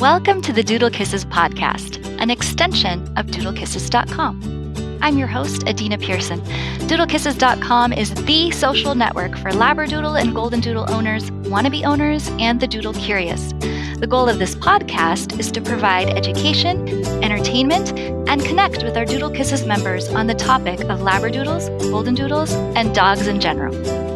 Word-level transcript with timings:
Welcome 0.00 0.42
to 0.42 0.52
the 0.52 0.62
Doodle 0.62 0.90
Kisses 0.90 1.24
podcast, 1.24 2.04
an 2.20 2.28
extension 2.28 3.00
of 3.16 3.28
doodlekisses.com. 3.28 4.98
I'm 5.00 5.16
your 5.16 5.26
host, 5.26 5.66
Adina 5.66 5.96
Pearson. 5.96 6.40
Doodlekisses.com 6.80 7.94
is 7.94 8.12
the 8.26 8.50
social 8.50 8.94
network 8.94 9.38
for 9.38 9.52
Labradoodle 9.52 10.20
and 10.20 10.34
Golden 10.34 10.60
Doodle 10.60 10.84
owners, 10.92 11.30
wannabe 11.30 11.86
owners, 11.86 12.28
and 12.38 12.60
the 12.60 12.66
Doodle 12.66 12.92
curious. 12.92 13.54
The 13.98 14.06
goal 14.06 14.28
of 14.28 14.38
this 14.38 14.54
podcast 14.56 15.40
is 15.40 15.50
to 15.52 15.62
provide 15.62 16.10
education, 16.10 16.86
entertainment, 17.24 17.98
and 18.28 18.44
connect 18.44 18.82
with 18.82 18.98
our 18.98 19.06
Doodle 19.06 19.30
Kisses 19.30 19.64
members 19.64 20.08
on 20.10 20.26
the 20.26 20.34
topic 20.34 20.80
of 20.80 21.00
Labradoodles, 21.00 21.90
Golden 21.90 22.14
Doodles, 22.14 22.52
and 22.52 22.94
dogs 22.94 23.26
in 23.28 23.40
general. 23.40 24.15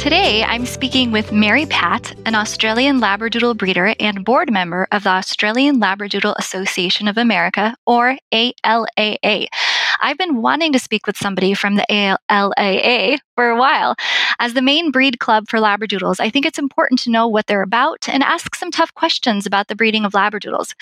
Today, 0.00 0.42
I'm 0.44 0.64
speaking 0.64 1.12
with 1.12 1.30
Mary 1.30 1.66
Pat, 1.66 2.14
an 2.24 2.34
Australian 2.34 3.02
Labradoodle 3.02 3.58
breeder 3.58 3.94
and 4.00 4.24
board 4.24 4.50
member 4.50 4.88
of 4.92 5.02
the 5.04 5.10
Australian 5.10 5.78
Labradoodle 5.78 6.34
Association 6.38 7.06
of 7.06 7.18
America, 7.18 7.76
or 7.86 8.16
ALAA. 8.32 9.46
I've 10.00 10.16
been 10.16 10.40
wanting 10.40 10.72
to 10.72 10.78
speak 10.78 11.06
with 11.06 11.18
somebody 11.18 11.52
from 11.52 11.74
the 11.74 11.84
ALAA 11.90 13.18
for 13.34 13.50
a 13.50 13.58
while. 13.58 13.94
As 14.38 14.54
the 14.54 14.62
main 14.62 14.90
breed 14.90 15.20
club 15.20 15.44
for 15.50 15.58
Labradoodles, 15.58 16.18
I 16.18 16.30
think 16.30 16.46
it's 16.46 16.58
important 16.58 17.00
to 17.00 17.10
know 17.10 17.28
what 17.28 17.46
they're 17.46 17.60
about 17.60 18.08
and 18.08 18.22
ask 18.22 18.54
some 18.54 18.70
tough 18.70 18.94
questions 18.94 19.44
about 19.44 19.68
the 19.68 19.76
breeding 19.76 20.06
of 20.06 20.12
Labradoodles. 20.12 20.72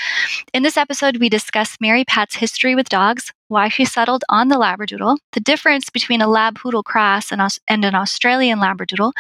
In 0.55 0.63
this 0.63 0.77
episode, 0.77 1.17
we 1.17 1.29
discuss 1.29 1.77
Mary 1.81 2.05
Pat's 2.05 2.37
history 2.37 2.77
with 2.77 2.89
dogs, 2.89 3.33
why 3.49 3.69
she 3.69 3.85
settled 3.85 4.25
on 4.29 4.49
the 4.49 4.57
Labradoodle, 4.57 5.19
the 5.33 5.41
difference 5.41 5.91
between 5.91 6.23
a 6.23 6.29
Lab 6.29 6.57
Poodle 6.57 6.83
cross 6.83 7.33
and, 7.33 7.43
and, 7.67 7.85
an 7.85 7.95
Australian 7.95 8.59
Labradoodle. 8.59 9.13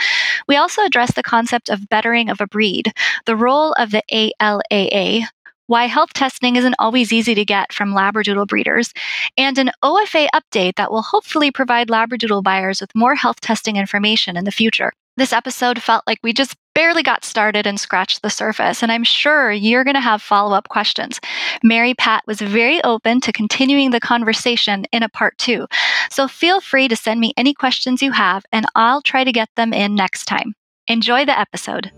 We 0.47 0.57
also 0.57 0.83
address 0.83 1.15
the 1.15 1.23
concept 1.23 1.69
of 1.69 1.89
bettering 1.89 2.29
of 2.29 2.41
a 2.41 2.47
breed, 2.47 2.93
the 3.27 3.37
role 3.37 3.73
of 3.73 3.91
the 3.91 4.03
ALAA, 4.11 5.27
why 5.69 5.87
health 5.87 6.13
testing 6.15 6.57
isn't 6.57 6.75
always 6.79 7.13
easy 7.13 7.35
to 7.35 7.45
get 7.45 7.73
from 7.73 7.95
Labradoodle 7.95 8.49
breeders, 8.49 8.93
and 9.37 9.57
an 9.59 9.71
OFA 9.85 10.29
update 10.35 10.75
that 10.77 10.91
will 10.91 11.03
hopefully 11.03 11.51
provide 11.51 11.89
Labradoodle 11.89 12.43
buyers 12.43 12.81
with 12.81 12.95
more 12.95 13.15
health 13.15 13.41
testing 13.41 13.77
information 13.77 14.37
in 14.37 14.45
the 14.45 14.51
future. 14.51 14.93
This 15.19 15.33
episode 15.33 15.83
felt 15.83 16.05
like 16.07 16.19
we 16.23 16.33
just 16.33 16.57
barely 16.75 17.03
got 17.03 17.25
started 17.25 17.67
and 17.67 17.79
scratched 17.79 18.23
the 18.23 18.31
surface, 18.31 18.83
and 18.83 18.91
I'm 18.91 19.05
sure 19.05 19.53
you're 19.53 19.85
going 19.85 19.95
to 19.95 20.01
have 20.01 20.23
follow 20.23 20.55
up 20.55 20.69
questions. 20.69 21.21
Mary 21.63 21.93
Pat 21.93 22.23
was 22.27 22.41
very 22.41 22.83
open 22.85 23.21
to 23.23 23.33
continuing 23.33 23.91
the 23.91 24.01
conversation 24.01 24.87
in 24.93 25.03
a 25.03 25.09
part 25.09 25.37
two, 25.37 25.67
so 26.11 26.29
feel 26.29 26.61
free 26.61 26.89
to 26.89 26.97
send 26.97 27.21
me 27.21 27.35
any 27.37 27.53
questions 27.53 28.01
you 28.01 28.13
have, 28.13 28.45
and 28.53 28.65
I'll 28.75 29.03
try 29.03 29.25
to 29.25 29.33
get 29.33 29.51
them 29.57 29.75
in 29.75 29.95
next 29.95 30.25
time. 30.25 30.55
Enjoy 30.87 31.27
the 31.27 31.39
episode. 31.39 31.91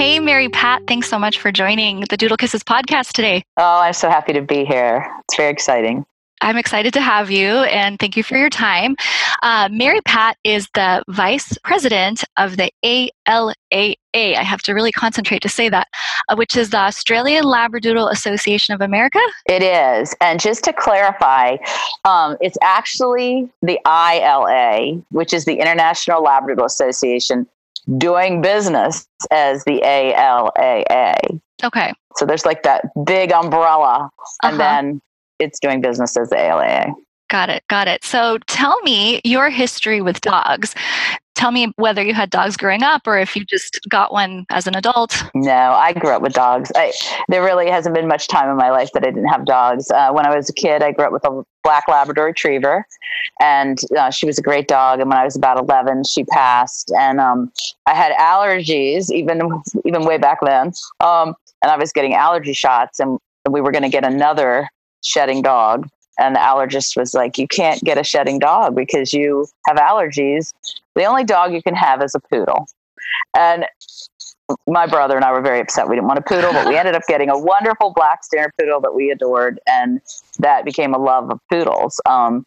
Hey, 0.00 0.18
Mary 0.18 0.48
Pat, 0.48 0.84
thanks 0.88 1.10
so 1.10 1.18
much 1.18 1.38
for 1.38 1.52
joining 1.52 2.04
the 2.08 2.16
Doodle 2.16 2.38
Kisses 2.38 2.64
podcast 2.64 3.12
today. 3.12 3.42
Oh, 3.58 3.80
I'm 3.82 3.92
so 3.92 4.08
happy 4.08 4.32
to 4.32 4.40
be 4.40 4.64
here. 4.64 5.06
It's 5.24 5.36
very 5.36 5.50
exciting. 5.50 6.06
I'm 6.40 6.56
excited 6.56 6.94
to 6.94 7.02
have 7.02 7.30
you 7.30 7.48
and 7.64 7.98
thank 7.98 8.16
you 8.16 8.22
for 8.22 8.38
your 8.38 8.48
time. 8.48 8.96
Uh, 9.42 9.68
Mary 9.70 10.00
Pat 10.06 10.38
is 10.42 10.70
the 10.72 11.02
vice 11.08 11.58
president 11.64 12.24
of 12.38 12.56
the 12.56 12.70
ALAA. 12.82 13.94
I 14.14 14.42
have 14.42 14.62
to 14.62 14.72
really 14.72 14.90
concentrate 14.90 15.42
to 15.42 15.50
say 15.50 15.68
that, 15.68 15.86
uh, 16.30 16.34
which 16.34 16.56
is 16.56 16.70
the 16.70 16.78
Australian 16.78 17.44
Labradoodle 17.44 18.10
Association 18.10 18.74
of 18.74 18.80
America. 18.80 19.20
It 19.44 19.62
is. 19.62 20.16
And 20.22 20.40
just 20.40 20.64
to 20.64 20.72
clarify, 20.72 21.58
um, 22.06 22.38
it's 22.40 22.56
actually 22.62 23.50
the 23.60 23.78
ILA, 23.84 25.02
which 25.10 25.34
is 25.34 25.44
the 25.44 25.56
International 25.56 26.24
Labradoodle 26.24 26.64
Association 26.64 27.46
doing 27.98 28.40
business 28.40 29.06
as 29.30 29.64
the 29.64 29.80
ALAA. 29.84 31.40
Okay. 31.62 31.92
So 32.16 32.26
there's 32.26 32.44
like 32.44 32.62
that 32.64 32.84
big 33.04 33.32
umbrella, 33.32 34.10
and 34.42 34.54
uh-huh. 34.54 34.58
then 34.58 35.02
it's 35.38 35.58
doing 35.58 35.80
business 35.80 36.16
as 36.16 36.30
the 36.30 36.36
ALAA. 36.36 36.92
Got 37.28 37.48
it. 37.48 37.62
Got 37.68 37.86
it. 37.86 38.02
So 38.04 38.38
tell 38.48 38.80
me 38.82 39.20
your 39.24 39.50
history 39.50 40.00
with 40.00 40.20
dogs 40.20 40.74
tell 41.40 41.52
me 41.52 41.72
whether 41.76 42.02
you 42.02 42.12
had 42.12 42.28
dogs 42.28 42.54
growing 42.54 42.82
up 42.82 43.06
or 43.06 43.18
if 43.18 43.34
you 43.34 43.46
just 43.46 43.80
got 43.88 44.12
one 44.12 44.44
as 44.50 44.66
an 44.66 44.76
adult. 44.76 45.22
No, 45.34 45.72
I 45.72 45.94
grew 45.94 46.10
up 46.10 46.20
with 46.20 46.34
dogs. 46.34 46.70
I, 46.76 46.92
there 47.28 47.42
really 47.42 47.70
hasn't 47.70 47.94
been 47.94 48.06
much 48.06 48.28
time 48.28 48.50
in 48.50 48.56
my 48.56 48.70
life 48.70 48.90
that 48.92 49.02
I 49.04 49.06
didn't 49.06 49.28
have 49.28 49.46
dogs. 49.46 49.90
Uh, 49.90 50.10
when 50.12 50.26
I 50.26 50.36
was 50.36 50.50
a 50.50 50.52
kid, 50.52 50.82
I 50.82 50.92
grew 50.92 51.06
up 51.06 51.12
with 51.12 51.24
a 51.24 51.42
black 51.64 51.84
Labrador 51.88 52.26
Retriever, 52.26 52.86
and 53.40 53.78
uh, 53.98 54.10
she 54.10 54.26
was 54.26 54.38
a 54.38 54.42
great 54.42 54.68
dog. 54.68 55.00
And 55.00 55.08
when 55.08 55.18
I 55.18 55.24
was 55.24 55.34
about 55.34 55.58
eleven, 55.58 56.04
she 56.04 56.24
passed, 56.24 56.92
and 56.98 57.18
um, 57.18 57.50
I 57.86 57.94
had 57.94 58.12
allergies 58.16 59.10
even 59.10 59.40
even 59.86 60.04
way 60.04 60.18
back 60.18 60.38
then. 60.42 60.72
Um, 61.00 61.34
and 61.62 61.70
I 61.70 61.76
was 61.76 61.90
getting 61.92 62.14
allergy 62.14 62.52
shots, 62.52 63.00
and 63.00 63.18
we 63.48 63.62
were 63.62 63.72
going 63.72 63.82
to 63.82 63.88
get 63.88 64.04
another 64.04 64.68
shedding 65.02 65.40
dog 65.40 65.88
and 66.20 66.36
the 66.36 66.40
allergist 66.40 66.96
was 66.96 67.14
like, 67.14 67.38
"You 67.38 67.48
can't 67.48 67.82
get 67.82 67.98
a 67.98 68.04
shedding 68.04 68.38
dog 68.38 68.76
because 68.76 69.12
you 69.12 69.46
have 69.66 69.76
allergies. 69.76 70.52
The 70.94 71.04
only 71.04 71.24
dog 71.24 71.52
you 71.52 71.62
can 71.62 71.74
have 71.74 72.02
is 72.02 72.14
a 72.14 72.20
poodle." 72.20 72.68
And 73.36 73.66
my 74.66 74.86
brother 74.86 75.16
and 75.16 75.24
I 75.24 75.32
were 75.32 75.40
very 75.40 75.60
upset. 75.60 75.88
We 75.88 75.96
didn't 75.96 76.08
want 76.08 76.18
a 76.18 76.22
poodle, 76.22 76.52
but 76.52 76.66
we 76.66 76.76
ended 76.76 76.94
up 76.94 77.02
getting 77.06 77.30
a 77.30 77.38
wonderful 77.38 77.92
black 77.94 78.24
standard 78.24 78.52
poodle 78.58 78.80
that 78.80 78.94
we 78.94 79.10
adored, 79.10 79.60
and 79.68 80.00
that 80.38 80.64
became 80.64 80.94
a 80.94 80.98
love 80.98 81.30
of 81.30 81.40
poodles, 81.50 82.00
um, 82.06 82.46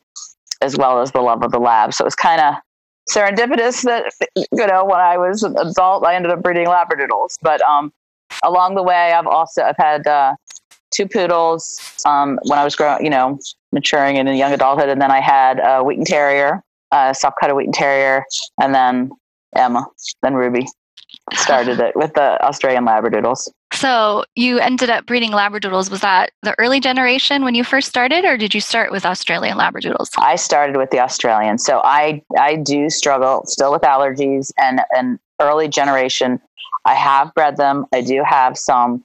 as 0.62 0.78
well 0.78 1.02
as 1.02 1.12
the 1.12 1.22
love 1.22 1.44
of 1.44 1.52
the 1.52 1.60
lab. 1.60 1.94
So 1.94 2.04
it 2.04 2.08
was 2.08 2.16
kind 2.16 2.42
of 2.42 2.56
serendipitous 3.12 3.84
that 3.84 4.14
you 4.36 4.68
know 4.68 4.86
when 4.86 5.00
I 5.00 5.18
was 5.18 5.44
an 5.44 5.58
adult, 5.58 6.06
I 6.06 6.16
ended 6.16 6.32
up 6.32 6.42
breeding 6.42 6.68
labradoodles. 6.68 7.38
But 7.42 7.62
um, 7.62 7.94
along 8.44 8.76
the 8.76 8.84
way, 8.84 9.14
I've 9.14 9.28
also 9.28 9.64
I've 9.64 9.78
had 9.78 10.08
uh, 10.08 10.36
two 10.92 11.08
poodles 11.08 11.80
um, 12.06 12.40
when 12.44 12.60
I 12.60 12.64
was 12.64 12.76
growing, 12.76 13.04
you 13.04 13.10
know, 13.10 13.40
maturing 13.74 14.18
in 14.18 14.28
young 14.28 14.54
adulthood, 14.54 14.90
and 14.90 15.02
then 15.02 15.12
I 15.12 15.20
had 15.20 15.60
a 15.60 15.84
Wheaten 15.84 16.06
Terrier, 16.06 16.62
a 16.92 17.14
soft 17.14 17.38
coated 17.42 17.56
Wheaten 17.56 17.74
Terrier, 17.74 18.24
and 18.62 18.74
then 18.74 19.12
Emma, 19.56 19.86
then 20.22 20.36
Ruby. 20.36 20.66
Started 21.34 21.80
it 21.80 21.96
with 21.96 22.14
the 22.16 22.44
Australian 22.44 22.86
Labradoodles. 22.86 23.48
So 23.72 24.26
you 24.36 24.60
ended 24.60 24.90
up 24.90 25.06
breeding 25.06 25.32
Labradoodles. 25.32 25.90
Was 25.92 26.02
that 26.02 26.32
the 26.42 26.56
early 26.58 26.80
generation 26.80 27.44
when 27.44 27.54
you 27.56 27.64
first 27.64 27.88
started, 27.88 28.26
or 28.26 28.36
did 28.36 28.54
you 28.54 28.62
start 28.62 28.92
with 28.92 29.06
Australian 29.06 29.58
Labradoodles? 29.58 30.10
I 30.18 30.36
started 30.36 30.76
with 30.76 30.90
the 30.90 31.00
Australian. 31.00 31.60
So 31.60 31.82
I 31.84 32.22
I 32.38 32.56
do 32.56 32.90
struggle 32.90 33.44
still 33.46 33.72
with 33.72 33.84
allergies 33.84 34.52
and 34.58 34.82
an 34.96 35.20
early 35.40 35.68
generation. 35.68 36.42
I 36.86 36.96
have 36.96 37.34
bred 37.36 37.58
them. 37.58 37.86
I 37.94 38.02
do 38.02 38.24
have 38.28 38.58
some 38.58 39.04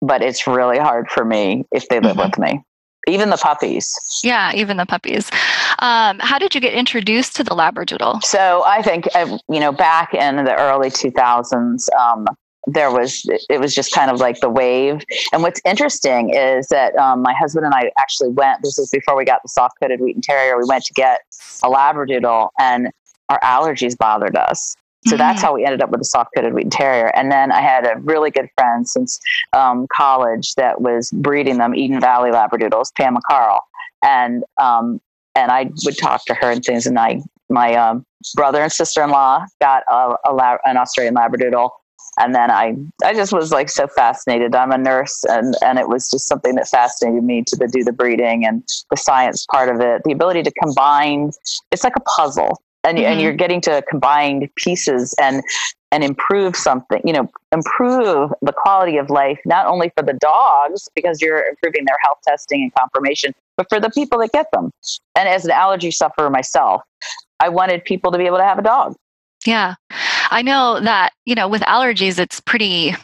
but 0.00 0.22
it's 0.22 0.46
really 0.46 0.78
hard 0.78 1.10
for 1.10 1.24
me 1.24 1.64
if 1.72 1.88
they 1.88 2.00
live 2.00 2.16
mm-hmm. 2.16 2.30
with 2.30 2.38
me 2.38 2.62
even 3.06 3.30
the 3.30 3.36
puppies. 3.36 3.92
Yeah, 4.22 4.52
even 4.54 4.76
the 4.76 4.86
puppies. 4.86 5.30
Um, 5.78 6.18
how 6.20 6.38
did 6.38 6.54
you 6.54 6.60
get 6.60 6.74
introduced 6.74 7.36
to 7.36 7.44
the 7.44 7.50
Labradoodle? 7.50 8.22
So 8.22 8.64
I 8.66 8.82
think 8.82 9.08
uh, 9.14 9.38
you 9.48 9.60
know 9.60 9.72
back 9.72 10.14
in 10.14 10.44
the 10.44 10.54
early 10.54 10.90
2000s, 10.90 11.92
um, 11.94 12.26
there 12.66 12.90
was 12.90 13.22
it 13.48 13.60
was 13.60 13.74
just 13.74 13.92
kind 13.92 14.10
of 14.10 14.20
like 14.20 14.40
the 14.40 14.50
wave. 14.50 15.02
And 15.32 15.42
what's 15.42 15.60
interesting 15.64 16.34
is 16.34 16.68
that 16.68 16.94
um, 16.96 17.22
my 17.22 17.34
husband 17.34 17.64
and 17.64 17.74
I 17.74 17.90
actually 17.98 18.30
went. 18.30 18.62
This 18.62 18.78
was 18.78 18.90
before 18.90 19.16
we 19.16 19.24
got 19.24 19.42
the 19.42 19.48
soft 19.48 19.76
coated 19.80 20.00
Wheaten 20.00 20.22
Terrier. 20.22 20.58
We 20.58 20.64
went 20.66 20.84
to 20.84 20.92
get 20.94 21.20
a 21.62 21.68
Labradoodle, 21.68 22.50
and 22.58 22.88
our 23.28 23.40
allergies 23.40 23.96
bothered 23.96 24.36
us. 24.36 24.74
So 25.06 25.10
mm-hmm. 25.10 25.18
that's 25.18 25.40
how 25.40 25.54
we 25.54 25.64
ended 25.64 25.82
up 25.82 25.90
with 25.90 26.00
a 26.00 26.04
soft 26.04 26.30
coated 26.34 26.52
Wheaten 26.52 26.70
Terrier. 26.70 27.10
And 27.14 27.30
then 27.30 27.52
I 27.52 27.60
had 27.60 27.86
a 27.86 27.98
really 28.00 28.30
good 28.30 28.48
friend 28.56 28.88
since 28.88 29.20
um, 29.52 29.86
college 29.92 30.54
that 30.56 30.80
was 30.80 31.10
breeding 31.12 31.58
them, 31.58 31.74
Eden 31.74 32.00
Valley 32.00 32.30
Labradoodles, 32.30 32.92
Pam 32.96 33.16
McCarl. 33.16 33.60
And 34.02 34.44
um, 34.60 35.00
and 35.34 35.52
I 35.52 35.70
would 35.84 35.96
talk 35.96 36.24
to 36.26 36.34
her 36.34 36.50
and 36.50 36.64
things. 36.64 36.86
And 36.86 36.98
I, 36.98 37.20
my 37.48 37.74
um, 37.74 38.04
brother 38.34 38.60
and 38.60 38.72
sister 38.72 39.02
in 39.04 39.10
law 39.10 39.44
got 39.60 39.84
a, 39.88 40.16
a 40.28 40.58
an 40.64 40.76
Australian 40.76 41.14
Labradoodle. 41.14 41.70
And 42.18 42.34
then 42.34 42.50
I, 42.50 42.74
I 43.04 43.14
just 43.14 43.32
was 43.32 43.52
like 43.52 43.70
so 43.70 43.86
fascinated. 43.86 44.52
I'm 44.52 44.72
a 44.72 44.78
nurse, 44.78 45.22
and 45.24 45.54
and 45.62 45.78
it 45.78 45.88
was 45.88 46.10
just 46.10 46.26
something 46.26 46.56
that 46.56 46.66
fascinated 46.66 47.22
me 47.22 47.44
to 47.46 47.56
the, 47.56 47.68
do 47.68 47.84
the 47.84 47.92
breeding 47.92 48.44
and 48.44 48.64
the 48.90 48.96
science 48.96 49.46
part 49.46 49.68
of 49.68 49.80
it. 49.80 50.02
The 50.04 50.10
ability 50.10 50.42
to 50.42 50.50
combine, 50.60 51.30
it's 51.70 51.84
like 51.84 51.94
a 51.96 52.00
puzzle 52.00 52.60
and, 52.84 52.98
mm-hmm. 52.98 53.06
and 53.06 53.20
you're 53.20 53.32
getting 53.32 53.60
to 53.62 53.82
combine 53.88 54.48
pieces 54.56 55.14
and 55.20 55.42
and 55.90 56.04
improve 56.04 56.54
something 56.54 57.00
you 57.04 57.12
know 57.12 57.28
improve 57.52 58.30
the 58.42 58.52
quality 58.52 58.98
of 58.98 59.08
life 59.10 59.38
not 59.46 59.66
only 59.66 59.90
for 59.96 60.02
the 60.02 60.12
dogs 60.14 60.88
because 60.94 61.22
you're 61.22 61.44
improving 61.46 61.84
their 61.86 61.96
health 62.02 62.18
testing 62.26 62.62
and 62.62 62.72
conformation 62.74 63.32
but 63.56 63.66
for 63.68 63.80
the 63.80 63.90
people 63.90 64.20
that 64.20 64.30
get 64.30 64.46
them. 64.52 64.70
And 65.16 65.28
as 65.28 65.44
an 65.44 65.50
allergy 65.50 65.90
sufferer 65.90 66.30
myself 66.30 66.82
i 67.40 67.48
wanted 67.48 67.84
people 67.84 68.12
to 68.12 68.18
be 68.18 68.26
able 68.26 68.38
to 68.38 68.44
have 68.44 68.58
a 68.58 68.62
dog. 68.62 68.94
Yeah. 69.46 69.76
I 70.30 70.42
know 70.42 70.80
that 70.80 71.12
you 71.24 71.34
know 71.34 71.48
with 71.48 71.62
allergies 71.62 72.18
it's 72.18 72.40
pretty 72.40 72.94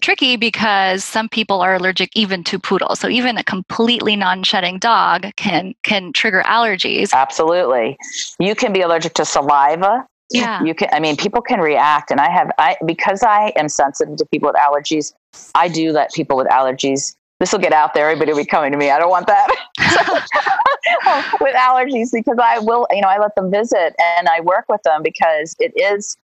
tricky 0.00 0.36
because 0.36 1.04
some 1.04 1.28
people 1.28 1.60
are 1.60 1.74
allergic 1.74 2.10
even 2.14 2.44
to 2.44 2.58
poodles. 2.58 3.00
So 3.00 3.08
even 3.08 3.38
a 3.38 3.44
completely 3.44 4.16
non-shedding 4.16 4.78
dog 4.78 5.26
can 5.36 5.74
can 5.82 6.12
trigger 6.12 6.42
allergies. 6.46 7.12
Absolutely. 7.12 7.96
You 8.38 8.54
can 8.54 8.72
be 8.72 8.82
allergic 8.82 9.14
to 9.14 9.24
saliva. 9.24 10.06
Yeah. 10.30 10.62
You 10.62 10.74
can 10.74 10.88
I 10.92 11.00
mean 11.00 11.16
people 11.16 11.42
can 11.42 11.60
react 11.60 12.10
and 12.10 12.20
I 12.20 12.30
have 12.30 12.50
I 12.58 12.76
because 12.84 13.22
I 13.22 13.52
am 13.56 13.68
sensitive 13.68 14.16
to 14.16 14.26
people 14.26 14.48
with 14.48 14.56
allergies, 14.56 15.12
I 15.54 15.68
do 15.68 15.92
let 15.92 16.12
people 16.12 16.36
with 16.36 16.48
allergies 16.48 17.16
this 17.38 17.52
will 17.52 17.60
get 17.60 17.72
out 17.72 17.92
there. 17.92 18.08
Everybody 18.08 18.32
will 18.32 18.38
be 18.38 18.46
coming 18.46 18.72
to 18.72 18.78
me. 18.78 18.90
I 18.90 18.98
don't 18.98 19.10
want 19.10 19.26
that 19.26 19.48
with 21.40 21.54
allergies 21.54 22.08
because 22.12 22.38
I 22.42 22.58
will, 22.60 22.86
you 22.90 23.02
know, 23.02 23.08
I 23.08 23.18
let 23.18 23.34
them 23.34 23.50
visit 23.50 23.94
and 24.18 24.28
I 24.28 24.40
work 24.40 24.64
with 24.68 24.82
them 24.84 25.02
because 25.02 25.54
it 25.58 25.72
is, 25.76 26.16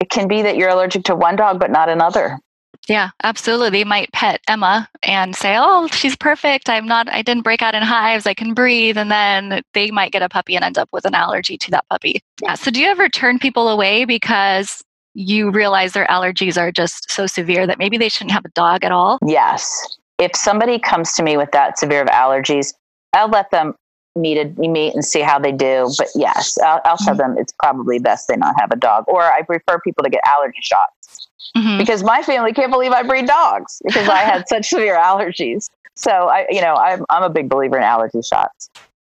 it 0.00 0.10
can 0.10 0.28
be 0.28 0.42
that 0.42 0.56
you're 0.56 0.68
allergic 0.68 1.04
to 1.04 1.14
one 1.14 1.36
dog, 1.36 1.58
but 1.58 1.70
not 1.70 1.88
another. 1.88 2.38
Yeah, 2.88 3.10
absolutely. 3.22 3.68
They 3.70 3.84
might 3.84 4.10
pet 4.12 4.40
Emma 4.48 4.88
and 5.02 5.36
say, 5.36 5.56
"Oh, 5.58 5.86
she's 5.88 6.16
perfect. 6.16 6.70
I'm 6.70 6.86
not. 6.86 7.08
I 7.12 7.20
didn't 7.20 7.44
break 7.44 7.60
out 7.60 7.74
in 7.74 7.82
hives. 7.82 8.26
I 8.26 8.32
can 8.34 8.54
breathe." 8.54 8.96
And 8.96 9.10
then 9.10 9.60
they 9.74 9.90
might 9.90 10.10
get 10.10 10.22
a 10.22 10.28
puppy 10.28 10.56
and 10.56 10.64
end 10.64 10.78
up 10.78 10.88
with 10.90 11.04
an 11.04 11.14
allergy 11.14 11.58
to 11.58 11.70
that 11.72 11.84
puppy. 11.90 12.22
Yeah. 12.42 12.54
So, 12.54 12.70
do 12.70 12.80
you 12.80 12.88
ever 12.88 13.08
turn 13.08 13.38
people 13.38 13.68
away 13.68 14.06
because 14.06 14.82
you 15.14 15.50
realize 15.50 15.92
their 15.92 16.06
allergies 16.06 16.56
are 16.56 16.72
just 16.72 17.10
so 17.10 17.26
severe 17.26 17.66
that 17.66 17.78
maybe 17.78 17.98
they 17.98 18.08
shouldn't 18.08 18.32
have 18.32 18.44
a 18.44 18.50
dog 18.50 18.84
at 18.84 18.92
all? 18.92 19.18
Yes. 19.26 19.98
If 20.18 20.34
somebody 20.34 20.78
comes 20.78 21.12
to 21.14 21.22
me 21.22 21.36
with 21.36 21.50
that 21.52 21.78
severe 21.78 22.02
of 22.02 22.08
allergies, 22.08 22.72
I'll 23.12 23.28
let 23.28 23.50
them 23.50 23.74
meet 24.16 24.38
a, 24.38 24.46
meet 24.58 24.94
and 24.94 25.04
see 25.04 25.20
how 25.20 25.38
they 25.38 25.52
do. 25.52 25.90
But 25.96 26.08
yes, 26.14 26.58
I'll, 26.58 26.80
I'll 26.84 26.96
tell 26.96 27.14
mm-hmm. 27.14 27.34
them 27.34 27.38
it's 27.38 27.52
probably 27.60 27.98
best 27.98 28.28
they 28.28 28.36
not 28.36 28.54
have 28.58 28.70
a 28.72 28.76
dog. 28.76 29.04
Or 29.06 29.22
I 29.22 29.42
prefer 29.42 29.78
people 29.80 30.02
to 30.04 30.10
get 30.10 30.22
allergy 30.26 30.58
shots 30.60 30.97
mm-hmm. 31.58 31.78
because 31.78 32.02
my 32.02 32.22
family 32.22 32.52
can't 32.52 32.70
believe 32.70 32.92
I 32.92 33.02
breed 33.02 33.26
dogs 33.26 33.80
because 33.84 34.08
I 34.08 34.18
had 34.18 34.48
such 34.48 34.68
severe 34.68 34.96
allergies. 34.96 35.68
So 35.94 36.10
I, 36.10 36.46
you 36.50 36.60
know, 36.60 36.74
I'm 36.74 37.04
I'm 37.10 37.22
a 37.22 37.30
big 37.30 37.48
believer 37.48 37.76
in 37.76 37.82
allergy 37.82 38.22
shots. 38.22 38.70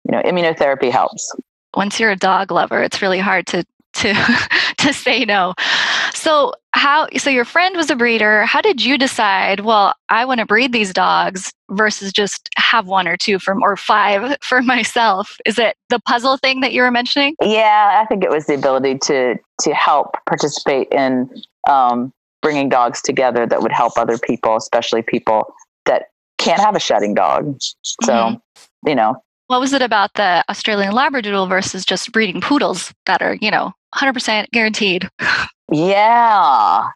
You 0.04 0.12
know, 0.12 0.22
immunotherapy 0.22 0.90
helps. 0.90 1.34
Once 1.74 2.00
you're 2.00 2.10
a 2.10 2.16
dog 2.16 2.50
lover, 2.50 2.82
it's 2.82 3.02
really 3.02 3.18
hard 3.18 3.46
to 3.48 3.64
to 3.94 4.14
to 4.78 4.92
say 4.92 5.24
no. 5.24 5.54
So 6.14 6.52
how 6.72 7.08
so 7.16 7.30
your 7.30 7.44
friend 7.44 7.76
was 7.76 7.90
a 7.90 7.96
breeder. 7.96 8.44
How 8.44 8.60
did 8.60 8.84
you 8.84 8.96
decide, 8.96 9.60
well, 9.60 9.94
I 10.08 10.24
want 10.24 10.40
to 10.40 10.46
breed 10.46 10.72
these 10.72 10.92
dogs 10.92 11.52
versus 11.70 12.12
just 12.12 12.48
have 12.56 12.86
one 12.86 13.08
or 13.08 13.16
two 13.16 13.38
from 13.38 13.62
or 13.62 13.76
five 13.76 14.36
for 14.42 14.62
myself? 14.62 15.36
Is 15.44 15.58
it 15.58 15.76
the 15.90 16.00
puzzle 16.00 16.36
thing 16.36 16.60
that 16.60 16.72
you 16.72 16.82
were 16.82 16.90
mentioning? 16.90 17.34
Yeah, 17.42 17.98
I 18.00 18.06
think 18.06 18.22
it 18.24 18.30
was 18.30 18.46
the 18.46 18.54
ability 18.54 18.98
to 19.04 19.36
to 19.62 19.74
help 19.74 20.16
participate 20.26 20.88
in 20.92 21.28
um, 21.68 22.12
bringing 22.42 22.68
dogs 22.68 23.02
together 23.02 23.46
that 23.46 23.62
would 23.62 23.72
help 23.72 23.96
other 23.96 24.18
people, 24.18 24.56
especially 24.56 25.02
people 25.02 25.54
that 25.86 26.06
can't 26.38 26.60
have 26.60 26.76
a 26.76 26.80
shedding 26.80 27.14
dog. 27.14 27.58
So, 28.04 28.12
mm-hmm. 28.12 28.88
you 28.88 28.94
know, 28.94 29.22
what 29.48 29.60
was 29.60 29.72
it 29.72 29.80
about 29.80 30.12
the 30.14 30.44
Australian 30.50 30.92
Labradoodle 30.92 31.48
versus 31.48 31.84
just 31.84 32.12
breeding 32.12 32.40
poodles 32.40 32.92
that 33.06 33.22
are, 33.22 33.34
you 33.40 33.50
know, 33.50 33.72
100% 33.94 34.50
guaranteed? 34.50 35.08
Yeah. 35.72 36.88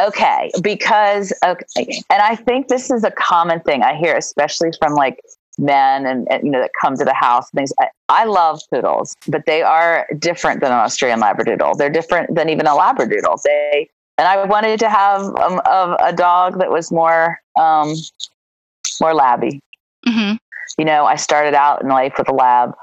Okay. 0.00 0.50
Because, 0.62 1.34
okay. 1.44 2.02
And 2.08 2.22
I 2.22 2.34
think 2.34 2.68
this 2.68 2.90
is 2.90 3.04
a 3.04 3.10
common 3.10 3.60
thing 3.60 3.82
I 3.82 3.94
hear, 3.94 4.16
especially 4.16 4.70
from 4.78 4.94
like 4.94 5.20
men 5.58 6.06
and, 6.06 6.26
and 6.30 6.44
you 6.44 6.50
know, 6.50 6.60
that 6.60 6.70
come 6.80 6.96
to 6.96 7.04
the 7.04 7.12
house 7.12 7.50
and 7.52 7.58
things. 7.58 7.72
I, 7.78 7.88
I, 8.08 8.24
love 8.24 8.60
poodles, 8.72 9.14
but 9.28 9.44
they 9.44 9.60
are 9.60 10.06
different 10.18 10.60
than 10.60 10.72
an 10.72 10.78
Australian 10.78 11.20
Labradoodle. 11.20 11.76
They're 11.76 11.90
different 11.90 12.34
than 12.34 12.48
even 12.48 12.66
a 12.66 12.70
Labradoodle. 12.70 13.42
They, 13.42 13.90
and 14.18 14.28
I 14.28 14.44
wanted 14.44 14.78
to 14.80 14.90
have 14.90 15.22
um, 15.22 15.60
a, 15.64 15.96
a 16.00 16.12
dog 16.12 16.58
that 16.58 16.70
was 16.70 16.90
more, 16.92 17.38
um, 17.58 17.94
more 19.00 19.14
labby. 19.14 19.60
Mm-hmm. 20.06 20.36
You 20.78 20.84
know, 20.84 21.04
I 21.04 21.16
started 21.16 21.54
out 21.54 21.82
in 21.82 21.88
life 21.88 22.14
with 22.18 22.28
a 22.28 22.34
lab 22.34 22.74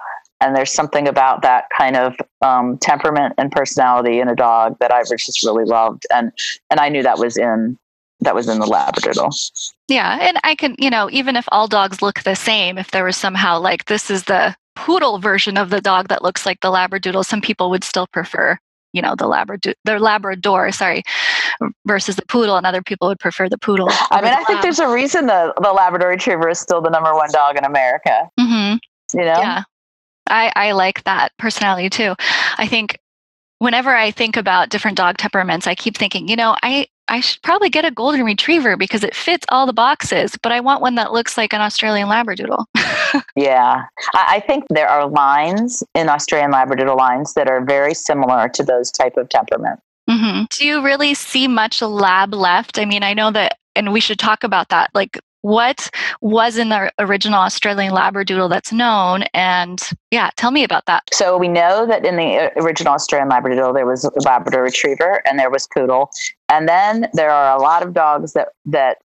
and 0.42 0.56
there's 0.56 0.72
something 0.72 1.08
about 1.08 1.42
that 1.42 1.66
kind 1.78 1.96
of 1.96 2.16
um, 2.42 2.78
temperament 2.78 3.34
and 3.38 3.52
personality 3.52 4.20
in 4.20 4.30
a 4.30 4.36
dog 4.36 4.78
that 4.80 4.92
I 4.92 5.04
just 5.04 5.44
really 5.44 5.66
loved, 5.66 6.06
and 6.14 6.32
and 6.70 6.80
I 6.80 6.90
knew 6.90 7.04
that 7.04 7.20
was 7.20 7.38
in 7.38 7.78
that 8.22 8.36
was 8.36 8.48
in 8.48 8.60
the 8.60 8.66
Labradoodle. 8.66 9.72
Yeah, 9.88 10.18
and 10.22 10.38
I 10.44 10.56
can, 10.56 10.76
you 10.78 10.90
know, 10.90 11.10
even 11.12 11.36
if 11.36 11.46
all 11.52 11.68
dogs 11.68 12.02
look 12.02 12.24
the 12.24 12.36
same, 12.36 12.78
if 12.78 12.92
there 12.92 13.06
was 13.06 13.18
somehow 13.18 13.60
like 13.60 13.86
this 13.86 14.10
is 14.10 14.24
the 14.24 14.56
poodle 14.76 15.20
version 15.20 15.58
of 15.58 15.70
the 15.70 15.82
dog 15.82 16.08
that 16.10 16.22
looks 16.22 16.46
like 16.46 16.60
the 16.62 16.72
Labradoodle, 16.72 17.26
some 17.26 17.42
people 17.42 17.70
would 17.70 17.84
still 17.84 18.08
prefer, 18.08 18.58
you 18.94 19.02
know, 19.02 19.16
the 19.16 19.28
Labrador, 19.28 19.74
the 19.86 20.00
Labrador, 20.00 20.72
sorry, 20.72 21.04
versus 21.86 22.16
the 22.16 22.26
poodle, 22.28 22.58
and 22.58 22.66
other 22.66 22.82
people 22.82 23.08
would 23.08 23.20
prefer 23.20 23.50
the 23.50 23.58
poodle. 23.58 23.90
I 24.12 24.22
mean, 24.22 24.34
I 24.34 24.44
think 24.46 24.62
there's 24.62 24.80
a 24.80 24.90
reason 24.90 25.28
the 25.28 25.54
the 25.62 25.72
Labrador 25.72 26.10
Retriever 26.10 26.50
is 26.50 26.60
still 26.60 26.82
the 26.82 26.90
number 26.90 27.14
one 27.14 27.30
dog 27.32 27.58
in 27.58 27.66
America. 27.66 28.30
Mm-hmm. 28.40 28.78
You 29.18 29.26
know, 29.26 29.40
yeah, 29.40 29.64
I, 30.30 30.52
I 30.56 30.72
like 30.74 31.04
that 31.04 31.32
personality 31.38 31.90
too. 31.90 32.16
I 32.58 32.68
think 32.68 32.98
whenever 33.60 33.94
I 33.94 34.12
think 34.12 34.38
about 34.38 34.70
different 34.70 34.98
dog 34.98 35.18
temperaments, 35.18 35.68
I 35.68 35.76
keep 35.76 35.98
thinking, 35.98 36.28
you 36.28 36.36
know, 36.36 36.56
I, 36.64 36.88
I 37.10 37.20
should 37.20 37.42
probably 37.42 37.70
get 37.70 37.86
a 37.86 37.92
golden 37.92 38.24
retriever 38.24 38.78
because 38.78 39.04
it 39.04 39.16
fits 39.16 39.46
all 39.50 39.66
the 39.66 39.74
boxes, 39.74 40.38
but 40.42 40.52
I 40.52 40.60
want 40.60 40.82
one 40.82 40.96
that 40.96 41.12
looks 41.12 41.38
like 41.38 41.54
an 41.54 41.62
Australian 41.62 42.08
Labradoodle. 42.08 42.66
yeah. 43.36 43.84
I 44.14 44.42
think 44.46 44.66
there 44.70 44.88
are 44.88 45.10
lines 45.10 45.84
in 45.96 46.08
Australian 46.08 46.52
Labradoodle 46.52 46.96
lines 46.96 47.34
that 47.34 47.50
are 47.50 47.66
very 47.66 47.96
similar 47.96 48.48
to 48.50 48.64
those 48.64 48.92
type 48.92 49.18
of 49.18 49.28
temperament. 49.30 49.80
Mm-hmm. 50.08 50.46
Do 50.52 50.66
you 50.66 50.84
really 50.84 51.16
see 51.16 51.48
much 51.48 51.82
lab 51.82 52.34
left? 52.34 52.78
I 52.80 52.86
mean, 52.86 53.04
I 53.04 53.14
know 53.14 53.32
that, 53.32 53.58
and 53.76 53.92
we 53.92 54.00
should 54.00 54.20
talk 54.20 54.44
about 54.44 54.70
that. 54.70 54.92
Like 54.94 55.20
what 55.42 55.90
was 56.22 56.58
in 56.58 56.70
the 56.70 56.92
original 57.00 57.40
Australian 57.40 57.94
Labradoodle 57.94 58.50
that's 58.50 58.72
known? 58.72 59.24
And 59.34 59.82
yeah, 60.12 60.30
tell 60.36 60.52
me 60.52 60.64
about 60.64 60.86
that. 60.86 61.04
So 61.14 61.38
we 61.38 61.48
know 61.48 61.86
that 61.88 62.06
in 62.06 62.18
the 62.18 62.38
uh, 62.38 62.50
original 62.62 62.94
Australian 62.94 63.30
Labradoodle, 63.30 63.74
there 63.74 63.86
was 63.86 64.10
Labrador 64.26 64.64
Retriever 64.64 65.22
and 65.26 65.40
there 65.40 65.50
was 65.50 65.68
Poodle. 65.68 66.10
And 66.50 66.68
then 66.68 67.10
there 67.14 67.32
are 67.32 67.58
a 67.58 67.62
lot 67.62 67.84
of 67.84 67.94
dogs 67.94 68.34
that, 68.34 68.50
that, 68.66 68.98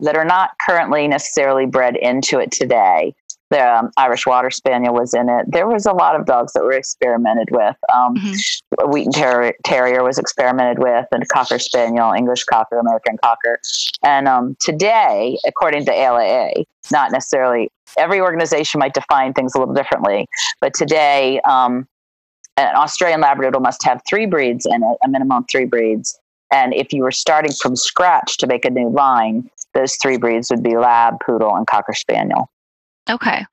that 0.00 0.16
are 0.16 0.24
not 0.24 0.50
currently 0.66 1.08
necessarily 1.08 1.66
bred 1.66 1.96
into 1.96 2.38
it 2.38 2.50
today 2.50 3.14
the 3.50 3.78
um, 3.78 3.90
Irish 3.96 4.26
Water 4.26 4.50
Spaniel 4.50 4.94
was 4.94 5.12
in 5.12 5.28
it. 5.28 5.46
There 5.48 5.66
was 5.66 5.84
a 5.84 5.92
lot 5.92 6.18
of 6.18 6.24
dogs 6.24 6.52
that 6.52 6.62
were 6.62 6.72
experimented 6.72 7.48
with. 7.50 7.76
Um, 7.92 8.14
mm-hmm. 8.14 8.90
Wheaten 8.90 9.12
Terrier, 9.12 9.54
Terrier, 9.64 10.04
was 10.04 10.18
experimented 10.18 10.78
with, 10.78 11.06
and 11.10 11.28
Cocker 11.28 11.58
Spaniel, 11.58 12.12
English 12.12 12.44
Cocker, 12.44 12.78
American 12.78 13.18
Cocker. 13.22 13.58
And 14.04 14.28
um, 14.28 14.56
today, 14.60 15.36
according 15.46 15.84
to 15.86 15.92
ALAA, 15.92 16.64
not 16.92 17.10
necessarily 17.10 17.70
every 17.98 18.20
organization 18.20 18.78
might 18.78 18.94
define 18.94 19.32
things 19.32 19.54
a 19.54 19.58
little 19.58 19.74
differently, 19.74 20.28
but 20.60 20.72
today, 20.72 21.40
um, 21.40 21.88
an 22.56 22.76
Australian 22.76 23.22
Labradoodle 23.22 23.62
must 23.62 23.82
have 23.84 24.02
three 24.08 24.26
breeds 24.26 24.66
in 24.66 24.82
it, 24.82 24.98
a 25.04 25.08
minimum 25.08 25.44
three 25.50 25.64
breeds. 25.64 26.18
And 26.52 26.74
if 26.74 26.92
you 26.92 27.02
were 27.02 27.12
starting 27.12 27.52
from 27.52 27.74
scratch 27.74 28.36
to 28.38 28.46
make 28.46 28.64
a 28.64 28.70
new 28.70 28.90
line, 28.90 29.48
those 29.72 29.96
three 30.02 30.18
breeds 30.18 30.50
would 30.50 30.62
be 30.62 30.76
Lab, 30.76 31.14
Poodle, 31.24 31.54
and 31.54 31.66
Cocker 31.66 31.94
Spaniel. 31.94 32.50
Okay. 33.10 33.44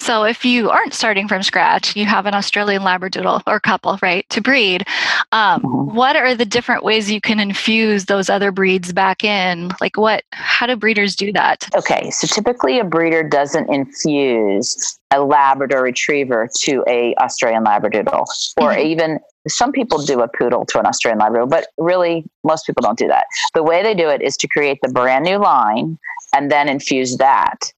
So 0.00 0.24
if 0.24 0.44
you 0.44 0.70
aren't 0.70 0.94
starting 0.94 1.28
from 1.28 1.42
scratch, 1.42 1.96
you 1.96 2.06
have 2.06 2.26
an 2.26 2.34
Australian 2.34 2.82
Labradoodle 2.82 3.42
or 3.46 3.60
couple, 3.60 3.98
right, 4.02 4.28
to 4.30 4.40
breed. 4.40 4.86
Um, 5.32 5.62
mm-hmm. 5.62 5.96
What 5.96 6.16
are 6.16 6.34
the 6.34 6.44
different 6.44 6.84
ways 6.84 7.10
you 7.10 7.20
can 7.20 7.40
infuse 7.40 8.04
those 8.04 8.30
other 8.30 8.52
breeds 8.52 8.92
back 8.92 9.24
in? 9.24 9.70
Like 9.80 9.96
what, 9.96 10.24
how 10.32 10.66
do 10.66 10.76
breeders 10.76 11.16
do 11.16 11.32
that? 11.32 11.68
Okay. 11.74 12.10
So 12.10 12.26
typically 12.26 12.78
a 12.78 12.84
breeder 12.84 13.22
doesn't 13.22 13.72
infuse 13.72 14.98
a 15.12 15.22
Labrador 15.22 15.82
retriever 15.82 16.48
to 16.60 16.84
a 16.86 17.14
Australian 17.16 17.64
Labradoodle 17.64 18.26
or 18.58 18.70
mm-hmm. 18.70 18.86
even 18.86 19.18
some 19.48 19.72
people 19.72 19.98
do 20.04 20.20
a 20.20 20.28
poodle 20.28 20.64
to 20.66 20.78
an 20.78 20.86
Australian 20.86 21.18
Labradoodle, 21.20 21.50
but 21.50 21.68
really 21.78 22.24
most 22.44 22.66
people 22.66 22.82
don't 22.82 22.98
do 22.98 23.08
that. 23.08 23.24
The 23.54 23.62
way 23.62 23.82
they 23.82 23.94
do 23.94 24.08
it 24.08 24.22
is 24.22 24.36
to 24.38 24.48
create 24.48 24.78
the 24.82 24.88
brand 24.92 25.24
new 25.24 25.38
line 25.38 25.98
and 26.32 26.50
then 26.50 26.68
infuse 26.68 27.16
that 27.16 27.72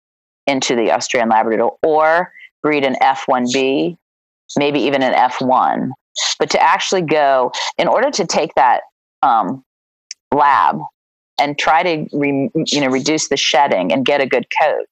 into 0.48 0.76
the 0.76 0.92
Australian 0.92 1.30
Labradoodle 1.30 1.78
or 1.84 2.32
breed 2.62 2.84
an 2.84 2.96
F1B, 3.02 3.98
maybe 4.58 4.80
even 4.80 5.04
an 5.04 5.14
F1. 5.14 5.90
But 6.40 6.50
to 6.52 6.62
actually 6.62 7.04
go, 7.04 7.52
in 7.78 7.88
order 7.88 8.12
to 8.12 8.26
take 8.26 8.54
that 8.56 8.82
um, 9.22 9.64
lab 10.34 10.80
and 11.40 11.58
try 11.58 11.84
to 11.84 12.18
re, 12.18 12.50
you 12.54 12.82
know 12.82 12.88
reduce 12.88 13.30
the 13.30 13.38
shedding 13.38 13.92
and 13.92 14.06
get 14.06 14.22
a 14.22 14.26
good 14.26 14.46
coat, 14.62 14.88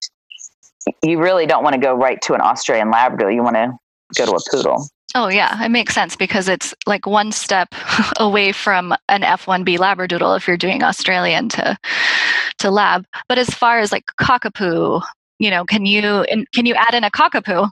you 1.03 1.19
really 1.19 1.45
don't 1.45 1.63
want 1.63 1.73
to 1.75 1.81
go 1.81 1.93
right 1.93 2.21
to 2.23 2.33
an 2.33 2.41
Australian 2.41 2.89
Labrador. 2.89 3.31
You 3.31 3.43
want 3.43 3.55
to 3.55 3.77
go 4.17 4.25
to 4.25 4.31
a 4.31 4.39
poodle. 4.49 4.87
Oh 5.15 5.27
yeah, 5.27 5.63
it 5.63 5.69
makes 5.69 5.95
sense 5.95 6.15
because 6.15 6.47
it's 6.47 6.73
like 6.85 7.07
one 7.07 7.31
step 7.31 7.69
away 8.17 8.51
from 8.51 8.93
an 9.09 9.21
F1B 9.21 9.77
Labradoodle 9.77 10.37
if 10.37 10.47
you're 10.47 10.57
doing 10.57 10.83
Australian 10.83 11.49
to 11.49 11.77
to 12.59 12.71
lab. 12.71 13.05
But 13.27 13.37
as 13.37 13.49
far 13.49 13.79
as 13.79 13.91
like 13.91 14.05
cockapoo, 14.19 15.01
you 15.39 15.49
know, 15.49 15.65
can 15.65 15.85
you 15.85 16.25
can 16.53 16.65
you 16.65 16.75
add 16.75 16.93
in 16.93 17.03
a 17.03 17.11
cockapoo? 17.11 17.69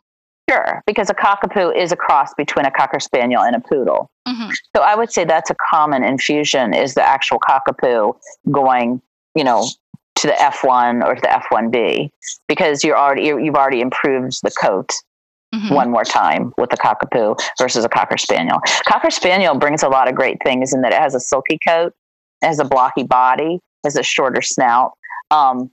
Sure, 0.50 0.82
because 0.88 1.10
a 1.10 1.14
cockapoo 1.14 1.76
is 1.76 1.92
a 1.92 1.98
cross 1.98 2.34
between 2.36 2.66
a 2.66 2.72
cocker 2.72 3.02
spaniel 3.02 3.44
and 3.44 3.56
a 3.56 3.60
poodle. 3.60 4.10
Mm-hmm. 4.28 4.50
So 4.76 4.82
I 4.82 4.96
would 4.96 5.12
say 5.12 5.26
that's 5.26 5.50
a 5.50 5.56
common 5.70 6.06
infusion 6.06 6.74
is 6.74 6.94
the 6.94 7.06
actual 7.06 7.38
cockapoo 7.40 8.16
going 8.50 9.02
you 9.38 9.44
know, 9.44 9.70
to 10.16 10.28
the 10.28 10.34
F1 10.34 11.06
or 11.06 11.14
to 11.14 11.22
the 11.22 11.28
F1B 11.28 12.10
because 12.48 12.84
you're 12.84 12.98
already 12.98 13.26
you've 13.26 13.56
already 13.56 13.82
improved 13.82 14.40
the 14.42 14.50
coat 14.50 14.92
mm-hmm. 15.54 15.72
one 15.72 15.92
more 15.92 16.04
time 16.04 16.54
with 16.58 16.72
the 16.72 16.78
cockapoo 16.78 17.40
versus 17.60 17.86
a 17.86 17.90
cocker 17.90 18.18
spaniel. 18.18 18.58
Cocker 18.88 19.12
spaniel 19.12 19.56
brings 19.56 19.84
a 19.84 19.90
lot 19.90 20.10
of 20.10 20.16
great 20.16 20.38
things 20.44 20.74
in 20.74 20.82
that 20.82 20.92
it 20.92 21.00
has 21.00 21.14
a 21.14 21.20
silky 21.20 21.60
coat, 21.66 21.94
it 22.42 22.48
has 22.48 22.58
a 22.58 22.66
blocky 22.66 23.04
body, 23.04 23.60
has 23.84 23.96
a 23.96 24.02
shorter 24.02 24.42
snout. 24.42 24.94
Um, 25.30 25.70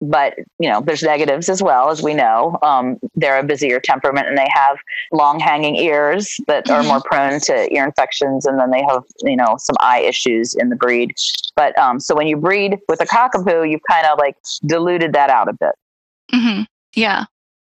but 0.00 0.34
you 0.58 0.68
know 0.68 0.80
there's 0.80 1.02
negatives 1.02 1.48
as 1.48 1.62
well 1.62 1.90
as 1.90 2.02
we 2.02 2.14
know. 2.14 2.58
Um, 2.62 2.98
they're 3.14 3.38
a 3.38 3.44
busier 3.44 3.80
temperament 3.80 4.28
and 4.28 4.38
they 4.38 4.48
have 4.52 4.78
long 5.12 5.38
hanging 5.38 5.76
ears 5.76 6.36
that 6.46 6.66
mm-hmm. 6.66 6.74
are 6.74 6.82
more 6.82 7.02
prone 7.04 7.40
to 7.40 7.72
ear 7.72 7.84
infections 7.84 8.46
and 8.46 8.58
then 8.58 8.70
they 8.70 8.82
have 8.88 9.02
you 9.22 9.36
know 9.36 9.56
some 9.58 9.76
eye 9.80 10.00
issues 10.00 10.54
in 10.54 10.68
the 10.68 10.76
breed. 10.76 11.14
But 11.56 11.76
um, 11.78 12.00
so 12.00 12.14
when 12.14 12.26
you 12.26 12.36
breed 12.36 12.78
with 12.88 13.00
a 13.00 13.06
cockapoo 13.06 13.70
you've 13.70 13.82
kind 13.88 14.06
of 14.06 14.18
like 14.18 14.36
diluted 14.66 15.12
that 15.12 15.30
out 15.30 15.48
a 15.48 15.52
bit. 15.52 15.74
Mm-hmm. 16.32 16.62
yeah. 16.94 17.24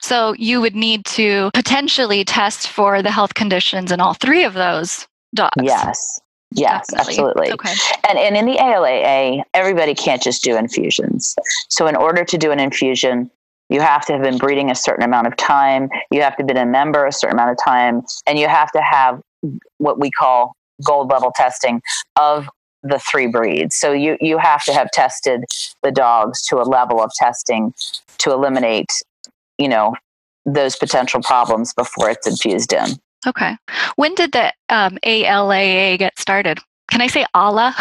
So 0.02 0.34
you 0.38 0.62
would 0.62 0.74
need 0.74 1.04
to 1.06 1.50
potentially 1.52 2.24
test 2.24 2.68
for 2.68 3.02
the 3.02 3.10
health 3.10 3.34
conditions 3.34 3.92
in 3.92 4.00
all 4.00 4.14
three 4.14 4.44
of 4.44 4.54
those 4.54 5.06
dogs. 5.34 5.52
Yes 5.62 6.20
Yes, 6.52 6.88
Definitely. 6.88 7.12
absolutely. 7.12 7.52
Okay. 7.52 7.72
And 8.08 8.18
and 8.18 8.36
in 8.36 8.46
the 8.46 8.56
ALAA, 8.58 9.42
everybody 9.54 9.94
can't 9.94 10.22
just 10.22 10.42
do 10.42 10.56
infusions. 10.56 11.36
So 11.68 11.86
in 11.86 11.94
order 11.94 12.24
to 12.24 12.38
do 12.38 12.50
an 12.50 12.58
infusion, 12.58 13.30
you 13.68 13.80
have 13.80 14.04
to 14.06 14.14
have 14.14 14.22
been 14.22 14.36
breeding 14.36 14.70
a 14.70 14.74
certain 14.74 15.04
amount 15.04 15.28
of 15.28 15.36
time, 15.36 15.88
you 16.10 16.22
have 16.22 16.36
to 16.36 16.42
have 16.42 16.48
been 16.48 16.56
a 16.56 16.66
member 16.66 17.06
a 17.06 17.12
certain 17.12 17.36
amount 17.36 17.52
of 17.52 17.58
time, 17.64 18.02
and 18.26 18.38
you 18.38 18.48
have 18.48 18.72
to 18.72 18.80
have 18.82 19.20
what 19.78 20.00
we 20.00 20.10
call 20.10 20.54
gold 20.84 21.08
level 21.10 21.32
testing 21.36 21.80
of 22.18 22.48
the 22.82 22.98
three 22.98 23.28
breeds. 23.28 23.76
So 23.76 23.92
you 23.92 24.16
you 24.20 24.38
have 24.38 24.64
to 24.64 24.72
have 24.72 24.90
tested 24.90 25.44
the 25.82 25.92
dogs 25.92 26.42
to 26.46 26.56
a 26.56 26.64
level 26.64 27.00
of 27.00 27.12
testing 27.14 27.74
to 28.18 28.32
eliminate, 28.32 28.90
you 29.58 29.68
know, 29.68 29.94
those 30.44 30.74
potential 30.76 31.22
problems 31.22 31.72
before 31.74 32.10
it's 32.10 32.26
infused 32.26 32.72
in. 32.72 32.96
Okay. 33.26 33.56
When 33.96 34.14
did 34.14 34.32
the 34.32 34.52
um, 34.68 34.98
ALAA 35.04 35.98
get 35.98 36.18
started? 36.18 36.58
Can 36.90 37.00
I 37.00 37.06
say 37.06 37.24
Allah? 37.34 37.74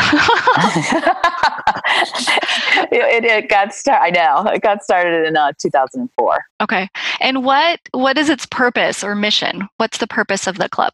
it, 2.92 3.26
it, 3.26 3.50
got 3.50 3.74
started. 3.74 4.04
I 4.04 4.10
know 4.12 4.52
it 4.52 4.62
got 4.62 4.84
started 4.84 5.28
in 5.28 5.36
uh, 5.36 5.52
2004. 5.60 6.40
Okay, 6.62 6.88
and 7.20 7.44
what 7.44 7.80
what 7.92 8.20
is 8.20 8.30
its 8.30 8.46
purpose 8.46 9.04
or 9.04 9.16
mission? 9.16 9.68
What's 9.78 9.98
the 9.98 10.06
purpose 10.06 10.46
of 10.46 10.60
the 10.60 10.70
club? 10.70 10.94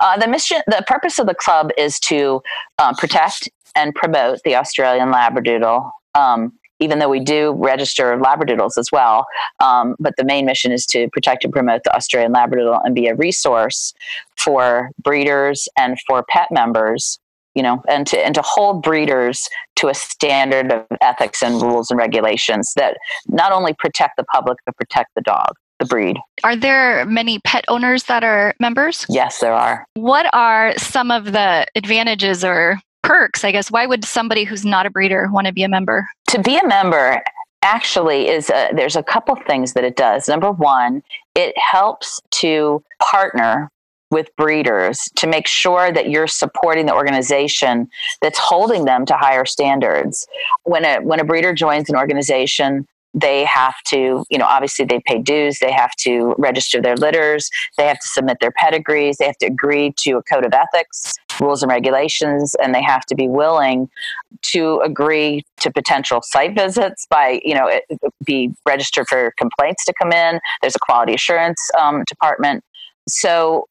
Uh, 0.00 0.18
the 0.18 0.28
mission, 0.28 0.60
the 0.66 0.84
purpose 0.86 1.18
of 1.18 1.26
the 1.26 1.34
club 1.34 1.70
is 1.78 1.98
to 2.00 2.42
uh, 2.78 2.92
protect 2.98 3.48
and 3.74 3.94
promote 3.94 4.40
the 4.44 4.54
Australian 4.56 5.10
Labradoodle. 5.10 5.90
Um, 6.14 6.52
even 6.84 6.98
though 6.98 7.08
we 7.08 7.20
do 7.20 7.52
register 7.58 8.16
labradoodles 8.18 8.76
as 8.78 8.90
well. 8.92 9.26
Um, 9.60 9.96
but 9.98 10.14
the 10.16 10.24
main 10.24 10.46
mission 10.46 10.70
is 10.70 10.86
to 10.86 11.08
protect 11.12 11.44
and 11.44 11.52
promote 11.52 11.82
the 11.84 11.94
Australian 11.96 12.32
Labradoodle 12.32 12.80
and 12.84 12.94
be 12.94 13.08
a 13.08 13.14
resource 13.14 13.94
for 14.36 14.90
breeders 15.02 15.66
and 15.76 15.98
for 16.06 16.24
pet 16.28 16.48
members. 16.50 17.18
You 17.54 17.62
know, 17.62 17.84
and 17.88 18.04
to 18.08 18.18
and 18.18 18.34
to 18.34 18.42
hold 18.44 18.82
breeders 18.82 19.48
to 19.76 19.88
a 19.88 19.94
standard 19.94 20.72
of 20.72 20.84
ethics 21.00 21.40
and 21.40 21.62
rules 21.62 21.88
and 21.88 21.96
regulations 21.96 22.72
that 22.74 22.96
not 23.28 23.52
only 23.52 23.74
protect 23.78 24.16
the 24.16 24.24
public 24.24 24.58
but 24.66 24.76
protect 24.76 25.14
the 25.14 25.22
dog 25.22 25.52
the 25.78 25.86
breed. 25.86 26.16
Are 26.42 26.56
there 26.56 27.04
many 27.04 27.38
pet 27.40 27.64
owners 27.68 28.04
that 28.04 28.24
are 28.24 28.54
members? 28.58 29.06
Yes, 29.08 29.38
there 29.38 29.52
are. 29.52 29.86
What 29.94 30.26
are 30.32 30.76
some 30.78 31.10
of 31.10 31.32
the 31.32 31.66
advantages 31.74 32.44
or 32.44 32.80
perks, 33.04 33.44
I 33.44 33.52
guess. 33.52 33.70
Why 33.70 33.86
would 33.86 34.04
somebody 34.04 34.44
who's 34.44 34.64
not 34.64 34.86
a 34.86 34.90
breeder 34.90 35.28
want 35.30 35.46
to 35.46 35.52
be 35.52 35.62
a 35.62 35.68
member? 35.68 36.08
To 36.30 36.42
be 36.42 36.56
a 36.56 36.66
member 36.66 37.22
actually 37.62 38.28
is 38.28 38.50
a, 38.50 38.70
there's 38.74 38.96
a 38.96 39.02
couple 39.02 39.36
things 39.46 39.72
that 39.74 39.84
it 39.84 39.96
does. 39.96 40.28
Number 40.28 40.50
one, 40.50 41.02
it 41.34 41.56
helps 41.56 42.20
to 42.32 42.82
partner 43.00 43.70
with 44.10 44.34
breeders 44.36 45.08
to 45.16 45.26
make 45.26 45.46
sure 45.46 45.90
that 45.90 46.08
you're 46.08 46.26
supporting 46.26 46.86
the 46.86 46.94
organization 46.94 47.88
that's 48.20 48.38
holding 48.38 48.84
them 48.84 49.04
to 49.06 49.14
higher 49.14 49.44
standards. 49.44 50.26
When 50.64 50.84
a 50.84 50.98
when 50.98 51.20
a 51.20 51.24
breeder 51.24 51.52
joins 51.52 51.88
an 51.88 51.96
organization, 51.96 52.86
they 53.14 53.44
have 53.44 53.74
to, 53.86 54.24
you 54.28 54.38
know, 54.38 54.44
obviously 54.44 54.84
they 54.84 55.00
pay 55.06 55.18
dues, 55.20 55.60
they 55.60 55.72
have 55.72 55.92
to 56.00 56.34
register 56.36 56.82
their 56.82 56.96
litters, 56.96 57.48
they 57.78 57.86
have 57.86 57.98
to 58.00 58.08
submit 58.08 58.38
their 58.40 58.50
pedigrees, 58.50 59.18
they 59.18 59.26
have 59.26 59.38
to 59.38 59.46
agree 59.46 59.92
to 59.98 60.16
a 60.16 60.22
code 60.22 60.44
of 60.44 60.52
ethics, 60.52 61.14
rules 61.40 61.62
and 61.62 61.70
regulations, 61.70 62.54
and 62.62 62.74
they 62.74 62.82
have 62.82 63.06
to 63.06 63.14
be 63.14 63.28
willing 63.28 63.88
to 64.42 64.80
agree 64.84 65.44
to 65.60 65.72
potential 65.72 66.20
site 66.22 66.54
visits 66.54 67.06
by, 67.08 67.40
you 67.44 67.54
know, 67.54 67.70
be 68.24 68.52
registered 68.66 69.06
for 69.08 69.32
complaints 69.38 69.84
to 69.84 69.94
come 70.00 70.12
in. 70.12 70.40
There's 70.60 70.76
a 70.76 70.80
quality 70.80 71.14
assurance 71.14 71.60
um, 71.80 72.02
department. 72.06 72.64
So 73.08 73.68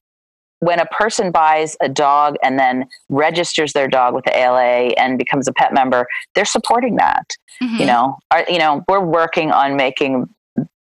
when 0.64 0.80
a 0.80 0.86
person 0.86 1.32
buys 1.32 1.76
a 1.82 1.90
dog 1.90 2.36
and 2.42 2.58
then 2.58 2.88
registers 3.10 3.74
their 3.74 3.88
dog 3.88 4.14
with 4.14 4.24
the 4.24 4.38
ALA 4.38 4.94
and 4.98 5.18
becomes 5.18 5.48
a 5.48 5.54
pet 5.54 5.74
member, 5.74 6.08
they're 6.36 6.46
supporting 6.46 6.96
that. 6.96 7.26
Mm-hmm. 7.62 7.78
You 7.78 7.86
know, 7.86 8.18
Our, 8.32 8.46
you 8.48 8.60
know, 8.60 8.84
we're 8.88 9.04
working 9.04 9.52
on 9.52 9.76
making 9.76 10.30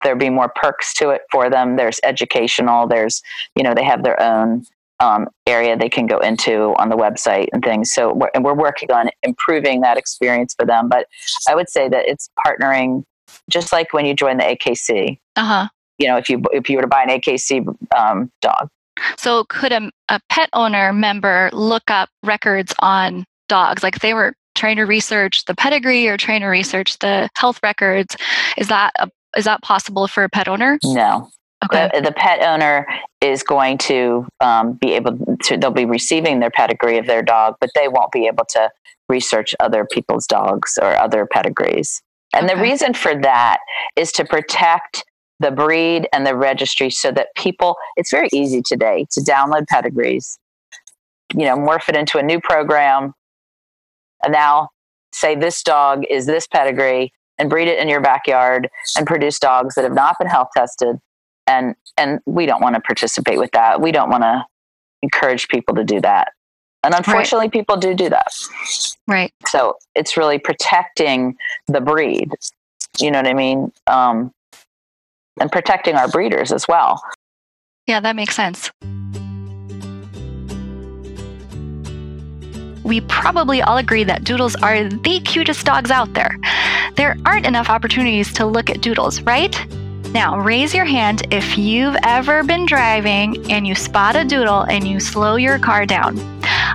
there 0.03 0.15
be 0.15 0.29
more 0.29 0.51
perks 0.55 0.93
to 0.95 1.09
it 1.09 1.21
for 1.31 1.49
them. 1.49 1.77
There's 1.77 1.99
educational. 2.03 2.87
There's, 2.87 3.21
you 3.55 3.63
know, 3.63 3.73
they 3.73 3.83
have 3.83 4.03
their 4.03 4.21
own 4.21 4.65
um, 4.99 5.27
area 5.47 5.75
they 5.75 5.89
can 5.89 6.05
go 6.05 6.19
into 6.19 6.75
on 6.77 6.89
the 6.89 6.97
website 6.97 7.47
and 7.53 7.63
things. 7.63 7.91
So, 7.91 8.13
we're, 8.13 8.29
and 8.35 8.43
we're 8.43 8.53
working 8.53 8.91
on 8.91 9.09
improving 9.23 9.81
that 9.81 9.97
experience 9.97 10.53
for 10.53 10.65
them. 10.65 10.89
But 10.89 11.07
I 11.49 11.55
would 11.55 11.69
say 11.69 11.89
that 11.89 12.05
it's 12.07 12.29
partnering, 12.45 13.03
just 13.49 13.73
like 13.73 13.93
when 13.93 14.05
you 14.05 14.13
join 14.13 14.37
the 14.37 14.43
AKC. 14.43 15.17
Uh 15.35 15.45
huh. 15.45 15.67
You 15.97 16.07
know, 16.07 16.17
if 16.17 16.29
you 16.29 16.43
if 16.51 16.69
you 16.69 16.77
were 16.77 16.81
to 16.81 16.87
buy 16.87 17.03
an 17.03 17.09
AKC 17.09 17.65
um, 17.95 18.31
dog, 18.41 18.69
so, 19.17 19.43
could 19.45 19.71
a, 19.71 19.91
a 20.09 20.19
pet 20.29 20.49
owner 20.53 20.93
member 20.93 21.49
look 21.53 21.89
up 21.89 22.09
records 22.23 22.73
on 22.79 23.25
dogs? 23.47 23.83
Like 23.83 23.99
they 23.99 24.13
were 24.13 24.33
trying 24.55 24.77
to 24.77 24.83
research 24.83 25.45
the 25.45 25.55
pedigree 25.55 26.07
or 26.07 26.17
trying 26.17 26.41
to 26.41 26.47
research 26.47 26.99
the 26.99 27.29
health 27.35 27.59
records. 27.63 28.15
Is 28.57 28.67
that 28.67 28.91
a, 28.99 29.09
is 29.37 29.45
that 29.45 29.61
possible 29.61 30.07
for 30.07 30.23
a 30.23 30.29
pet 30.29 30.47
owner? 30.47 30.79
No. 30.83 31.29
Okay. 31.63 31.89
The, 31.93 32.01
the 32.01 32.11
pet 32.11 32.41
owner 32.41 32.87
is 33.21 33.43
going 33.43 33.77
to 33.77 34.27
um, 34.39 34.73
be 34.73 34.93
able 34.93 35.17
to. 35.43 35.57
They'll 35.57 35.71
be 35.71 35.85
receiving 35.85 36.39
their 36.39 36.49
pedigree 36.49 36.97
of 36.97 37.05
their 37.05 37.21
dog, 37.21 37.55
but 37.61 37.69
they 37.75 37.87
won't 37.87 38.11
be 38.11 38.25
able 38.27 38.45
to 38.49 38.69
research 39.09 39.53
other 39.59 39.85
people's 39.85 40.25
dogs 40.25 40.79
or 40.81 40.97
other 40.97 41.27
pedigrees. 41.27 42.01
And 42.33 42.45
okay. 42.45 42.55
the 42.55 42.61
reason 42.61 42.93
for 42.93 43.13
that 43.21 43.57
is 43.95 44.11
to 44.13 44.25
protect 44.25 45.03
the 45.41 45.51
breed 45.51 46.07
and 46.13 46.25
the 46.25 46.35
registry 46.35 46.89
so 46.89 47.11
that 47.11 47.27
people 47.35 47.75
it's 47.97 48.11
very 48.11 48.29
easy 48.33 48.61
today 48.61 49.05
to 49.11 49.21
download 49.21 49.67
pedigrees 49.67 50.37
you 51.33 51.45
know 51.45 51.55
morph 51.55 51.89
it 51.89 51.95
into 51.95 52.17
a 52.17 52.23
new 52.23 52.39
program 52.39 53.13
and 54.23 54.33
now 54.33 54.69
say 55.13 55.35
this 55.35 55.63
dog 55.63 56.03
is 56.09 56.25
this 56.25 56.47
pedigree 56.47 57.11
and 57.37 57.49
breed 57.49 57.67
it 57.67 57.79
in 57.79 57.89
your 57.89 58.01
backyard 58.01 58.69
and 58.95 59.07
produce 59.07 59.39
dogs 59.39 59.75
that 59.75 59.83
have 59.83 59.93
not 59.93 60.15
been 60.19 60.27
health 60.27 60.49
tested 60.55 60.97
and 61.47 61.75
and 61.97 62.19
we 62.25 62.45
don't 62.45 62.61
want 62.61 62.75
to 62.75 62.81
participate 62.81 63.37
with 63.37 63.51
that. 63.51 63.81
We 63.81 63.91
don't 63.91 64.09
want 64.09 64.23
to 64.23 64.45
encourage 65.01 65.47
people 65.47 65.75
to 65.75 65.83
do 65.83 65.99
that. 66.01 66.29
And 66.83 66.93
unfortunately 66.93 67.45
right. 67.45 67.51
people 67.51 67.77
do 67.77 67.93
do 67.93 68.09
that. 68.09 68.31
Right. 69.07 69.33
So 69.47 69.77
it's 69.95 70.17
really 70.17 70.39
protecting 70.39 71.35
the 71.67 71.81
breed. 71.81 72.31
You 72.99 73.11
know 73.11 73.19
what 73.19 73.27
i 73.27 73.33
mean? 73.33 73.71
Um, 73.87 74.31
and 75.39 75.51
protecting 75.51 75.95
our 75.95 76.07
breeders 76.07 76.51
as 76.51 76.67
well. 76.67 77.01
Yeah, 77.87 77.99
that 77.99 78.15
makes 78.15 78.35
sense. 78.35 78.71
We 82.83 83.01
probably 83.01 83.61
all 83.61 83.77
agree 83.77 84.03
that 84.03 84.23
doodles 84.23 84.55
are 84.57 84.87
the 84.87 85.19
cutest 85.21 85.65
dogs 85.65 85.91
out 85.91 86.13
there. 86.13 86.37
There 86.95 87.15
aren't 87.25 87.45
enough 87.45 87.69
opportunities 87.69 88.33
to 88.33 88.45
look 88.45 88.69
at 88.69 88.81
doodles, 88.81 89.21
right? 89.21 89.55
Now, 90.11 90.39
raise 90.39 90.73
your 90.73 90.83
hand 90.83 91.25
if 91.31 91.57
you've 91.57 91.95
ever 92.03 92.43
been 92.43 92.65
driving 92.65 93.49
and 93.49 93.65
you 93.65 93.75
spot 93.75 94.15
a 94.15 94.25
doodle 94.25 94.63
and 94.63 94.85
you 94.85 94.99
slow 94.99 95.37
your 95.37 95.57
car 95.57 95.85
down. 95.85 96.19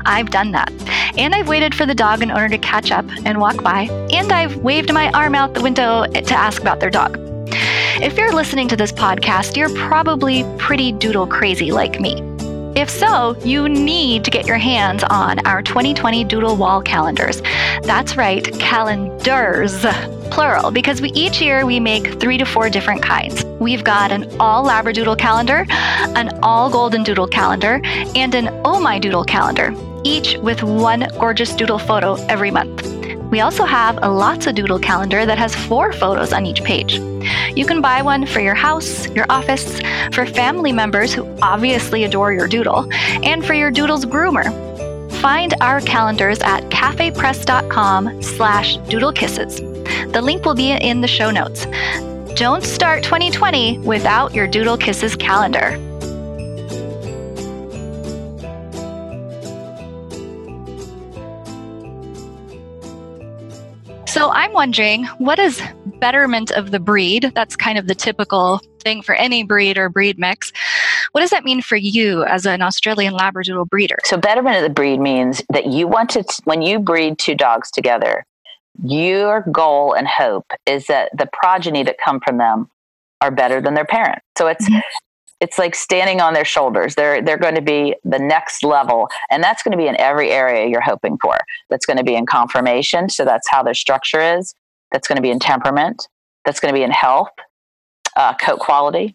I've 0.06 0.30
done 0.30 0.52
that. 0.52 0.72
And 1.18 1.34
I've 1.34 1.48
waited 1.48 1.74
for 1.74 1.86
the 1.86 1.94
dog 1.94 2.22
and 2.22 2.30
owner 2.30 2.48
to 2.48 2.58
catch 2.58 2.90
up 2.90 3.04
and 3.24 3.38
walk 3.38 3.62
by, 3.62 3.88
and 4.12 4.32
I've 4.32 4.56
waved 4.58 4.92
my 4.92 5.10
arm 5.10 5.34
out 5.34 5.54
the 5.54 5.62
window 5.62 6.06
to 6.06 6.34
ask 6.34 6.62
about 6.62 6.80
their 6.80 6.90
dog. 6.90 7.35
If 7.98 8.18
you're 8.18 8.34
listening 8.34 8.68
to 8.68 8.76
this 8.76 8.92
podcast, 8.92 9.56
you're 9.56 9.70
probably 9.70 10.44
pretty 10.58 10.92
doodle 10.92 11.26
crazy 11.26 11.72
like 11.72 11.98
me. 11.98 12.20
If 12.76 12.90
so, 12.90 13.34
you 13.42 13.70
need 13.70 14.22
to 14.26 14.30
get 14.30 14.46
your 14.46 14.58
hands 14.58 15.02
on 15.04 15.38
our 15.46 15.62
2020 15.62 16.22
Doodle 16.24 16.56
Wall 16.56 16.82
calendars. 16.82 17.40
That's 17.84 18.14
right, 18.14 18.44
calendars, 18.58 19.80
plural, 20.30 20.70
because 20.70 21.00
we 21.00 21.10
each 21.12 21.40
year 21.40 21.64
we 21.64 21.80
make 21.80 22.20
three 22.20 22.36
to 22.36 22.44
four 22.44 22.68
different 22.68 23.02
kinds. 23.02 23.46
We've 23.60 23.82
got 23.82 24.12
an 24.12 24.30
all 24.38 24.66
Labradoodle 24.66 25.16
calendar, 25.18 25.64
an 25.70 26.38
all 26.42 26.68
Golden 26.68 27.02
Doodle 27.02 27.28
calendar, 27.28 27.80
and 28.14 28.34
an 28.34 28.48
Oh 28.62 28.78
My 28.78 28.98
Doodle 28.98 29.24
calendar, 29.24 29.74
each 30.04 30.36
with 30.42 30.62
one 30.62 31.08
gorgeous 31.18 31.54
doodle 31.56 31.78
photo 31.78 32.16
every 32.26 32.50
month. 32.50 33.15
We 33.30 33.40
also 33.40 33.64
have 33.64 33.98
a 34.02 34.08
Lots 34.08 34.46
Doodle 34.46 34.78
calendar 34.78 35.26
that 35.26 35.38
has 35.38 35.54
four 35.54 35.92
photos 35.92 36.32
on 36.32 36.46
each 36.46 36.62
page. 36.62 36.98
You 37.56 37.66
can 37.66 37.80
buy 37.80 38.02
one 38.02 38.26
for 38.26 38.40
your 38.40 38.54
house, 38.54 39.08
your 39.08 39.26
office, 39.28 39.80
for 40.12 40.26
family 40.26 40.72
members 40.72 41.12
who 41.12 41.26
obviously 41.42 42.04
adore 42.04 42.32
your 42.32 42.46
doodle, 42.46 42.88
and 42.92 43.44
for 43.44 43.54
your 43.54 43.70
doodle's 43.70 44.04
groomer. 44.04 44.52
Find 45.20 45.54
our 45.60 45.80
calendars 45.80 46.38
at 46.40 46.62
cafepress.com 46.70 48.22
slash 48.22 48.78
doodlekisses. 48.78 50.12
The 50.12 50.22
link 50.22 50.44
will 50.44 50.54
be 50.54 50.70
in 50.70 51.00
the 51.00 51.08
show 51.08 51.30
notes. 51.30 51.66
Don't 52.36 52.62
start 52.62 53.02
2020 53.02 53.78
without 53.78 54.34
your 54.34 54.46
Doodle 54.46 54.76
Kisses 54.76 55.16
calendar. 55.16 55.78
So 64.16 64.30
I'm 64.30 64.54
wondering, 64.54 65.04
what 65.18 65.38
is 65.38 65.60
betterment 66.00 66.50
of 66.52 66.70
the 66.70 66.80
breed? 66.80 67.32
That's 67.34 67.54
kind 67.54 67.76
of 67.76 67.86
the 67.86 67.94
typical 67.94 68.62
thing 68.80 69.02
for 69.02 69.14
any 69.14 69.42
breed 69.42 69.76
or 69.76 69.90
breed 69.90 70.18
mix. 70.18 70.54
What 71.12 71.20
does 71.20 71.28
that 71.28 71.44
mean 71.44 71.60
for 71.60 71.76
you 71.76 72.24
as 72.24 72.46
an 72.46 72.62
Australian 72.62 73.12
Labradoodle 73.12 73.68
breeder? 73.68 73.98
So 74.04 74.16
betterment 74.16 74.56
of 74.56 74.62
the 74.62 74.70
breed 74.70 75.00
means 75.00 75.42
that 75.50 75.66
you 75.66 75.86
want 75.86 76.08
to, 76.12 76.24
when 76.44 76.62
you 76.62 76.78
breed 76.78 77.18
two 77.18 77.34
dogs 77.34 77.70
together, 77.70 78.24
your 78.82 79.44
goal 79.52 79.92
and 79.92 80.08
hope 80.08 80.50
is 80.64 80.86
that 80.86 81.10
the 81.14 81.28
progeny 81.34 81.82
that 81.82 81.96
come 82.02 82.18
from 82.20 82.38
them 82.38 82.70
are 83.20 83.30
better 83.30 83.60
than 83.60 83.74
their 83.74 83.84
parents. 83.84 84.24
So 84.38 84.46
it's 84.46 84.64
mm-hmm 84.64 84.80
it's 85.40 85.58
like 85.58 85.74
standing 85.74 86.20
on 86.20 86.34
their 86.34 86.44
shoulders. 86.44 86.94
They're 86.94 87.20
they're 87.20 87.36
going 87.36 87.54
to 87.54 87.62
be 87.62 87.94
the 88.04 88.18
next 88.18 88.64
level, 88.64 89.08
and 89.30 89.42
that's 89.42 89.62
going 89.62 89.72
to 89.72 89.78
be 89.78 89.86
in 89.86 89.98
every 90.00 90.30
area 90.30 90.68
you're 90.68 90.80
hoping 90.80 91.18
for. 91.20 91.38
That's 91.68 91.84
going 91.84 91.98
to 91.98 92.04
be 92.04 92.14
in 92.14 92.26
conformation, 92.26 93.08
so 93.08 93.24
that's 93.24 93.48
how 93.48 93.62
their 93.62 93.74
structure 93.74 94.20
is. 94.20 94.54
That's 94.92 95.06
going 95.06 95.16
to 95.16 95.22
be 95.22 95.30
in 95.30 95.38
temperament. 95.38 96.08
That's 96.44 96.60
going 96.60 96.72
to 96.72 96.78
be 96.78 96.84
in 96.84 96.90
health, 96.90 97.28
uh, 98.16 98.34
coat 98.34 98.60
quality, 98.60 99.14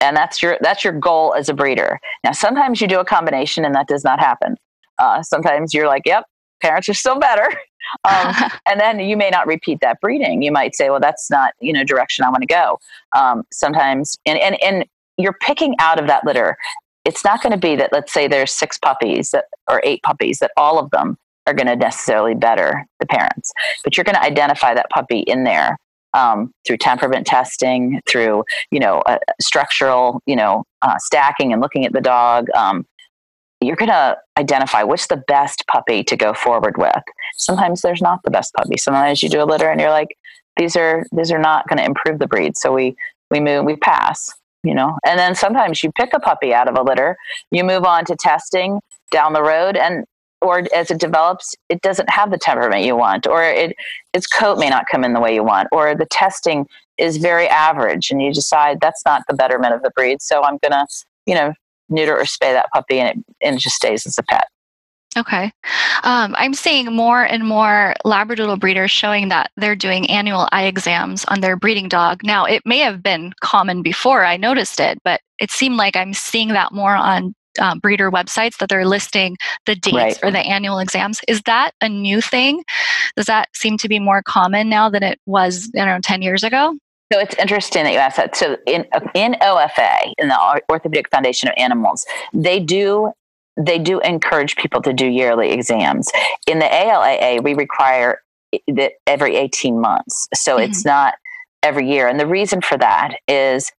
and 0.00 0.16
that's 0.16 0.42
your 0.42 0.58
that's 0.60 0.82
your 0.82 0.92
goal 0.92 1.34
as 1.34 1.48
a 1.48 1.54
breeder. 1.54 2.00
Now, 2.24 2.32
sometimes 2.32 2.80
you 2.80 2.88
do 2.88 2.98
a 2.98 3.04
combination, 3.04 3.64
and 3.64 3.74
that 3.74 3.86
does 3.86 4.02
not 4.02 4.18
happen. 4.18 4.56
Uh, 4.98 5.22
sometimes 5.22 5.72
you're 5.72 5.86
like, 5.86 6.02
"Yep, 6.04 6.24
parents 6.60 6.88
are 6.88 6.94
still 6.94 7.20
better," 7.20 7.46
um, 8.08 8.34
and 8.66 8.80
then 8.80 8.98
you 8.98 9.16
may 9.16 9.30
not 9.30 9.46
repeat 9.46 9.78
that 9.82 10.00
breeding. 10.00 10.42
You 10.42 10.50
might 10.50 10.74
say, 10.74 10.90
"Well, 10.90 11.00
that's 11.00 11.30
not 11.30 11.54
you 11.60 11.72
know 11.72 11.84
direction 11.84 12.24
I 12.24 12.30
want 12.30 12.42
to 12.42 12.46
go." 12.46 12.80
Um, 13.14 13.44
sometimes, 13.52 14.16
and 14.26 14.36
and 14.38 14.60
and 14.64 14.84
you're 15.22 15.36
picking 15.40 15.74
out 15.78 16.00
of 16.00 16.06
that 16.06 16.24
litter. 16.24 16.56
It's 17.04 17.24
not 17.24 17.42
going 17.42 17.52
to 17.52 17.58
be 17.58 17.76
that, 17.76 17.92
let's 17.92 18.12
say 18.12 18.28
there's 18.28 18.52
six 18.52 18.78
puppies 18.78 19.30
that, 19.30 19.46
or 19.68 19.80
eight 19.84 20.02
puppies, 20.02 20.38
that 20.38 20.52
all 20.56 20.78
of 20.78 20.90
them 20.90 21.16
are 21.46 21.54
going 21.54 21.66
to 21.66 21.76
necessarily 21.76 22.34
better 22.34 22.86
the 23.00 23.06
parents. 23.06 23.52
But 23.82 23.96
you're 23.96 24.04
going 24.04 24.14
to 24.14 24.22
identify 24.22 24.74
that 24.74 24.90
puppy 24.90 25.20
in 25.20 25.44
there 25.44 25.76
um, 26.14 26.52
through 26.66 26.76
temperament 26.76 27.26
testing, 27.26 28.00
through 28.08 28.44
you 28.70 28.78
know 28.78 29.02
structural, 29.40 30.20
you 30.26 30.36
know 30.36 30.64
uh, 30.82 30.96
stacking 30.98 31.52
and 31.52 31.60
looking 31.60 31.86
at 31.86 31.92
the 31.92 32.00
dog. 32.00 32.48
Um, 32.54 32.86
you're 33.60 33.76
going 33.76 33.90
to 33.90 34.18
identify 34.38 34.82
what's 34.82 35.06
the 35.06 35.22
best 35.28 35.64
puppy 35.68 36.02
to 36.04 36.16
go 36.16 36.34
forward 36.34 36.76
with. 36.76 37.02
Sometimes 37.36 37.80
there's 37.80 38.02
not 38.02 38.20
the 38.24 38.30
best 38.30 38.52
puppy. 38.54 38.76
Sometimes 38.76 39.22
you 39.22 39.28
do 39.28 39.42
a 39.42 39.46
litter 39.46 39.70
and 39.70 39.80
you're 39.80 39.90
like, 39.90 40.16
these 40.56 40.76
are 40.76 41.04
these 41.12 41.32
are 41.32 41.38
not 41.38 41.66
going 41.68 41.78
to 41.78 41.84
improve 41.84 42.18
the 42.18 42.26
breed. 42.26 42.56
So 42.56 42.72
we 42.72 42.94
we 43.30 43.40
move 43.40 43.64
we 43.64 43.76
pass 43.76 44.30
you 44.62 44.74
know? 44.74 44.96
And 45.04 45.18
then 45.18 45.34
sometimes 45.34 45.82
you 45.82 45.90
pick 45.92 46.10
a 46.14 46.20
puppy 46.20 46.54
out 46.54 46.68
of 46.68 46.76
a 46.76 46.82
litter 46.82 47.16
you 47.50 47.64
move 47.64 47.84
on 47.84 48.04
to 48.06 48.16
testing 48.16 48.80
down 49.10 49.32
the 49.32 49.42
road 49.42 49.76
and 49.76 50.04
or 50.40 50.64
as 50.74 50.90
it 50.90 50.98
develops 50.98 51.54
it 51.68 51.80
doesn't 51.82 52.10
have 52.10 52.30
the 52.30 52.38
temperament 52.38 52.84
you 52.84 52.96
want 52.96 53.26
or 53.26 53.44
it 53.44 53.76
its 54.12 54.26
coat 54.26 54.58
may 54.58 54.68
not 54.68 54.86
come 54.90 55.04
in 55.04 55.12
the 55.12 55.20
way 55.20 55.34
you 55.34 55.44
want 55.44 55.68
or 55.70 55.94
the 55.94 56.06
testing 56.06 56.66
is 56.98 57.16
very 57.18 57.48
average 57.48 58.10
and 58.10 58.20
you 58.20 58.32
decide 58.32 58.78
that's 58.80 59.02
not 59.06 59.22
the 59.28 59.34
betterment 59.34 59.74
of 59.74 59.82
the 59.82 59.90
breed 59.94 60.20
so 60.20 60.42
i'm 60.42 60.58
going 60.62 60.72
to 60.72 60.86
you 61.26 61.34
know 61.34 61.52
neuter 61.88 62.16
or 62.16 62.24
spay 62.24 62.52
that 62.52 62.66
puppy 62.74 62.98
and 62.98 63.08
it, 63.08 63.24
and 63.42 63.56
it 63.56 63.60
just 63.60 63.76
stays 63.76 64.06
as 64.06 64.18
a 64.18 64.22
pet 64.22 64.48
Okay. 65.16 65.52
Um, 66.04 66.34
I'm 66.38 66.54
seeing 66.54 66.94
more 66.94 67.22
and 67.22 67.46
more 67.46 67.94
Labradoodle 68.04 68.58
breeders 68.58 68.90
showing 68.90 69.28
that 69.28 69.50
they're 69.56 69.76
doing 69.76 70.08
annual 70.08 70.48
eye 70.52 70.64
exams 70.64 71.24
on 71.26 71.40
their 71.40 71.56
breeding 71.56 71.88
dog. 71.88 72.22
Now, 72.24 72.44
it 72.44 72.62
may 72.64 72.78
have 72.78 73.02
been 73.02 73.32
common 73.40 73.82
before 73.82 74.24
I 74.24 74.36
noticed 74.36 74.80
it, 74.80 74.98
but 75.04 75.20
it 75.38 75.50
seemed 75.50 75.76
like 75.76 75.96
I'm 75.96 76.14
seeing 76.14 76.48
that 76.48 76.72
more 76.72 76.94
on 76.94 77.34
um, 77.60 77.78
breeder 77.80 78.10
websites 78.10 78.56
that 78.58 78.70
they're 78.70 78.86
listing 78.86 79.36
the 79.66 79.74
dates 79.74 79.94
right. 79.94 80.18
for 80.18 80.30
the 80.30 80.38
annual 80.38 80.78
exams. 80.78 81.20
Is 81.28 81.42
that 81.42 81.72
a 81.82 81.88
new 81.88 82.22
thing? 82.22 82.64
Does 83.16 83.26
that 83.26 83.48
seem 83.54 83.76
to 83.78 83.88
be 83.88 83.98
more 83.98 84.22
common 84.22 84.70
now 84.70 84.88
than 84.88 85.02
it 85.02 85.18
was, 85.26 85.70
I 85.74 85.84
don't 85.84 85.88
know, 85.88 86.00
10 86.02 86.22
years 86.22 86.42
ago? 86.42 86.76
So 87.12 87.18
it's 87.18 87.34
interesting 87.34 87.84
that 87.84 87.92
you 87.92 87.98
asked 87.98 88.16
that. 88.16 88.34
So 88.34 88.56
in 88.66 88.86
in 89.14 89.34
OFA, 89.42 90.14
in 90.16 90.28
the 90.28 90.62
Orthopedic 90.70 91.10
Foundation 91.10 91.50
of 91.50 91.54
Animals, 91.58 92.06
they 92.32 92.58
do 92.58 93.12
they 93.56 93.78
do 93.78 94.00
encourage 94.00 94.56
people 94.56 94.80
to 94.82 94.92
do 94.92 95.06
yearly 95.06 95.50
exams. 95.50 96.10
In 96.46 96.58
the 96.58 96.66
ALAA, 96.66 97.42
we 97.42 97.54
require 97.54 98.22
that 98.68 98.92
every 99.06 99.36
18 99.36 99.80
months. 99.80 100.28
So 100.34 100.56
mm-hmm. 100.56 100.70
it's 100.70 100.84
not 100.84 101.14
every 101.62 101.88
year. 101.88 102.08
And 102.08 102.18
the 102.18 102.26
reason 102.26 102.60
for 102.60 102.76
that 102.78 103.16
is 103.28 103.70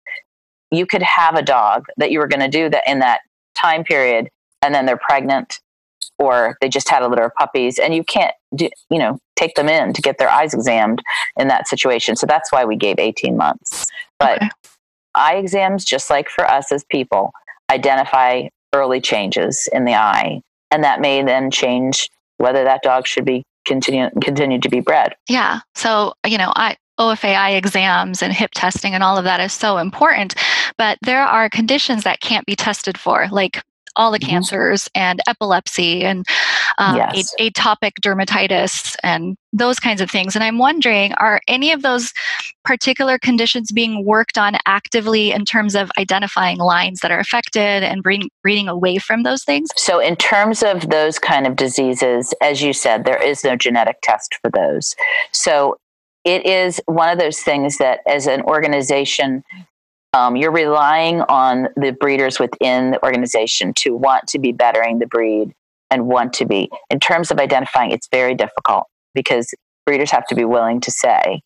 you 0.72 0.86
could 0.86 1.04
have 1.04 1.36
a 1.36 1.42
dog 1.42 1.86
that 1.98 2.12
you 2.12 2.20
were 2.20 2.28
going 2.28 2.40
to 2.40 2.48
do 2.48 2.70
that 2.70 2.84
in 2.88 3.00
that 3.00 3.22
time 3.56 3.84
period 3.84 4.30
and 4.62 4.74
then 4.74 4.86
they're 4.86 4.98
pregnant 4.98 5.60
or 6.18 6.58
they 6.62 6.70
just 6.70 6.90
had 6.90 7.04
a 7.04 7.08
litter 7.08 7.26
of 7.26 7.34
puppies 7.36 7.80
and 7.80 7.94
you 7.94 8.04
can't 8.04 8.34
do, 8.56 8.70
you 8.90 9.00
know 9.00 9.20
take 9.36 9.56
them 9.56 9.70
in 9.70 9.94
to 9.94 10.02
get 10.02 10.18
their 10.18 10.30
eyes 10.30 10.54
examined 10.54 11.02
in 11.38 11.48
that 11.48 11.68
situation 11.68 12.16
so 12.16 12.26
that's 12.26 12.52
why 12.52 12.66
we 12.66 12.76
gave 12.76 12.98
18 13.00 13.38
months 13.38 13.86
but 14.20 14.38
okay. 14.38 14.50
eye 15.16 15.36
exams 15.36 15.86
just 15.86 16.10
like 16.10 16.30
for 16.30 16.46
us 16.46 16.72
as 16.72 16.84
people 16.86 17.32
identify 17.72 18.44
early 18.74 19.02
changes 19.02 19.68
in 19.72 19.86
the 19.86 19.96
eye. 19.96 20.42
And 20.72 20.84
that 20.84 21.02
may 21.02 21.22
then 21.24 21.52
change 21.52 22.10
whether 22.38 22.64
that 22.64 22.82
dog 22.82 23.08
should 23.08 23.26
be 23.26 23.44
continue 23.66 24.10
continue 24.22 24.60
to 24.60 24.70
be 24.70 24.80
bred. 24.80 25.16
Yeah. 25.30 25.60
So, 25.76 26.14
you 26.26 26.38
know, 26.38 26.52
I 26.56 26.76
OFA 27.00 27.36
eye 27.36 27.52
exams 27.52 28.22
and 28.22 28.34
hip 28.34 28.52
testing 28.54 28.94
and 28.94 29.04
all 29.04 29.18
of 29.18 29.24
that 29.24 29.40
is 29.40 29.54
so 29.54 29.78
important. 29.78 30.36
But 30.78 30.98
there 31.02 31.24
are 31.24 31.50
conditions 31.50 32.04
that 32.04 32.20
can't 32.20 32.46
be 32.46 32.56
tested 32.56 32.98
for, 32.98 33.28
like 33.32 33.62
all 33.96 34.12
the 34.12 34.20
mm-hmm. 34.20 34.30
cancers 34.30 34.90
and 34.96 35.20
epilepsy 35.28 36.04
and 36.04 36.26
um, 36.78 36.98
yes. 36.98 37.34
atopic 37.40 37.92
dermatitis 38.02 38.96
and 39.04 39.36
those 39.52 39.80
kinds 39.80 40.02
of 40.02 40.10
things. 40.10 40.36
And 40.36 40.44
I'm 40.44 40.58
wondering, 40.58 41.14
are 41.16 41.42
any 41.48 41.72
of 41.72 41.82
those 41.82 42.12
particular 42.66 43.20
conditions 43.20 43.72
being 43.72 44.04
worked 44.06 44.38
on 44.38 44.58
actively 44.66 45.32
in 45.32 45.46
terms 45.46 45.76
of 45.76 45.92
identifying 45.98 46.58
lines 46.58 47.02
that 47.02 47.12
are 47.12 47.20
affected 47.20 47.84
and 47.84 48.02
bring, 48.02 48.30
breeding 48.42 48.68
away 48.68 48.98
from 48.98 49.24
those 49.24 49.44
things? 49.44 49.70
So, 49.76 50.00
in 50.00 50.16
terms 50.16 50.64
of 50.64 50.90
those 50.90 51.20
kind 51.20 51.46
of 51.46 51.56
diseases, 51.56 52.34
as 52.42 52.62
you 52.62 52.74
said, 52.74 53.06
there 53.06 53.22
is 53.22 53.44
no 53.44 53.56
genetic 53.56 53.98
test 54.02 54.36
for 54.42 54.50
those. 54.50 54.96
So, 55.32 55.78
it 56.26 56.46
is 56.46 56.82
one 56.86 57.10
of 57.10 57.20
those 57.20 57.40
things 57.40 57.78
that 57.78 58.00
as 58.08 58.28
an 58.28 58.42
organization 58.44 59.44
um, 60.14 60.36
you're 60.36 60.52
relying 60.52 61.22
on 61.22 61.70
the 61.76 61.92
breeders 61.92 62.40
within 62.40 62.92
the 62.92 63.04
organization 63.04 63.74
to 63.78 63.96
want 63.96 64.28
to 64.28 64.40
be 64.40 64.52
bettering 64.52 65.00
the 65.00 65.08
breed 65.08 65.54
and 65.94 66.08
want 66.08 66.34
to 66.34 66.46
be. 66.46 66.70
In 66.90 67.00
terms 67.00 67.30
of 67.30 67.38
identifying, 67.38 67.92
it's 67.92 68.08
very 68.12 68.34
difficult 68.34 68.86
because 69.14 69.54
breeders 69.86 70.10
have 70.12 70.26
to 70.28 70.36
be 70.36 70.44
willing 70.44 70.82
to 70.82 70.92
say 70.92 71.42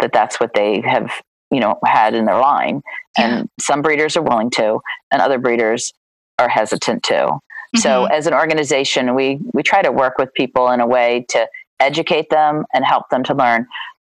that 0.00 0.12
that's 0.12 0.38
what 0.38 0.52
they 0.54 0.82
have, 0.82 1.10
you 1.50 1.60
know, 1.60 1.78
had 1.86 2.14
in 2.14 2.26
their 2.26 2.38
line. 2.38 2.82
And 3.16 3.48
some 3.58 3.80
breeders 3.80 4.16
are 4.16 4.22
willing 4.22 4.50
to, 4.50 4.80
and 5.10 5.22
other 5.22 5.38
breeders 5.38 5.92
are 6.38 6.48
hesitant 6.48 7.02
to. 7.04 7.14
Mm-hmm. 7.14 7.78
So, 7.78 8.04
as 8.04 8.26
an 8.26 8.34
organization, 8.34 9.14
we 9.14 9.38
we 9.54 9.62
try 9.62 9.80
to 9.80 9.92
work 9.92 10.18
with 10.18 10.32
people 10.34 10.70
in 10.70 10.80
a 10.80 10.86
way 10.86 11.24
to 11.30 11.46
educate 11.78 12.28
them 12.28 12.64
and 12.74 12.84
help 12.84 13.08
them 13.10 13.22
to 13.24 13.34
learn 13.34 13.66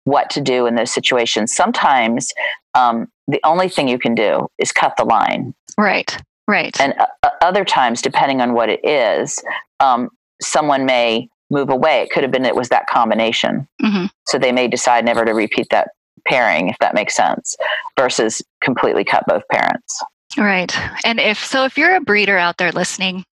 what 0.05 0.31
to 0.31 0.41
do 0.41 0.67
in 0.67 0.75
those 0.77 0.93
situations. 0.93 1.55
Sometimes 1.55 2.33
um, 2.75 3.09
the 3.27 3.41
only 3.45 3.69
thing 3.69 3.89
you 3.89 3.99
can 3.99 4.15
do 4.15 4.47
is 4.59 4.73
cut 4.73 4.95
the 4.97 5.05
line. 5.05 5.55
Right, 5.77 6.17
right. 6.47 6.79
And 6.81 6.95
uh, 6.99 7.07
other 7.41 7.65
times, 7.65 8.03
depending 8.03 8.41
on 8.41 8.55
what 8.55 8.69
it 8.69 8.85
is, 8.85 9.43
um, 9.81 10.11
someone 10.41 10.85
may 10.85 11.29
move 11.51 11.71
away. 11.71 12.03
It 12.03 12.11
could 12.11 12.23
have 12.23 12.33
been 12.33 12.45
it 12.45 12.57
was 12.57 12.69
that 12.69 12.87
combination. 12.89 13.67
Mm-hmm. 13.83 14.07
So 14.27 14.39
they 14.39 14.53
may 14.53 14.69
decide 14.69 15.05
never 15.05 15.25
to 15.25 15.33
repeat 15.33 15.69
that 15.71 15.89
pairing, 16.27 16.69
if 16.69 16.77
that 16.79 16.95
makes 16.95 17.15
sense, 17.17 17.57
versus 17.99 18.43
completely 18.61 19.05
cut 19.05 19.25
both 19.27 19.43
parents. 19.51 20.03
Right. 20.37 20.77
And 21.05 21.19
if 21.19 21.43
so, 21.45 21.65
if 21.65 21.79
you're 21.79 21.97
a 21.97 22.01
breeder 22.01 22.37
out 22.37 22.59
there 22.59 22.73
listening, 22.73 23.25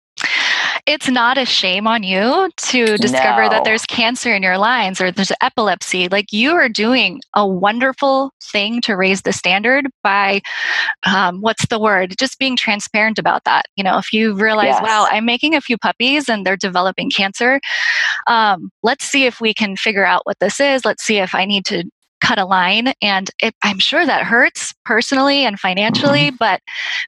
it's 0.86 1.10
not 1.10 1.38
a 1.38 1.46
shame 1.46 1.88
on 1.88 2.04
you 2.04 2.50
to 2.58 2.98
discover 2.98 3.44
no. 3.44 3.50
that 3.50 3.64
there's 3.64 3.86
cancer 3.86 4.36
in 4.36 4.44
your 4.44 4.58
lines 4.58 5.02
or 5.02 5.12
there's 5.12 5.32
epilepsy. 5.42 6.08
Like 6.10 6.32
you 6.32 6.52
are 6.52 6.70
doing 6.70 7.22
a 7.36 7.48
wonderful 7.48 8.32
thing 8.42 8.82
to 8.82 8.96
raise 8.96 9.24
the 9.24 9.34
standard 9.34 9.88
by, 10.04 10.42
um, 11.06 11.42
what's 11.42 11.66
the 11.68 11.80
word? 11.80 12.16
Just 12.20 12.38
being 12.38 12.56
transparent 12.56 13.18
about 13.18 13.46
that. 13.46 13.66
You 13.76 13.84
know, 13.84 13.98
if 13.98 14.14
you 14.14 14.36
realize, 14.36 14.68
yes. 14.68 14.84
wow, 14.84 15.08
I'm 15.10 15.26
making 15.26 15.56
a 15.56 15.62
few 15.62 15.78
puppies 15.78 16.30
and 16.30 16.46
they're 16.46 16.56
developing 16.56 17.10
cancer, 17.10 17.60
um, 18.28 18.70
let's 18.84 19.06
see 19.06 19.26
if 19.26 19.42
we 19.42 19.54
can 19.54 19.76
figure 19.76 20.06
out 20.06 20.22
what 20.26 20.40
this 20.40 20.60
is. 20.60 20.86
Let's 20.86 21.04
see 21.04 21.18
if 21.18 21.34
I 21.34 21.46
need 21.46 21.66
to 21.66 21.84
cut 22.26 22.40
a 22.40 22.46
line 22.46 22.94
and 23.02 23.30
it, 23.40 23.54
i'm 23.64 23.80
sure 23.80 24.06
that 24.06 24.24
hurts 24.24 24.74
personally 24.84 25.46
and 25.46 25.60
financially 25.60 26.28
mm-hmm. 26.28 26.36
but 26.38 26.60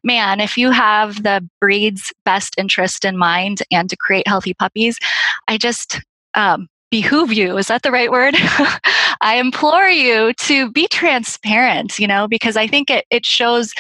man 0.04 0.40
if 0.40 0.58
you 0.58 0.70
have 0.70 1.24
the 1.24 1.48
breed's 1.60 2.14
best 2.24 2.54
interest 2.58 3.04
in 3.04 3.18
mind 3.18 3.64
and 3.72 3.90
to 3.90 3.96
create 3.96 4.28
healthy 4.28 4.54
puppies 4.54 4.98
i 5.48 5.58
just 5.58 6.02
um, 6.36 6.68
behoove 6.90 7.34
you. 7.34 7.58
Is 7.58 7.68
that 7.68 7.84
the 7.84 7.92
right 7.92 8.12
word? 8.12 8.36
I 9.22 9.38
implore 9.38 9.88
you 9.88 10.34
to 10.34 10.72
be 10.72 10.88
transparent 10.88 11.98
you 11.98 12.08
know 12.08 12.28
because 12.28 12.56
i 12.56 12.68
think 12.68 12.90
it, 12.90 13.06
it 13.10 13.26
shows 13.26 13.74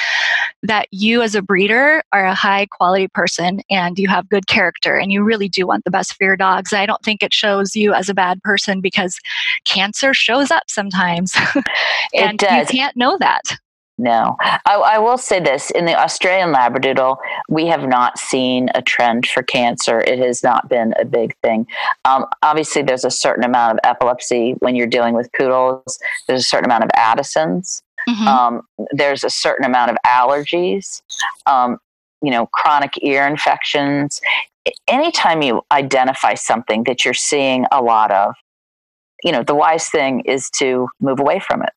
that 0.64 0.88
you 0.92 1.22
as 1.22 1.36
a 1.36 1.42
breeder 1.42 2.04
are 2.12 2.26
a 2.26 2.34
high 2.34 2.66
quality 2.66 3.08
person 3.08 3.62
and 3.70 3.98
you 3.98 4.08
have 4.08 4.30
good 4.30 4.48
character 4.48 4.96
and 4.98 5.12
you 5.12 5.24
really 5.24 5.48
do 5.48 5.66
want 5.68 5.84
the 5.84 5.92
best 5.92 6.16
for 6.16 6.24
your 6.24 6.36
dogs. 6.36 6.74
I 6.74 6.86
don't 6.86 7.02
think 7.04 7.24
it 7.24 7.34
shows 7.34 7.76
you 7.76 7.94
as 7.94 8.10
a 8.10 8.14
bad 8.14 8.42
person 8.42 8.82
because 8.82 9.20
cancer 9.66 10.14
shows 10.14 10.52
up 10.52 10.64
sometimes. 10.68 11.34
And 12.14 12.42
you 12.42 12.66
can't 12.66 12.96
know 12.96 13.18
that 13.20 13.58
no, 13.98 14.36
I, 14.40 14.76
I, 14.76 15.00
will 15.00 15.18
say 15.18 15.40
this: 15.40 15.72
in 15.72 15.86
the 15.86 16.00
Australian 16.00 16.54
Labradoodle, 16.54 17.18
we 17.50 17.66
have 17.66 17.88
not 17.88 18.20
seen 18.20 18.70
a 18.76 18.82
trend 18.82 19.26
for 19.26 19.42
cancer. 19.42 20.02
It 20.02 20.20
has 20.20 20.44
not 20.44 20.70
been 20.70 20.94
a 21.00 21.06
big 21.06 21.36
thing. 21.42 21.66
Um, 22.06 22.26
obviously, 22.44 22.84
there's 22.84 23.06
a 23.06 23.10
certain 23.10 23.44
amount 23.44 23.74
of 23.74 23.80
epilepsy 23.84 24.52
when 24.60 24.76
you're 24.76 24.86
dealing 24.86 25.16
with 25.16 25.32
poodles. 25.34 25.98
There's 26.28 26.42
a 26.42 26.48
certain 26.48 26.66
amount 26.66 26.84
of 26.84 26.92
Addison's. 26.96 27.82
Mm-hmm. 28.08 28.28
Um, 28.28 28.62
there's 28.92 29.24
a 29.24 29.32
certain 29.32 29.66
amount 29.66 29.90
of 29.90 29.98
allergies. 30.06 31.02
Um, 31.48 31.80
you 32.22 32.30
know, 32.30 32.46
chronic 32.48 32.92
ear 33.02 33.26
infections. 33.26 34.22
Anytime 34.88 35.42
you 35.42 35.64
identify 35.72 36.36
something 36.36 36.84
that 36.84 37.04
you're 37.04 37.14
seeing 37.16 37.66
a 37.72 37.82
lot 37.82 38.12
of, 38.12 38.36
you 39.24 39.32
know, 39.32 39.42
the 39.42 39.56
wise 39.56 39.90
thing 39.90 40.22
is 40.22 40.52
to 40.58 40.88
move 41.00 41.20
away 41.20 41.40
from 41.40 41.64
it 41.64 41.70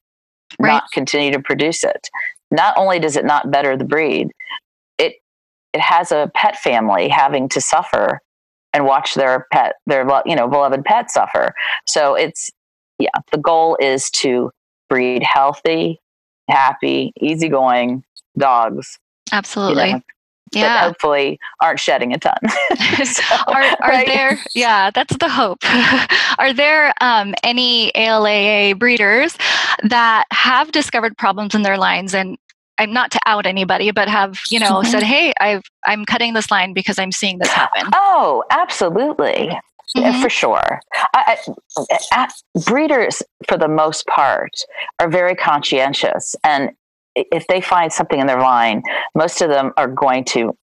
right. 0.58 0.68
not 0.68 0.84
continue 0.92 1.32
to 1.32 1.40
produce 1.40 1.84
it. 1.84 2.08
Not 2.50 2.74
only 2.76 2.98
does 2.98 3.16
it 3.16 3.24
not 3.24 3.50
better 3.50 3.76
the 3.76 3.84
breed, 3.84 4.28
it 4.98 5.14
it 5.72 5.80
has 5.80 6.12
a 6.12 6.30
pet 6.34 6.56
family 6.56 7.08
having 7.08 7.48
to 7.50 7.60
suffer 7.60 8.20
and 8.72 8.84
watch 8.84 9.14
their 9.14 9.46
pet, 9.52 9.74
their 9.86 10.06
you 10.26 10.36
know 10.36 10.48
beloved 10.48 10.84
pet 10.84 11.10
suffer. 11.10 11.54
So 11.86 12.14
it's 12.14 12.50
yeah, 12.98 13.10
the 13.32 13.38
goal 13.38 13.76
is 13.80 14.10
to 14.10 14.50
breed 14.88 15.22
healthy, 15.22 16.00
happy, 16.48 17.12
easygoing 17.20 18.04
dogs. 18.38 18.98
Absolutely. 19.32 19.86
You 19.86 19.92
know, 19.94 20.00
yeah. 20.52 20.84
hopefully 20.84 21.38
aren't 21.60 21.80
shedding 21.80 22.12
a 22.12 22.18
ton. 22.18 22.34
so, 23.04 23.22
are 23.48 23.62
are 23.62 23.76
right? 23.88 24.06
there? 24.06 24.38
Yeah, 24.54 24.90
that's 24.90 25.16
the 25.16 25.28
hope. 25.28 25.58
are 26.38 26.52
there 26.52 26.92
um, 27.00 27.34
any 27.42 27.92
ALAA 27.94 28.78
breeders 28.78 29.36
that 29.82 30.24
have 30.32 30.72
discovered 30.72 31.16
problems 31.16 31.54
in 31.54 31.62
their 31.62 31.78
lines 31.78 32.14
and? 32.14 32.36
I'm 32.78 32.94
not 32.94 33.10
to 33.10 33.20
out 33.26 33.44
anybody, 33.44 33.90
but 33.90 34.08
have 34.08 34.40
you 34.48 34.58
know 34.58 34.76
mm-hmm. 34.76 34.90
said, 34.90 35.02
"Hey, 35.02 35.34
I've 35.38 35.64
I'm 35.84 36.06
cutting 36.06 36.32
this 36.32 36.50
line 36.50 36.72
because 36.72 36.98
I'm 36.98 37.12
seeing 37.12 37.36
this 37.36 37.50
happen." 37.50 37.82
Oh, 37.94 38.42
absolutely. 38.48 39.50
Mm-hmm. 39.96 40.22
for 40.22 40.30
sure. 40.30 40.80
I, 41.14 41.36
I, 42.12 42.28
breeders, 42.64 43.24
for 43.48 43.58
the 43.58 43.66
most 43.66 44.06
part, 44.06 44.52
are 45.00 45.10
very 45.10 45.34
conscientious, 45.34 46.36
and 46.44 46.70
if 47.33 47.46
they 47.46 47.61
find 47.61 47.92
something 47.92 48.18
in 48.18 48.26
their 48.26 48.40
line, 48.40 48.83
most 49.14 49.40
of 49.40 49.50
them 49.50 49.72
are 49.76 49.88
going 49.88 50.24
to 50.26 50.56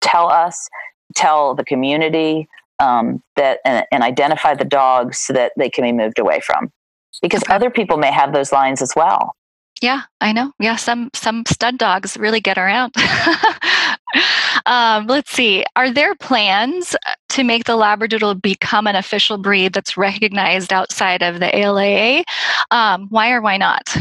tell 0.00 0.28
us, 0.28 0.68
tell 1.14 1.54
the 1.54 1.64
community 1.64 2.48
um, 2.78 3.22
that, 3.36 3.60
and, 3.64 3.84
and, 3.92 4.02
identify 4.02 4.54
the 4.54 4.64
dogs 4.64 5.18
so 5.18 5.32
that 5.32 5.52
they 5.56 5.70
can 5.70 5.84
be 5.84 5.92
moved 5.92 6.18
away 6.18 6.40
from, 6.40 6.72
because 7.20 7.42
okay. 7.44 7.54
other 7.54 7.70
people 7.70 7.96
may 7.96 8.10
have 8.10 8.32
those 8.32 8.50
lines 8.50 8.82
as 8.82 8.92
well. 8.96 9.36
Yeah, 9.82 10.02
I 10.20 10.32
know. 10.32 10.52
Yeah, 10.60 10.76
some 10.76 11.10
some 11.12 11.44
stud 11.46 11.76
dogs 11.76 12.16
really 12.16 12.40
get 12.40 12.56
around. 12.56 12.94
um, 14.66 15.08
let's 15.08 15.32
see. 15.32 15.64
Are 15.74 15.90
there 15.90 16.14
plans 16.14 16.94
to 17.30 17.42
make 17.42 17.64
the 17.64 17.72
Labradoodle 17.72 18.40
become 18.40 18.86
an 18.86 18.94
official 18.94 19.38
breed 19.38 19.72
that's 19.72 19.96
recognized 19.96 20.72
outside 20.72 21.22
of 21.22 21.40
the 21.40 21.46
ALAA? 21.46 22.22
Um, 22.70 23.08
why 23.10 23.32
or 23.32 23.42
why 23.42 23.56
not? 23.56 23.96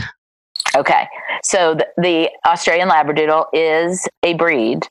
Okay, 0.75 1.07
so 1.43 1.75
the, 1.75 1.87
the 1.97 2.29
Australian 2.45 2.89
Labradoodle 2.89 3.45
is 3.53 4.07
a 4.23 4.33
breed 4.33 4.87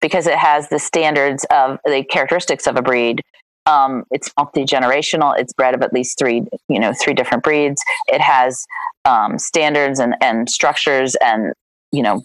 because 0.00 0.26
it 0.26 0.36
has 0.36 0.68
the 0.68 0.78
standards 0.78 1.46
of 1.50 1.78
the 1.84 2.04
characteristics 2.04 2.66
of 2.66 2.76
a 2.76 2.82
breed. 2.82 3.20
Um, 3.66 4.04
it's 4.10 4.30
multi 4.36 4.64
generational. 4.64 5.38
It's 5.38 5.52
bred 5.52 5.74
of 5.74 5.82
at 5.82 5.92
least 5.92 6.18
three, 6.18 6.42
you 6.68 6.80
know, 6.80 6.92
three 6.92 7.14
different 7.14 7.44
breeds. 7.44 7.80
It 8.08 8.20
has 8.20 8.66
um, 9.04 9.38
standards 9.38 10.00
and, 10.00 10.14
and 10.20 10.50
structures 10.50 11.16
and 11.24 11.52
you 11.92 12.02
know 12.02 12.24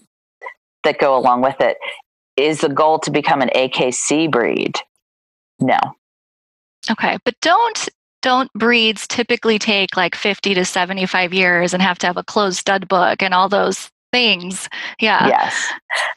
that 0.83 0.97
go 0.97 1.17
along 1.17 1.41
with 1.41 1.59
it. 1.59 1.77
Is 2.35 2.61
the 2.61 2.69
goal 2.69 2.99
to 2.99 3.11
become 3.11 3.41
an 3.41 3.49
AKC 3.55 4.31
breed? 4.31 4.75
No. 5.59 5.79
Okay, 6.89 7.17
but 7.25 7.35
don't 7.41 7.89
don't 8.21 8.51
breeds 8.53 9.07
typically 9.07 9.59
take 9.59 9.95
like 9.95 10.15
50 10.15 10.53
to 10.55 10.65
75 10.65 11.33
years 11.33 11.73
and 11.73 11.81
have 11.81 11.97
to 11.99 12.07
have 12.07 12.17
a 12.17 12.23
closed 12.23 12.59
stud 12.59 12.87
book 12.87 13.21
and 13.21 13.33
all 13.33 13.49
those 13.49 13.89
things? 14.11 14.69
Yeah. 14.99 15.27
Yes. 15.27 15.65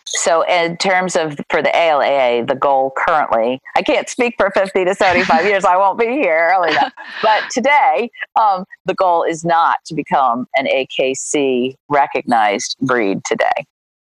So, 0.06 0.42
in 0.42 0.76
terms 0.76 1.14
of 1.16 1.38
for 1.50 1.62
the 1.62 1.70
ALAA, 1.70 2.46
the 2.46 2.56
goal 2.56 2.92
currently, 2.96 3.60
I 3.76 3.82
can't 3.82 4.08
speak 4.08 4.34
for 4.36 4.50
50 4.50 4.84
to 4.84 4.94
75 4.94 5.44
years. 5.44 5.64
I 5.64 5.76
won't 5.76 5.98
be 5.98 6.06
here 6.06 6.52
early 6.52 6.70
enough. 6.70 6.92
But 7.22 7.44
today, 7.50 8.10
um, 8.40 8.64
the 8.86 8.94
goal 8.94 9.22
is 9.22 9.44
not 9.44 9.78
to 9.86 9.94
become 9.94 10.46
an 10.56 10.66
AKC 10.66 11.76
recognized 11.88 12.76
breed 12.80 13.20
today. 13.24 13.66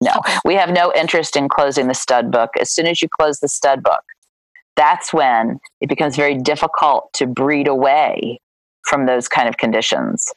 No, 0.02 0.12
okay. 0.18 0.36
we 0.44 0.54
have 0.54 0.70
no 0.70 0.92
interest 0.94 1.36
in 1.36 1.48
closing 1.48 1.88
the 1.88 1.94
stud 1.94 2.30
book. 2.30 2.50
As 2.60 2.70
soon 2.70 2.86
as 2.86 3.00
you 3.00 3.08
close 3.08 3.40
the 3.40 3.48
stud 3.48 3.82
book, 3.82 4.02
that's 4.76 5.12
when 5.12 5.58
it 5.80 5.88
becomes 5.88 6.16
very 6.16 6.36
difficult 6.36 7.10
to 7.14 7.26
breed 7.26 7.66
away 7.66 8.40
from 8.82 9.06
those 9.06 9.28
kind 9.28 9.48
of 9.48 9.56
conditions. 9.56 10.32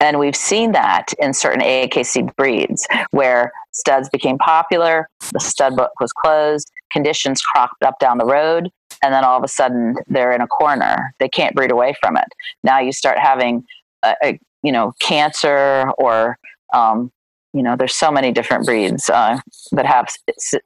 And 0.00 0.18
we've 0.18 0.36
seen 0.36 0.72
that 0.72 1.12
in 1.18 1.32
certain 1.32 1.62
AKC 1.62 2.34
breeds 2.36 2.86
where 3.12 3.52
studs 3.72 4.08
became 4.10 4.38
popular, 4.38 5.08
the 5.32 5.40
stud 5.40 5.76
book 5.76 5.92
was 6.00 6.12
closed, 6.12 6.70
conditions 6.92 7.40
cropped 7.40 7.82
up 7.82 7.98
down 8.00 8.18
the 8.18 8.26
road, 8.26 8.70
and 9.02 9.14
then 9.14 9.24
all 9.24 9.38
of 9.38 9.44
a 9.44 9.48
sudden 9.48 9.94
they're 10.08 10.32
in 10.32 10.40
a 10.40 10.46
corner. 10.46 11.14
They 11.20 11.28
can't 11.28 11.54
breed 11.54 11.70
away 11.70 11.94
from 12.00 12.16
it. 12.16 12.28
Now 12.62 12.80
you 12.80 12.92
start 12.92 13.18
having, 13.18 13.64
a, 14.02 14.14
a 14.22 14.38
you 14.62 14.72
know, 14.72 14.92
cancer 15.00 15.90
or, 15.98 16.38
um, 16.72 17.12
you 17.52 17.62
know, 17.62 17.76
there's 17.76 17.94
so 17.94 18.10
many 18.10 18.32
different 18.32 18.66
breeds 18.66 19.08
uh, 19.08 19.38
that 19.72 19.86
have, 19.86 20.08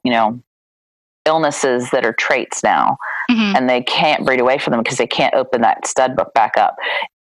you 0.03 0.11
know, 0.11 0.41
illnesses 1.29 1.91
that 1.91 2.03
are 2.03 2.13
traits 2.13 2.63
now 2.63 2.97
mm-hmm. 3.29 3.55
and 3.55 3.69
they 3.69 3.81
can't 3.83 4.25
breed 4.25 4.39
away 4.39 4.57
from 4.57 4.71
them 4.71 4.81
because 4.81 4.97
they 4.97 5.07
can't 5.07 5.35
open 5.35 5.61
that 5.61 5.85
stud 5.85 6.15
book 6.15 6.33
back 6.33 6.57
up 6.57 6.75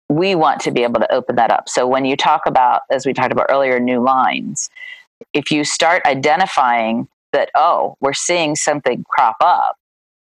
we 0.09 0.35
want 0.35 0.61
to 0.61 0.69
be 0.69 0.83
able 0.83 0.99
to 0.99 1.11
open 1.11 1.35
that 1.35 1.51
up 1.51 1.67
so 1.67 1.87
when 1.87 2.05
you 2.05 2.15
talk 2.15 2.41
about 2.45 2.81
as 2.91 3.03
we 3.05 3.13
talked 3.13 3.31
about 3.31 3.47
earlier 3.49 3.79
new 3.79 3.99
lines 3.99 4.69
if 5.33 5.49
you 5.49 5.63
start 5.63 6.03
identifying 6.05 7.07
that 7.33 7.49
oh 7.55 7.97
we're 7.99 8.13
seeing 8.13 8.55
something 8.55 9.03
crop 9.09 9.37
up 9.41 9.75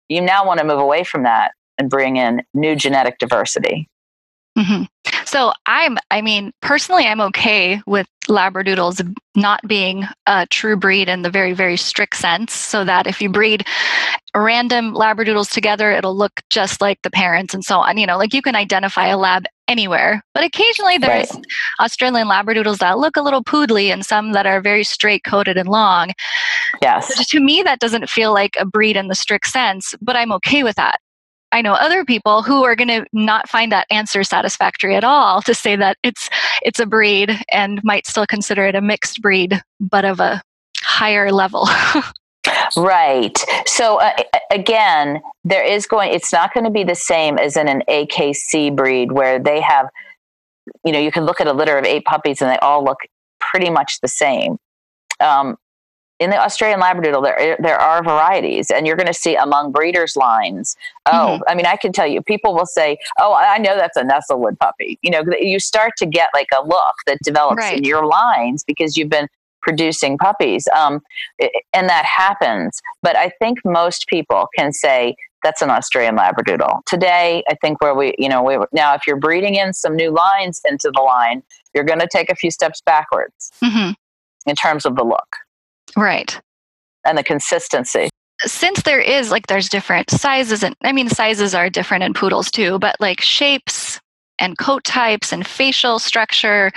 you 0.09 0.23
now 0.23 0.47
want 0.47 0.59
to 0.59 0.65
move 0.65 0.81
away 0.81 1.05
from 1.05 1.25
that 1.25 1.53
and 1.77 1.91
bring 1.91 2.17
in 2.17 2.43
new 2.55 2.75
genetic 2.75 3.19
diversity 3.19 3.91
mm-hmm. 4.57 4.85
So 5.37 5.53
I'm, 5.67 5.99
I 6.11 6.23
mean, 6.23 6.51
personally, 6.63 7.05
I'm 7.05 7.21
okay 7.21 7.83
with 7.87 8.09
Labradoodles 8.27 9.07
not 9.35 9.61
being 9.69 10.07
a 10.27 10.47
true 10.47 10.79
breed 10.79 11.11
in 11.11 11.21
the 11.21 11.29
very, 11.29 11.53
very 11.53 11.77
strict 11.77 12.17
sense. 12.17 12.55
So 12.55 12.87
that 12.87 13.07
if 13.07 13.21
you 13.21 13.29
breed 13.29 13.67
random 14.35 14.95
Labradoodles 14.95 15.53
together, 15.53 15.91
it'll 15.93 16.17
look 16.17 16.41
just 16.49 16.81
like 16.81 17.03
the 17.03 17.11
parents 17.11 17.53
and 17.53 17.63
so 17.63 17.81
on. 17.81 17.99
You 17.99 18.07
know, 18.07 18.17
like 18.17 18.33
you 18.33 18.41
can 18.41 18.57
identify 18.57 19.09
a 19.09 19.19
lab 19.19 19.45
anywhere. 19.69 20.23
But 20.33 20.45
occasionally 20.45 20.97
there's 20.97 21.31
right. 21.31 21.45
Australian 21.81 22.29
Labradoodles 22.29 22.79
that 22.79 22.97
look 22.97 23.19
a 23.19 23.23
little 23.23 23.45
poodly 23.45 23.93
and 23.93 24.07
some 24.07 24.33
that 24.33 24.47
are 24.47 24.63
very 24.63 24.85
straight 24.85 25.25
coated 25.25 25.59
and 25.59 25.69
long. 25.69 26.13
Yes. 26.81 27.15
So 27.15 27.23
to 27.29 27.41
me, 27.41 27.63
that 27.63 27.81
doesn't 27.81 28.09
feel 28.09 28.33
like 28.33 28.57
a 28.59 28.65
breed 28.65 28.97
in 28.97 29.09
the 29.09 29.15
strict 29.15 29.49
sense, 29.49 29.95
but 30.01 30.17
I'm 30.17 30.33
okay 30.33 30.63
with 30.63 30.77
that. 30.77 30.99
I 31.53 31.63
know 31.63 31.75
other 31.75 32.05
people 32.05 32.43
who 32.43 32.65
are 32.65 32.77
going 32.77 32.89
to 32.89 33.07
not 33.13 33.49
find 33.49 33.71
that 33.73 33.87
answer 33.91 34.25
satisfactory 34.25 34.97
at 34.97 35.05
all 35.05 35.43
to 35.43 35.55
say 35.55 35.77
that 35.77 35.97
it's 36.03 36.29
it's 36.63 36.81
a 36.81 36.87
breed 36.87 37.39
and 37.53 37.83
might 37.85 38.07
still 38.07 38.27
consider 38.27 38.67
it 38.67 38.75
a 38.75 38.81
mixed 38.81 39.23
breed 39.23 39.61
but 39.81 40.05
of 40.05 40.21
a 40.21 40.43
higher 40.81 41.31
level. 41.33 41.69
right. 42.77 43.39
So 43.67 44.01
uh, 44.01 44.13
again, 44.51 45.21
there 45.45 45.65
is 45.65 45.87
going 45.87 46.13
it's 46.13 46.33
not 46.33 46.53
going 46.53 46.65
to 46.65 46.71
be 46.71 46.85
the 46.85 46.95
same 46.95 47.39
as 47.39 47.57
in 47.57 47.69
an 47.69 47.83
AKC 47.89 48.75
breed 48.75 49.13
where 49.13 49.39
they 49.39 49.61
have 49.61 49.89
you 50.85 50.93
know, 50.93 50.99
you 50.99 51.13
can 51.13 51.25
look 51.25 51.41
at 51.41 51.47
a 51.47 51.53
litter 51.53 51.79
of 51.79 51.85
eight 51.85 52.05
puppies 52.05 52.43
and 52.43 52.51
they 52.51 52.59
all 52.59 52.85
look 52.85 52.99
pretty 53.41 53.71
much 53.71 54.01
the 54.01 54.09
same. 54.09 54.57
Um, 55.21 55.57
in 56.19 56.31
the 56.31 56.39
Australian 56.39 56.81
Labradoodle, 56.81 57.23
there 57.23 57.57
there 57.61 57.79
are 57.79 58.03
varieties, 58.03 58.71
and 58.71 58.87
you're 58.87 58.97
going 58.97 59.07
to 59.07 59.15
see 59.15 59.35
among 59.35 59.73
breeders' 59.73 60.17
lines. 60.17 60.77
Oh, 61.07 61.11
mm-hmm. 61.11 61.43
I 61.47 61.55
mean, 61.55 61.67
I 61.67 61.77
can 61.77 61.93
tell 61.93 62.07
you, 62.07 62.23
people 62.23 62.55
will 62.55 62.67
say, 62.67 62.99
"Oh, 63.19 63.35
I 63.35 63.59
know 63.59 63.77
that's 63.77 63.97
a 63.97 64.05
Nestlewood 64.05 64.59
puppy." 64.59 64.99
You 65.03 65.11
know, 65.11 65.25
you 65.39 65.61
start 65.61 65.93
to 65.99 66.07
get 66.07 66.29
like 66.33 66.49
a 66.57 66.67
look 66.67 66.95
that 67.07 67.19
develops 67.23 67.59
right. 67.59 67.79
in 67.79 67.85
your 67.85 68.07
lines 68.07 68.65
because 68.65 68.97
you've 68.97 69.11
been 69.11 69.29
producing 69.61 70.17
puppies, 70.17 70.67
um, 70.75 71.03
and 71.75 71.89
that 71.89 72.05
happens. 72.07 72.81
But 73.03 73.17
I 73.17 73.31
think 73.39 73.59
most 73.65 74.07
people 74.07 74.49
can 74.57 74.73
say 74.73 75.17
that's 75.43 75.61
an 75.61 75.71
Australian 75.71 76.17
Labradoodle. 76.17 76.85
Today, 76.87 77.43
I 77.49 77.55
think 77.61 77.83
where 77.83 77.95
we, 77.95 78.15
you 78.19 78.29
know, 78.29 78.43
we 78.43 78.57
now 78.73 78.95
if 78.95 79.07
you're 79.07 79.17
breeding 79.17 79.57
in 79.57 79.75
some 79.75 79.95
new 79.95 80.11
lines 80.11 80.63
into 80.69 80.91
the 80.95 81.03
line, 81.03 81.43
you're 81.75 81.85
going 81.85 82.01
to 82.01 82.09
take 82.11 82.31
a 82.31 82.35
few 82.35 82.51
steps 82.51 82.81
backwards 82.81 83.53
mm-hmm. 83.63 83.93
in 84.47 84.57
terms 84.57 84.87
of 84.87 84.97
the 84.97 85.05
look. 85.05 85.37
Right. 85.97 86.39
And 87.05 87.17
the 87.17 87.23
consistency. 87.23 88.09
Since 88.41 88.83
there 88.83 89.01
is 89.01 89.31
like 89.31 89.47
there's 89.47 89.69
different 89.69 90.11
sizes 90.11 90.63
and 90.63 90.77
I 90.83 90.93
mean 90.93 91.09
sizes 91.09 91.55
are 91.55 91.71
different 91.71 92.05
in 92.05 92.13
poodles 92.13 92.51
too, 92.51 92.79
but 92.79 92.97
like 93.01 93.21
shapes 93.21 93.99
and 94.39 94.59
coat 94.59 94.85
types 94.85 95.33
and 95.33 95.47
facial 95.47 95.99
structure, 95.99 96.71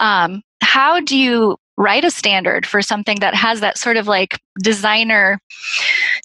um, 0.00 0.42
how 0.62 1.00
do 1.00 1.18
you 1.18 1.58
write 1.76 2.04
a 2.04 2.10
standard 2.10 2.64
for 2.64 2.80
something 2.80 3.20
that 3.20 3.34
has 3.34 3.60
that 3.60 3.76
sort 3.76 3.96
of 3.96 4.08
like 4.08 4.38
designer 4.62 5.38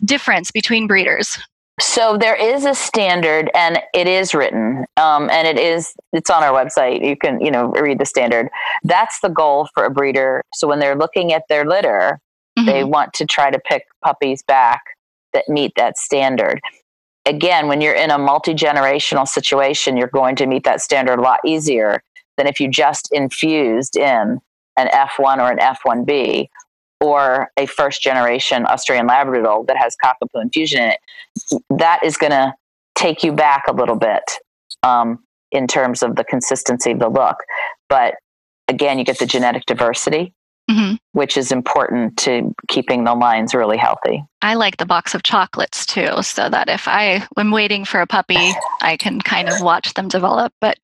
difference 0.05 0.51
between 0.51 0.87
breeders? 0.87 1.37
So 1.79 2.17
there 2.17 2.35
is 2.35 2.65
a 2.65 2.73
standard, 2.73 3.51
and 3.53 3.79
it 3.93 4.07
is 4.07 4.33
written, 4.33 4.85
um, 4.97 5.29
and 5.29 5.47
it 5.47 5.59
is 5.59 5.93
it's 6.11 6.29
on 6.29 6.43
our 6.43 6.51
website. 6.51 7.07
You 7.07 7.15
can 7.15 7.39
you 7.39 7.51
know 7.51 7.67
read 7.67 7.99
the 7.99 8.05
standard. 8.05 8.49
That's 8.83 9.19
the 9.19 9.29
goal 9.29 9.67
for 9.75 9.83
a 9.85 9.91
breeder. 9.91 10.41
So 10.55 10.67
when 10.67 10.79
they're 10.79 10.95
looking 10.95 11.33
at 11.33 11.43
their 11.49 11.65
litter, 11.65 12.19
Mm-hmm. 12.57 12.65
They 12.65 12.83
want 12.83 13.13
to 13.13 13.25
try 13.25 13.51
to 13.51 13.59
pick 13.59 13.83
puppies 14.03 14.43
back 14.43 14.81
that 15.33 15.47
meet 15.47 15.73
that 15.75 15.97
standard. 15.97 16.59
Again, 17.25 17.67
when 17.67 17.81
you're 17.81 17.93
in 17.93 18.09
a 18.09 18.17
multi 18.17 18.53
generational 18.53 19.27
situation, 19.27 19.97
you're 19.97 20.07
going 20.07 20.35
to 20.37 20.47
meet 20.47 20.63
that 20.63 20.81
standard 20.81 21.19
a 21.19 21.21
lot 21.21 21.39
easier 21.45 22.01
than 22.37 22.47
if 22.47 22.59
you 22.59 22.69
just 22.69 23.09
infused 23.11 23.97
in 23.97 24.39
an 24.77 24.87
F1 24.87 25.39
or 25.39 25.51
an 25.51 25.57
F1B 25.57 26.47
or 27.01 27.51
a 27.57 27.65
first 27.65 28.01
generation 28.01 28.65
Australian 28.67 29.07
Labradoodle 29.07 29.67
that 29.67 29.77
has 29.77 29.95
cockapoo 30.03 30.41
infusion 30.41 30.83
in 30.83 30.89
it. 30.91 30.99
That 31.69 31.99
is 32.03 32.17
going 32.17 32.31
to 32.31 32.53
take 32.95 33.23
you 33.23 33.33
back 33.33 33.63
a 33.67 33.73
little 33.73 33.97
bit 33.97 34.23
um, 34.83 35.19
in 35.51 35.67
terms 35.67 36.01
of 36.01 36.15
the 36.15 36.23
consistency 36.23 36.91
of 36.91 36.99
the 36.99 37.09
look. 37.09 37.37
But 37.89 38.15
again, 38.67 38.97
you 38.97 39.05
get 39.05 39.19
the 39.19 39.25
genetic 39.25 39.65
diversity 39.65 40.33
mm-hmm. 40.69 40.95
which 41.13 41.37
is 41.37 41.51
important 41.51 42.17
to 42.17 42.53
keeping 42.67 43.03
the 43.03 43.15
lines 43.15 43.53
really 43.53 43.77
healthy. 43.77 44.23
I 44.41 44.53
like 44.53 44.77
the 44.77 44.85
box 44.85 45.15
of 45.15 45.23
chocolates 45.23 45.85
too, 45.85 46.21
so 46.21 46.49
that 46.49 46.69
if 46.69 46.87
I 46.87 47.25
am 47.37 47.51
waiting 47.51 47.85
for 47.85 48.01
a 48.01 48.07
puppy, 48.07 48.51
I 48.81 48.97
can 48.97 49.21
kind 49.21 49.49
of 49.49 49.61
watch 49.61 49.93
them 49.93 50.07
develop. 50.07 50.53
But 50.61 50.77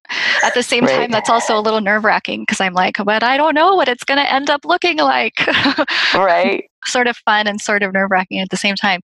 at 0.43 0.53
the 0.53 0.63
same 0.63 0.85
right. 0.85 0.95
time, 0.95 1.11
that's 1.11 1.29
also 1.29 1.57
a 1.57 1.61
little 1.61 1.81
nerve 1.81 2.03
wracking 2.03 2.41
because 2.41 2.59
I'm 2.59 2.73
like, 2.73 2.97
but 3.03 3.23
I 3.23 3.37
don't 3.37 3.53
know 3.53 3.75
what 3.75 3.87
it's 3.87 4.03
going 4.03 4.19
to 4.19 4.33
end 4.33 4.49
up 4.49 4.65
looking 4.65 4.97
like. 4.97 5.45
right. 6.13 6.63
sort 6.85 7.07
of 7.07 7.17
fun 7.17 7.47
and 7.47 7.61
sort 7.61 7.83
of 7.83 7.93
nerve 7.93 8.09
wracking 8.11 8.39
at 8.39 8.49
the 8.49 8.57
same 8.57 8.75
time. 8.75 9.01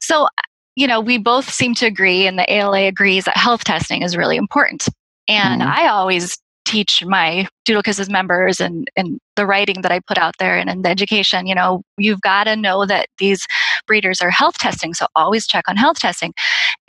So, 0.00 0.28
you 0.76 0.86
know, 0.86 1.00
we 1.00 1.18
both 1.18 1.52
seem 1.52 1.74
to 1.76 1.86
agree, 1.86 2.26
and 2.26 2.38
the 2.38 2.52
ALA 2.52 2.86
agrees 2.86 3.24
that 3.24 3.36
health 3.36 3.64
testing 3.64 4.02
is 4.02 4.16
really 4.16 4.36
important. 4.36 4.88
And 5.28 5.62
mm-hmm. 5.62 5.70
I 5.70 5.88
always 5.88 6.38
teach 6.74 7.04
my 7.04 7.46
Doodle 7.64 7.82
Kisses 7.82 8.10
members 8.10 8.60
and, 8.60 8.90
and 8.96 9.20
the 9.36 9.46
writing 9.46 9.82
that 9.82 9.92
I 9.92 10.00
put 10.00 10.18
out 10.18 10.34
there 10.40 10.56
and 10.58 10.68
in 10.68 10.82
the 10.82 10.88
education, 10.88 11.46
you 11.46 11.54
know, 11.54 11.82
you've 11.96 12.20
got 12.20 12.44
to 12.44 12.56
know 12.56 12.84
that 12.84 13.06
these 13.18 13.46
breeders 13.86 14.20
are 14.20 14.30
health 14.30 14.58
testing. 14.58 14.92
So 14.92 15.06
always 15.14 15.46
check 15.46 15.68
on 15.68 15.76
health 15.76 16.00
testing. 16.00 16.34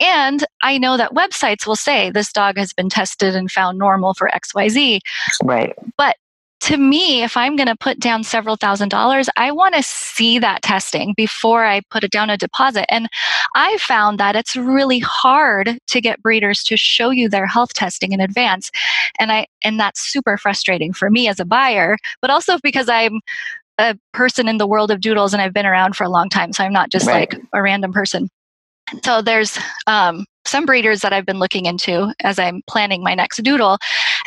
And 0.00 0.44
I 0.62 0.76
know 0.76 0.96
that 0.96 1.12
websites 1.14 1.68
will 1.68 1.76
say 1.76 2.10
this 2.10 2.32
dog 2.32 2.58
has 2.58 2.72
been 2.72 2.88
tested 2.88 3.36
and 3.36 3.50
found 3.50 3.78
normal 3.78 4.12
for 4.14 4.28
XYZ. 4.34 4.98
Right. 5.44 5.72
But 5.96 6.16
to 6.60 6.76
me, 6.76 7.22
if 7.22 7.36
I'm 7.36 7.54
going 7.54 7.68
to 7.68 7.76
put 7.76 8.00
down 8.00 8.24
several 8.24 8.56
thousand 8.56 8.88
dollars, 8.88 9.28
I 9.36 9.52
want 9.52 9.74
to 9.74 9.82
see 9.82 10.38
that 10.38 10.62
testing 10.62 11.14
before 11.16 11.64
I 11.64 11.82
put 11.90 12.02
it 12.02 12.10
down 12.10 12.30
a 12.30 12.36
deposit. 12.36 12.86
And 12.92 13.08
I 13.54 13.76
found 13.78 14.18
that 14.18 14.36
it's 14.36 14.56
really 14.56 14.98
hard 14.98 15.78
to 15.86 16.00
get 16.00 16.22
breeders 16.22 16.62
to 16.64 16.76
show 16.76 17.10
you 17.10 17.28
their 17.28 17.46
health 17.46 17.74
testing 17.74 18.12
in 18.12 18.20
advance. 18.20 18.70
And 19.18 19.30
I 19.30 19.46
and 19.64 19.78
that's 19.78 20.00
super 20.00 20.38
frustrating 20.38 20.92
for 20.92 21.10
me 21.10 21.28
as 21.28 21.38
a 21.38 21.44
buyer, 21.44 21.96
but 22.20 22.30
also 22.30 22.58
because 22.62 22.88
I'm 22.88 23.20
a 23.78 23.96
person 24.12 24.48
in 24.48 24.56
the 24.56 24.66
world 24.66 24.90
of 24.90 25.00
doodles 25.00 25.34
and 25.34 25.42
I've 25.42 25.52
been 25.52 25.66
around 25.66 25.96
for 25.96 26.04
a 26.04 26.08
long 26.08 26.30
time. 26.30 26.52
So 26.52 26.64
I'm 26.64 26.72
not 26.72 26.90
just 26.90 27.06
right. 27.06 27.30
like 27.30 27.42
a 27.52 27.62
random 27.62 27.92
person. 27.92 28.28
So 29.04 29.20
there's 29.20 29.58
um, 29.86 30.24
some 30.46 30.64
breeders 30.64 31.00
that 31.00 31.12
I've 31.12 31.26
been 31.26 31.38
looking 31.38 31.66
into 31.66 32.14
as 32.22 32.38
I'm 32.38 32.62
planning 32.66 33.02
my 33.02 33.14
next 33.14 33.42
doodle, 33.42 33.78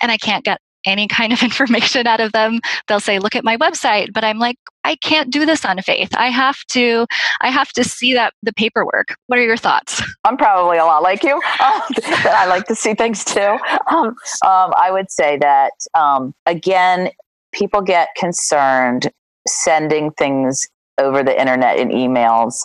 and 0.02 0.12
I 0.12 0.18
can't 0.18 0.44
get 0.44 0.60
any 0.86 1.08
kind 1.08 1.34
of 1.34 1.42
information 1.50 2.08
out 2.08 2.20
of 2.20 2.32
them 2.32 2.60
they'll 2.88 3.00
say 3.00 3.20
look 3.20 3.36
at 3.36 3.44
my 3.44 3.58
website 3.58 4.12
but 4.13 4.24
i'm 4.24 4.39
like 4.39 4.58
i 4.84 4.96
can't 4.96 5.30
do 5.30 5.46
this 5.46 5.65
on 5.65 5.80
faith. 5.82 6.10
I 6.15 6.30
have 6.30 6.58
to 6.70 7.06
i 7.42 7.50
have 7.50 7.72
to 7.74 7.84
see 7.84 8.13
that 8.13 8.34
the 8.44 8.54
paperwork. 8.54 9.15
What 9.28 9.39
are 9.39 9.44
your 9.44 9.58
thoughts? 9.58 10.02
I'm 10.24 10.38
probably 10.38 10.78
a 10.78 10.86
lot 10.86 11.04
like 11.04 11.24
you 11.24 11.34
um, 11.36 11.42
i 11.62 12.46
like 12.48 12.65
to 12.68 12.76
see 12.76 12.94
things 12.94 13.24
too. 13.24 13.58
Um, 13.92 14.08
um, 14.46 14.74
i 14.76 14.89
would 14.92 15.12
say 15.12 15.38
that 15.38 15.74
um, 15.94 16.34
again 16.46 17.12
people 17.52 17.82
get 17.82 18.10
concerned 18.15 19.12
sending 19.48 20.12
things 20.12 20.65
over 20.98 21.24
the 21.24 21.39
internet 21.39 21.78
in 21.78 21.89
emails 21.89 22.63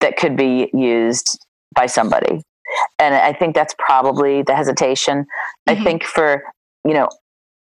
that 0.00 0.16
could 0.16 0.36
be 0.36 0.70
used 0.72 1.44
by 1.74 1.86
somebody. 1.86 2.42
And 2.98 3.14
i 3.14 3.32
think 3.32 3.54
that's 3.54 3.74
probably 3.78 4.42
the 4.42 4.54
hesitation. 4.54 5.26
Mm-hmm. 5.68 5.80
i 5.80 5.84
think 5.84 6.04
for 6.04 6.42
you 6.84 6.94
know 6.94 7.08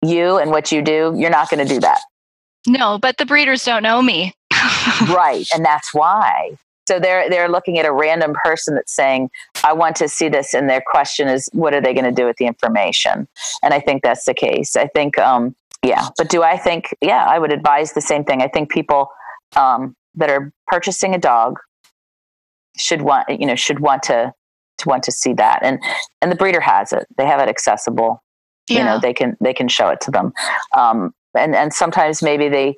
you 0.02 0.38
and 0.38 0.50
what 0.50 0.70
you 0.72 0.82
do, 0.82 1.14
you're 1.16 1.30
not 1.30 1.50
going 1.50 1.66
to 1.66 1.74
do 1.74 1.80
that. 1.80 2.00
No, 2.66 2.98
but 2.98 3.16
the 3.16 3.26
breeders 3.26 3.64
don't 3.64 3.82
know 3.82 4.02
me. 4.02 4.34
right, 5.08 5.46
and 5.54 5.64
that's 5.64 5.94
why. 5.94 6.56
So 6.86 6.98
they're 6.98 7.28
they're 7.28 7.48
looking 7.48 7.78
at 7.78 7.86
a 7.86 7.92
random 7.92 8.34
person 8.42 8.74
that's 8.74 8.94
saying, 8.94 9.30
"I 9.62 9.72
want 9.72 9.96
to 9.96 10.08
see 10.08 10.28
this," 10.28 10.54
and 10.54 10.68
their 10.68 10.82
question 10.84 11.28
is, 11.28 11.48
"What 11.52 11.74
are 11.74 11.80
they 11.80 11.92
going 11.92 12.04
to 12.04 12.12
do 12.12 12.26
with 12.26 12.36
the 12.36 12.46
information?" 12.46 13.28
And 13.62 13.74
I 13.74 13.80
think 13.80 14.02
that's 14.02 14.24
the 14.24 14.34
case. 14.34 14.74
I 14.74 14.86
think, 14.88 15.18
um, 15.18 15.54
yeah. 15.84 16.08
But 16.16 16.30
do 16.30 16.42
I 16.42 16.56
think? 16.56 16.94
Yeah, 17.00 17.24
I 17.26 17.38
would 17.38 17.52
advise 17.52 17.92
the 17.92 18.00
same 18.00 18.24
thing. 18.24 18.42
I 18.42 18.48
think 18.48 18.70
people 18.70 19.10
um, 19.56 19.94
that 20.14 20.30
are 20.30 20.52
purchasing 20.66 21.14
a 21.14 21.18
dog 21.18 21.58
should 22.76 23.02
want 23.02 23.28
you 23.28 23.46
know 23.46 23.54
should 23.54 23.80
want 23.80 24.02
to 24.04 24.32
to 24.78 24.88
want 24.88 25.02
to 25.04 25.12
see 25.12 25.34
that, 25.34 25.60
and 25.62 25.78
and 26.22 26.32
the 26.32 26.36
breeder 26.36 26.60
has 26.60 26.92
it. 26.92 27.06
They 27.16 27.26
have 27.26 27.40
it 27.40 27.48
accessible 27.48 28.22
yeah. 28.68 28.78
you 28.78 28.84
know 28.84 28.98
they 28.98 29.12
can 29.12 29.36
they 29.40 29.54
can 29.54 29.68
show 29.68 29.88
it 29.88 30.00
to 30.00 30.10
them 30.10 30.32
um, 30.76 31.14
and 31.36 31.54
and 31.54 31.72
sometimes 31.72 32.22
maybe 32.22 32.48
they 32.48 32.76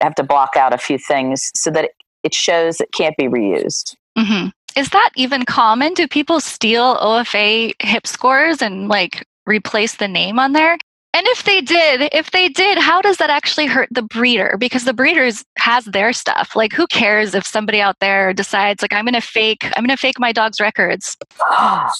have 0.00 0.14
to 0.14 0.22
block 0.22 0.56
out 0.56 0.72
a 0.72 0.78
few 0.78 0.98
things 0.98 1.50
so 1.54 1.70
that 1.70 1.90
it 2.22 2.34
shows 2.34 2.80
it 2.80 2.92
can't 2.92 3.16
be 3.16 3.24
reused 3.24 3.96
mm-hmm. 4.16 4.48
is 4.78 4.88
that 4.90 5.10
even 5.16 5.44
common 5.44 5.94
do 5.94 6.06
people 6.08 6.40
steal 6.40 6.96
OFA 6.96 7.72
hip 7.82 8.06
scores 8.06 8.62
and 8.62 8.88
like 8.88 9.26
replace 9.46 9.96
the 9.96 10.08
name 10.08 10.38
on 10.38 10.52
there 10.52 10.78
and 11.12 11.26
if 11.28 11.42
they 11.42 11.60
did, 11.60 12.08
if 12.12 12.30
they 12.30 12.48
did, 12.48 12.78
how 12.78 13.02
does 13.02 13.16
that 13.16 13.30
actually 13.30 13.66
hurt 13.66 13.88
the 13.90 14.02
breeder? 14.02 14.56
Because 14.58 14.84
the 14.84 14.92
breeders 14.92 15.44
has 15.58 15.84
their 15.86 16.12
stuff. 16.12 16.54
Like 16.54 16.72
who 16.72 16.86
cares 16.86 17.34
if 17.34 17.44
somebody 17.44 17.80
out 17.80 17.96
there 18.00 18.32
decides 18.32 18.80
like 18.80 18.92
I'm 18.92 19.04
going 19.04 19.14
to 19.14 19.20
fake 19.20 19.64
I'm 19.76 19.84
going 19.84 19.88
to 19.88 19.96
fake 19.96 20.20
my 20.20 20.32
dog's 20.32 20.60
records. 20.60 21.16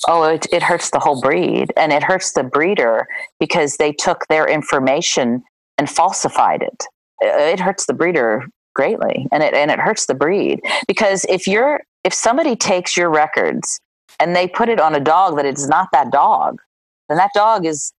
Oh, 0.08 0.24
it, 0.24 0.46
it 0.52 0.62
hurts 0.62 0.90
the 0.90 0.98
whole 0.98 1.20
breed 1.20 1.72
and 1.76 1.92
it 1.92 2.02
hurts 2.02 2.32
the 2.32 2.42
breeder 2.42 3.06
because 3.38 3.76
they 3.76 3.92
took 3.92 4.26
their 4.28 4.48
information 4.48 5.42
and 5.78 5.90
falsified 5.90 6.62
it. 6.62 6.84
Uh, 7.22 7.38
it 7.38 7.60
hurts 7.60 7.86
the 7.86 7.92
breeder 7.92 8.46
greatly 8.74 9.26
and 9.32 9.42
it 9.42 9.54
and 9.54 9.70
it 9.70 9.78
hurts 9.78 10.06
the 10.06 10.14
breed 10.14 10.60
because 10.86 11.26
if 11.28 11.46
you're 11.46 11.80
if 12.04 12.14
somebody 12.14 12.56
takes 12.56 12.96
your 12.96 13.10
records 13.10 13.80
and 14.18 14.34
they 14.34 14.46
put 14.46 14.68
it 14.68 14.80
on 14.80 14.94
a 14.94 15.00
dog 15.00 15.36
that 15.36 15.46
it's 15.46 15.66
not 15.66 15.88
that 15.92 16.10
dog, 16.12 16.60
then 17.08 17.18
that 17.18 17.30
dog 17.34 17.66
is 17.66 17.92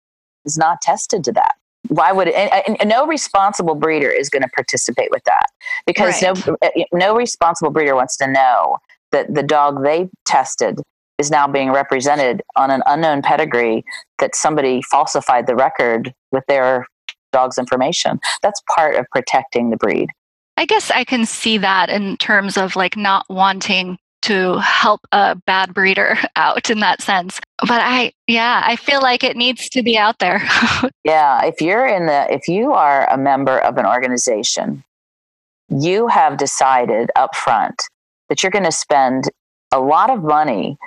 is 0.46 0.58
not 0.58 0.82
tested 0.82 1.24
to 1.26 1.32
that. 1.34 1.56
Why 1.88 2.12
would 2.12 2.28
and, 2.30 2.78
and 2.80 2.90
no 2.90 3.06
responsible 3.06 3.76
breeder 3.76 4.10
is 4.10 4.30
going 4.30 4.44
to 4.44 4.50
participate 4.50 5.10
with 5.12 5.24
that 5.26 5.48
because 5.86 6.22
right. 6.22 6.48
no 6.48 6.58
eh, 6.62 6.84
no 6.94 7.16
responsible 7.16 7.72
breeder 7.72 7.96
wants 7.96 8.16
to 8.18 8.28
know 8.28 8.78
that 9.12 9.34
the 9.34 9.44
dog 9.44 9.84
they 9.84 10.10
tested 10.26 10.80
is 11.18 11.32
now 11.32 11.48
being 11.48 11.72
represented 11.72 12.42
on 12.56 12.72
an 12.72 12.82
unknown 12.86 13.22
pedigree 13.22 13.84
that 14.20 14.36
somebody 14.36 14.82
falsified 14.90 15.48
the 15.48 15.56
record 15.56 16.14
with 16.32 16.44
their 16.48 16.86
dog's 17.32 17.58
information. 17.58 18.20
That's 18.42 18.62
part 18.74 18.96
of 18.96 19.06
protecting 19.12 19.70
the 19.70 19.78
breed. 19.78 20.10
I 20.58 20.66
guess 20.66 20.92
i 20.92 21.04
can 21.04 21.26
see 21.26 21.58
that 21.58 21.90
in 21.90 22.18
terms 22.18 22.58
of 22.58 22.76
like 22.76 22.96
not 22.96 23.26
wanting 23.30 23.98
to 24.24 24.60
help 24.60 25.02
a 25.12 25.36
bad 25.46 25.74
breeder 25.74 26.18
out 26.36 26.70
in 26.70 26.80
that 26.80 27.02
sense. 27.02 27.40
But 27.60 27.82
I, 27.82 28.14
yeah, 28.28 28.62
I 28.66 28.76
feel 28.76 29.02
like 29.02 29.24
it 29.24 29.36
needs 29.36 29.70
to 29.70 29.84
be 29.84 29.98
out 29.98 30.20
there. 30.20 30.42
yeah, 31.04 31.44
if 31.46 31.62
you're 31.62 31.88
in 31.88 32.06
the, 32.06 32.32
if 32.32 32.48
you 32.48 32.74
are 32.74 33.10
a 33.10 33.18
member 33.18 33.60
of 33.60 33.78
an 33.78 33.86
organization 33.86 34.84
you 35.72 36.08
have 36.08 36.38
decided 36.38 37.10
up 37.16 37.36
front 37.36 37.82
that 38.28 38.44
you're 38.44 38.52
going 38.52 38.66
to 38.66 38.72
spend 38.72 39.30
a 39.72 39.80
lot 39.80 40.10
of 40.10 40.22
money 40.22 40.78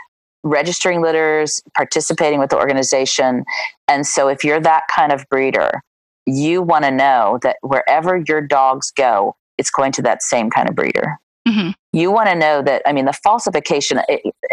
registering 0.43 1.01
litters, 1.01 1.63
participating 1.75 2.39
with 2.39 2.51
the 2.51 2.57
organization. 2.57 3.45
And 3.89 4.07
so, 4.07 4.29
if 4.29 4.45
you're 4.45 4.61
that 4.61 4.83
kind 4.95 5.11
of 5.11 5.25
breeder, 5.31 5.81
you 6.27 6.63
want 6.63 6.85
to 6.85 6.91
know 6.91 7.39
that 7.43 7.57
wherever 7.63 8.23
your 8.29 8.43
dogs 8.43 8.93
go, 8.95 9.37
it's 9.57 9.71
going 9.71 9.93
to 9.93 10.03
that 10.03 10.23
same 10.23 10.51
kind 10.51 10.69
of 10.69 10.75
breeder. 10.75 11.19
Mm-hmm. 11.55 11.71
You 11.93 12.11
want 12.11 12.29
to 12.29 12.35
know 12.35 12.63
that, 12.63 12.83
I 12.87 12.93
mean, 12.93 13.05
the 13.05 13.13
falsification, 13.13 14.01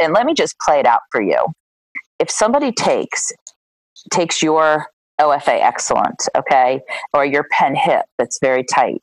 and 0.02 0.14
let 0.14 0.26
me 0.26 0.34
just 0.34 0.58
play 0.60 0.80
it 0.80 0.86
out 0.86 1.02
for 1.12 1.22
you. 1.22 1.38
If 2.20 2.30
somebody 2.30 2.72
takes 2.72 3.32
takes 4.12 4.42
your 4.42 4.88
OFA 5.20 5.62
excellent, 5.62 6.28
okay, 6.36 6.82
or 7.14 7.26
your 7.26 7.48
PennHIP 7.54 8.04
that's 8.18 8.40
very 8.40 8.64
tight, 8.64 9.02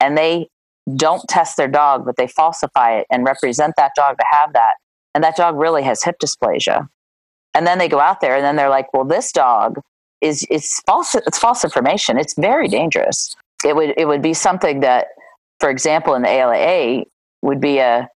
and 0.00 0.16
they 0.16 0.48
don't 0.96 1.22
test 1.28 1.56
their 1.56 1.68
dog, 1.68 2.04
but 2.04 2.16
they 2.16 2.26
falsify 2.26 2.98
it 2.98 3.06
and 3.10 3.24
represent 3.24 3.74
that 3.76 3.92
dog 3.96 4.16
to 4.18 4.24
have 4.30 4.52
that, 4.52 4.74
and 5.14 5.24
that 5.24 5.36
dog 5.36 5.56
really 5.56 5.82
has 5.82 6.02
hip 6.02 6.16
dysplasia. 6.22 6.88
And 7.54 7.66
then 7.66 7.78
they 7.78 7.88
go 7.88 8.00
out 8.00 8.20
there 8.20 8.36
and 8.36 8.44
then 8.44 8.56
they're 8.56 8.68
like, 8.68 8.92
well, 8.92 9.04
this 9.04 9.32
dog 9.32 9.80
is 10.20 10.46
it's 10.50 10.80
false 10.86 11.14
it's 11.14 11.38
false 11.38 11.64
information. 11.64 12.18
It's 12.18 12.34
very 12.34 12.68
dangerous. 12.68 13.34
It 13.64 13.74
would 13.74 13.94
it 13.96 14.06
would 14.06 14.22
be 14.22 14.34
something 14.34 14.80
that, 14.80 15.08
for 15.60 15.70
example, 15.70 16.14
in 16.14 16.22
the 16.22 16.28
ALAA 16.28 17.04
would 17.42 17.60
be 17.60 17.78
a 17.78 18.08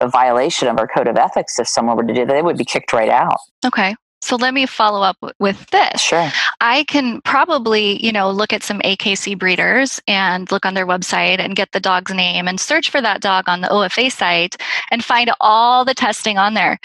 a 0.00 0.08
violation 0.08 0.68
of 0.68 0.78
our 0.78 0.86
code 0.86 1.08
of 1.08 1.16
ethics 1.16 1.58
if 1.58 1.66
someone 1.66 1.96
were 1.96 2.04
to 2.04 2.14
do 2.14 2.24
that. 2.24 2.32
They 2.32 2.42
would 2.42 2.56
be 2.56 2.64
kicked 2.64 2.92
right 2.92 3.08
out. 3.08 3.38
Okay. 3.66 3.94
So 4.20 4.36
let 4.36 4.52
me 4.52 4.66
follow 4.66 5.02
up 5.02 5.16
with 5.38 5.64
this. 5.70 6.00
Sure. 6.00 6.30
I 6.60 6.84
can 6.84 7.20
probably, 7.22 8.04
you 8.04 8.10
know, 8.10 8.30
look 8.30 8.52
at 8.52 8.64
some 8.64 8.80
AKC 8.80 9.38
breeders 9.38 10.00
and 10.08 10.50
look 10.50 10.66
on 10.66 10.74
their 10.74 10.86
website 10.86 11.38
and 11.38 11.54
get 11.54 11.70
the 11.72 11.80
dog's 11.80 12.12
name 12.12 12.48
and 12.48 12.60
search 12.60 12.90
for 12.90 13.00
that 13.00 13.20
dog 13.20 13.48
on 13.48 13.60
the 13.60 13.68
OFA 13.68 14.10
site 14.10 14.56
and 14.90 15.04
find 15.04 15.30
all 15.40 15.84
the 15.84 15.94
testing 15.94 16.36
on 16.36 16.54
there. 16.54 16.78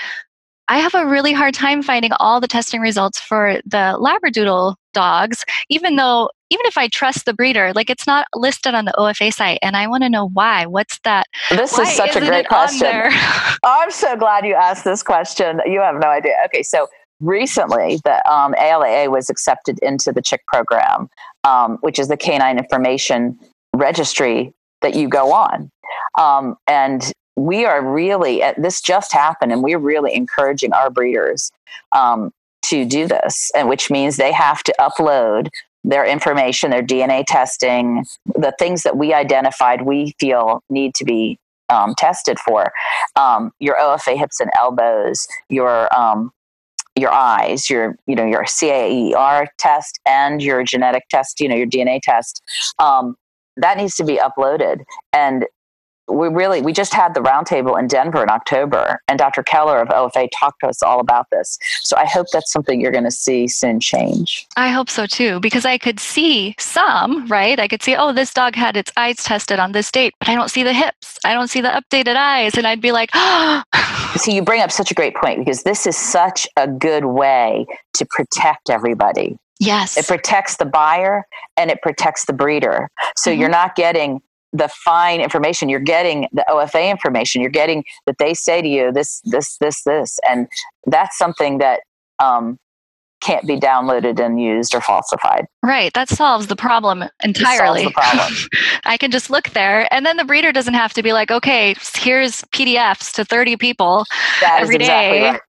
I 0.67 0.79
have 0.79 0.93
a 0.93 1.07
really 1.07 1.33
hard 1.33 1.55
time 1.55 1.81
finding 1.81 2.12
all 2.19 2.39
the 2.39 2.47
testing 2.47 2.81
results 2.81 3.19
for 3.19 3.59
the 3.65 3.97
Labradoodle 3.99 4.75
dogs, 4.93 5.43
even 5.69 5.95
though, 5.95 6.29
even 6.49 6.65
if 6.65 6.77
I 6.77 6.88
trust 6.88 7.25
the 7.25 7.34
breeder, 7.34 7.73
like 7.73 7.89
it's 7.89 8.08
not 8.08 8.27
listed 8.34 8.73
on 8.73 8.86
the 8.86 8.93
OFA 8.97 9.34
site. 9.34 9.60
And 9.62 9.75
I 9.75 9.88
want 9.88 10.03
to 10.03 10.10
know 10.10 10.29
why. 10.29 10.65
What's 10.65 10.99
that? 11.03 11.27
This 11.49 11.77
is 11.77 11.91
such 11.91 12.15
a 12.15 12.19
great 12.19 12.47
question. 12.47 12.89
I'm 13.63 13.91
so 13.91 14.15
glad 14.15 14.45
you 14.45 14.53
asked 14.53 14.84
this 14.84 15.03
question. 15.03 15.62
You 15.65 15.82
have 15.82 15.95
no 15.99 16.08
idea. 16.08 16.36
Okay, 16.45 16.63
so 16.63 16.88
recently 17.19 17.99
the 18.03 18.32
um, 18.32 18.53
ALAA 18.53 19.10
was 19.10 19.29
accepted 19.29 19.79
into 19.82 20.12
the 20.12 20.21
CHIC 20.21 20.45
program, 20.47 21.10
um, 21.43 21.77
which 21.82 21.99
is 21.99 22.08
the 22.08 22.17
canine 22.17 22.58
information 22.58 23.39
registry 23.73 24.53
that 24.82 24.95
you 24.95 25.08
go 25.08 25.34
on. 25.34 25.71
Um, 26.19 26.56
and 26.67 27.12
we 27.36 27.65
are 27.65 27.84
really, 27.84 28.43
this 28.58 28.82
just 28.82 29.12
happened, 29.12 29.51
and 29.51 29.63
we're 29.63 29.79
really 29.79 30.13
encouraging 30.13 30.73
our 30.73 30.89
breeders 30.89 31.51
um, 31.93 32.32
to 32.63 32.86
do 32.86 33.08
this, 33.08 33.52
and 33.56 33.69
which 33.69 33.89
means 33.89 34.17
they 34.17 34.32
have 34.32 34.63
to 34.63 34.73
upload 34.80 35.49
their 35.84 36.06
information, 36.06 36.71
their 36.71 36.84
DNA 36.84 37.23
testing, 37.28 38.06
the 38.26 38.54
things 38.58 38.84
that 38.84 38.97
we 38.97 39.13
identified 39.13 39.82
we 39.82 40.13
feel 40.19 40.63
need 40.69 40.95
to 40.95 41.04
be 41.04 41.38
um, 41.69 41.93
tested 41.97 42.39
for 42.39 42.71
um, 43.15 43.52
your 43.60 43.78
OFA 43.78 44.17
hips 44.17 44.39
and 44.39 44.49
elbows, 44.58 45.28
your 45.49 45.93
um, 45.95 46.32
your 46.95 47.12
eyes, 47.12 47.69
your 47.69 47.95
you 48.06 48.15
know 48.15 48.26
your 48.26 48.45
CAER 48.45 49.47
test 49.58 49.99
and 50.06 50.41
your 50.41 50.63
genetic 50.63 51.04
test, 51.10 51.39
you 51.39 51.49
know 51.49 51.56
your 51.56 51.67
DNA 51.67 51.99
test, 52.02 52.41
um, 52.80 53.15
that 53.58 53.78
needs 53.78 53.95
to 53.95 54.04
be 54.04 54.17
uploaded. 54.17 54.84
And 55.12 55.45
we 56.08 56.28
really 56.28 56.62
we 56.62 56.74
just 56.74 56.94
had 56.94 57.13
the 57.13 57.22
roundtable 57.22 57.80
in 57.80 57.88
Denver 57.88 58.22
in 58.22 58.30
October, 58.30 59.02
and 59.08 59.18
Dr. 59.18 59.44
Keller 59.44 59.80
of 59.80 59.89
OFA 59.89 60.30
talked 60.38 60.60
to 60.62 60.68
us 60.68 60.84
all 60.84 61.00
about 61.00 61.30
this. 61.32 61.58
So 61.82 61.96
I 61.98 62.06
hope 62.06 62.28
that's 62.34 62.52
something 62.52 62.82
you're 62.82 62.92
going 62.92 63.04
to 63.04 63.12
see 63.12 63.48
soon 63.48 63.80
change. 63.80 64.48
I 64.58 64.70
hope 64.70 64.89
so 64.89 65.06
too, 65.06 65.39
because 65.39 65.66
I 65.66 65.78
could 65.78 66.00
see 66.00 66.56
some 66.60 67.28
right. 67.28 67.60
I 67.60 67.68
could 67.68 67.82
see, 67.82 67.96
oh, 67.96 68.12
this 68.12 68.34
dog 68.34 68.56
had 68.56 68.76
its 68.76 68.92
eyes 68.98 69.18
tested 69.18 69.60
on 69.60 69.72
this 69.72 69.92
date, 69.92 70.13
but 70.20 70.30
I 70.30 70.36
don't 70.36 70.50
see 70.50 70.63
the 70.63 70.74
hips. 70.74 71.18
I 71.24 71.34
don't 71.34 71.50
see 71.50 71.62
the 71.62 71.70
updated 71.70 72.16
eyes, 72.16 72.58
and 72.58 72.68
I'd 72.68 72.82
be 72.82 72.92
like, 72.92 73.10
oh. 73.13 73.63
See, 74.16 74.36
you 74.36 74.44
bring 74.44 74.62
up 74.62 74.72
such 74.72 74.92
a 74.92 74.94
great 74.94 75.16
point 75.16 75.39
because 75.39 75.63
this 75.63 75.88
is 75.88 75.98
such 75.98 76.48
a 76.56 76.68
good 76.68 77.06
way 77.06 77.66
to 77.94 78.06
protect 78.06 78.70
everybody. 78.70 79.38
Yes. 79.60 79.98
It 79.98 80.08
protects 80.08 80.58
the 80.58 80.66
buyer 80.66 81.26
and 81.58 81.72
it 81.72 81.82
protects 81.82 82.26
the 82.26 82.34
breeder. 82.34 82.89
So 83.16 83.32
mm-hmm. 83.32 83.39
you're 83.39 83.50
not 83.50 83.76
getting 83.76 84.22
the 84.54 84.70
fine 84.70 85.20
information 85.20 85.68
you're 85.68 85.80
getting 85.80 86.28
the 86.32 86.46
OFA 86.48 86.89
information 86.89 87.42
you're 87.42 87.50
getting 87.50 87.84
that 88.06 88.18
they 88.20 88.34
say 88.34 88.62
to 88.62 88.68
you 88.68 88.92
this 88.92 89.20
this 89.26 89.58
this 89.58 89.84
this. 89.84 90.20
And 90.30 90.48
that's 90.86 91.18
something 91.18 91.58
that 91.58 91.82
um, 92.20 92.60
can't 93.23 93.47
be 93.47 93.57
downloaded 93.57 94.19
and 94.19 94.41
used 94.41 94.75
or 94.75 94.81
falsified. 94.81 95.45
Right. 95.63 95.93
That 95.93 96.09
solves 96.09 96.47
the 96.47 96.55
problem 96.55 97.05
entirely. 97.23 97.86
The 97.86 97.91
problem. 97.91 98.33
I 98.83 98.97
can 98.97 99.12
just 99.12 99.29
look 99.29 99.49
there 99.51 99.88
and 99.93 100.05
then 100.05 100.17
the 100.17 100.25
breeder 100.25 100.51
doesn't 100.51 100.73
have 100.73 100.93
to 100.93 101.03
be 101.03 101.13
like, 101.13 101.31
okay, 101.31 101.75
here's 101.95 102.41
PDFs 102.53 103.13
to 103.13 103.25
30 103.25 103.57
people 103.57 104.05
that 104.41 104.59
every 104.62 104.77
day. 104.77 104.83
Exactly 104.83 105.21
right. 105.21 105.41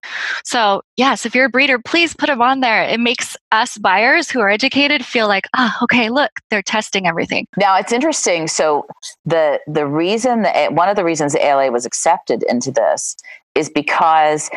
So, 0.45 0.81
yes, 0.95 1.25
if 1.25 1.35
you're 1.35 1.45
a 1.45 1.49
breeder, 1.49 1.79
please 1.79 2.15
put 2.15 2.27
them 2.27 2.41
on 2.41 2.61
there. 2.61 2.83
It 2.83 2.99
makes 2.99 3.35
us 3.51 3.77
buyers 3.77 4.29
who 4.29 4.39
are 4.39 4.49
educated 4.49 5.05
feel 5.05 5.27
like, 5.27 5.45
oh, 5.57 5.73
okay, 5.83 6.09
look, 6.09 6.31
they're 6.49 6.61
testing 6.61 7.07
everything. 7.07 7.47
Now, 7.57 7.77
it's 7.77 7.91
interesting. 7.91 8.47
So, 8.47 8.85
the 9.25 9.59
the 9.67 9.85
reason 9.85 10.43
that 10.43 10.55
eh, 10.55 10.67
one 10.69 10.89
of 10.89 10.95
the 10.95 11.03
reasons 11.03 11.33
the 11.33 11.45
ALA 11.45 11.71
was 11.71 11.85
accepted 11.85 12.43
into 12.43 12.71
this 12.71 13.15
is 13.55 13.69
because 13.69 14.49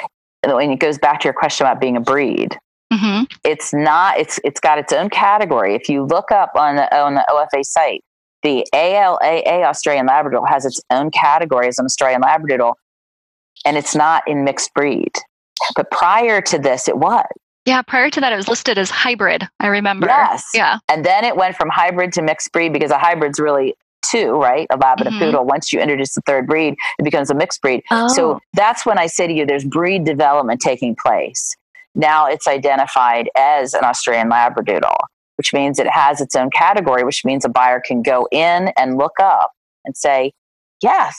when 0.45 0.71
it 0.71 0.79
goes 0.79 0.99
back 0.99 1.21
to 1.21 1.25
your 1.25 1.35
question 1.35 1.67
about 1.67 1.81
being 1.81 1.97
a 1.97 2.01
breed, 2.01 2.57
Mm-hmm. 2.93 3.25
It's 3.45 3.75
not. 3.75 4.19
It's 4.19 4.41
it's 4.45 4.61
got 4.61 4.79
its 4.79 4.93
own 4.93 5.11
category. 5.11 5.75
If 5.75 5.89
you 5.89 6.05
look 6.05 6.31
up 6.31 6.53
on 6.55 6.77
the 6.77 6.97
on 6.97 7.15
the 7.15 7.25
OFA 7.29 7.65
site, 7.65 8.03
the 8.43 8.67
ALAA 8.75 9.65
Australian 9.65 10.07
Labradoodle 10.07 10.49
has 10.49 10.65
its 10.65 10.81
own 10.91 11.11
category 11.11 11.69
as 11.69 11.79
an 11.79 11.85
Australian 11.85 12.23
Labradoodle, 12.23 12.75
and 13.65 13.77
it's 13.77 13.95
not 13.95 14.23
in 14.27 14.45
mixed 14.45 14.73
breed. 14.75 15.13
But 15.75 15.91
prior 15.91 16.41
to 16.43 16.59
this, 16.59 16.89
it 16.89 16.97
was. 16.97 17.27
Yeah, 17.67 17.83
prior 17.83 18.09
to 18.09 18.21
that, 18.21 18.33
it 18.33 18.37
was 18.37 18.49
listed 18.49 18.79
as 18.79 18.89
hybrid. 18.89 19.47
I 19.61 19.67
remember. 19.67 20.07
Yes. 20.07 20.47
Yeah. 20.55 20.79
And 20.89 21.05
then 21.05 21.25
it 21.25 21.37
went 21.37 21.57
from 21.57 21.69
hybrid 21.69 22.15
to 22.15 22.23
mixed 22.23 22.51
breed 22.53 22.73
because 22.73 22.91
a 22.91 22.97
hybrid's 22.97 23.39
really 23.39 23.75
two, 24.11 24.31
right? 24.41 24.67
A 24.71 24.77
lab 24.79 25.01
and 25.01 25.09
mm-hmm. 25.09 25.23
a 25.23 25.27
poodle. 25.27 25.45
Once 25.45 25.73
you 25.73 25.81
introduce 25.81 26.15
the 26.15 26.23
third 26.23 26.47
breed, 26.47 26.77
it 26.99 27.05
becomes 27.05 27.29
a 27.29 27.35
mixed 27.35 27.61
breed. 27.61 27.83
Oh. 27.91 28.09
So 28.09 28.41
that's 28.55 28.87
when 28.87 28.99
I 28.99 29.07
say 29.07 29.27
to 29.27 29.33
you, 29.35 29.45
there's 29.45 29.65
breed 29.65 30.05
development 30.05 30.61
taking 30.61 30.97
place. 30.97 31.55
Now 31.95 32.27
it's 32.27 32.47
identified 32.47 33.29
as 33.37 33.75
an 33.75 33.85
Australian 33.85 34.31
Labradoodle, 34.31 34.97
which 35.37 35.53
means 35.53 35.79
it 35.79 35.89
has 35.89 36.21
its 36.21 36.37
own 36.37 36.51
category, 36.51 37.05
which 37.05 37.25
means 37.25 37.45
a 37.45 37.49
buyer 37.49 37.81
can 37.85 38.03
go 38.03 38.29
in 38.31 38.73
and 38.77 38.99
look 38.99 39.19
up 39.21 39.53
and 39.85 39.97
say, 39.97 40.33
yes, 40.83 41.17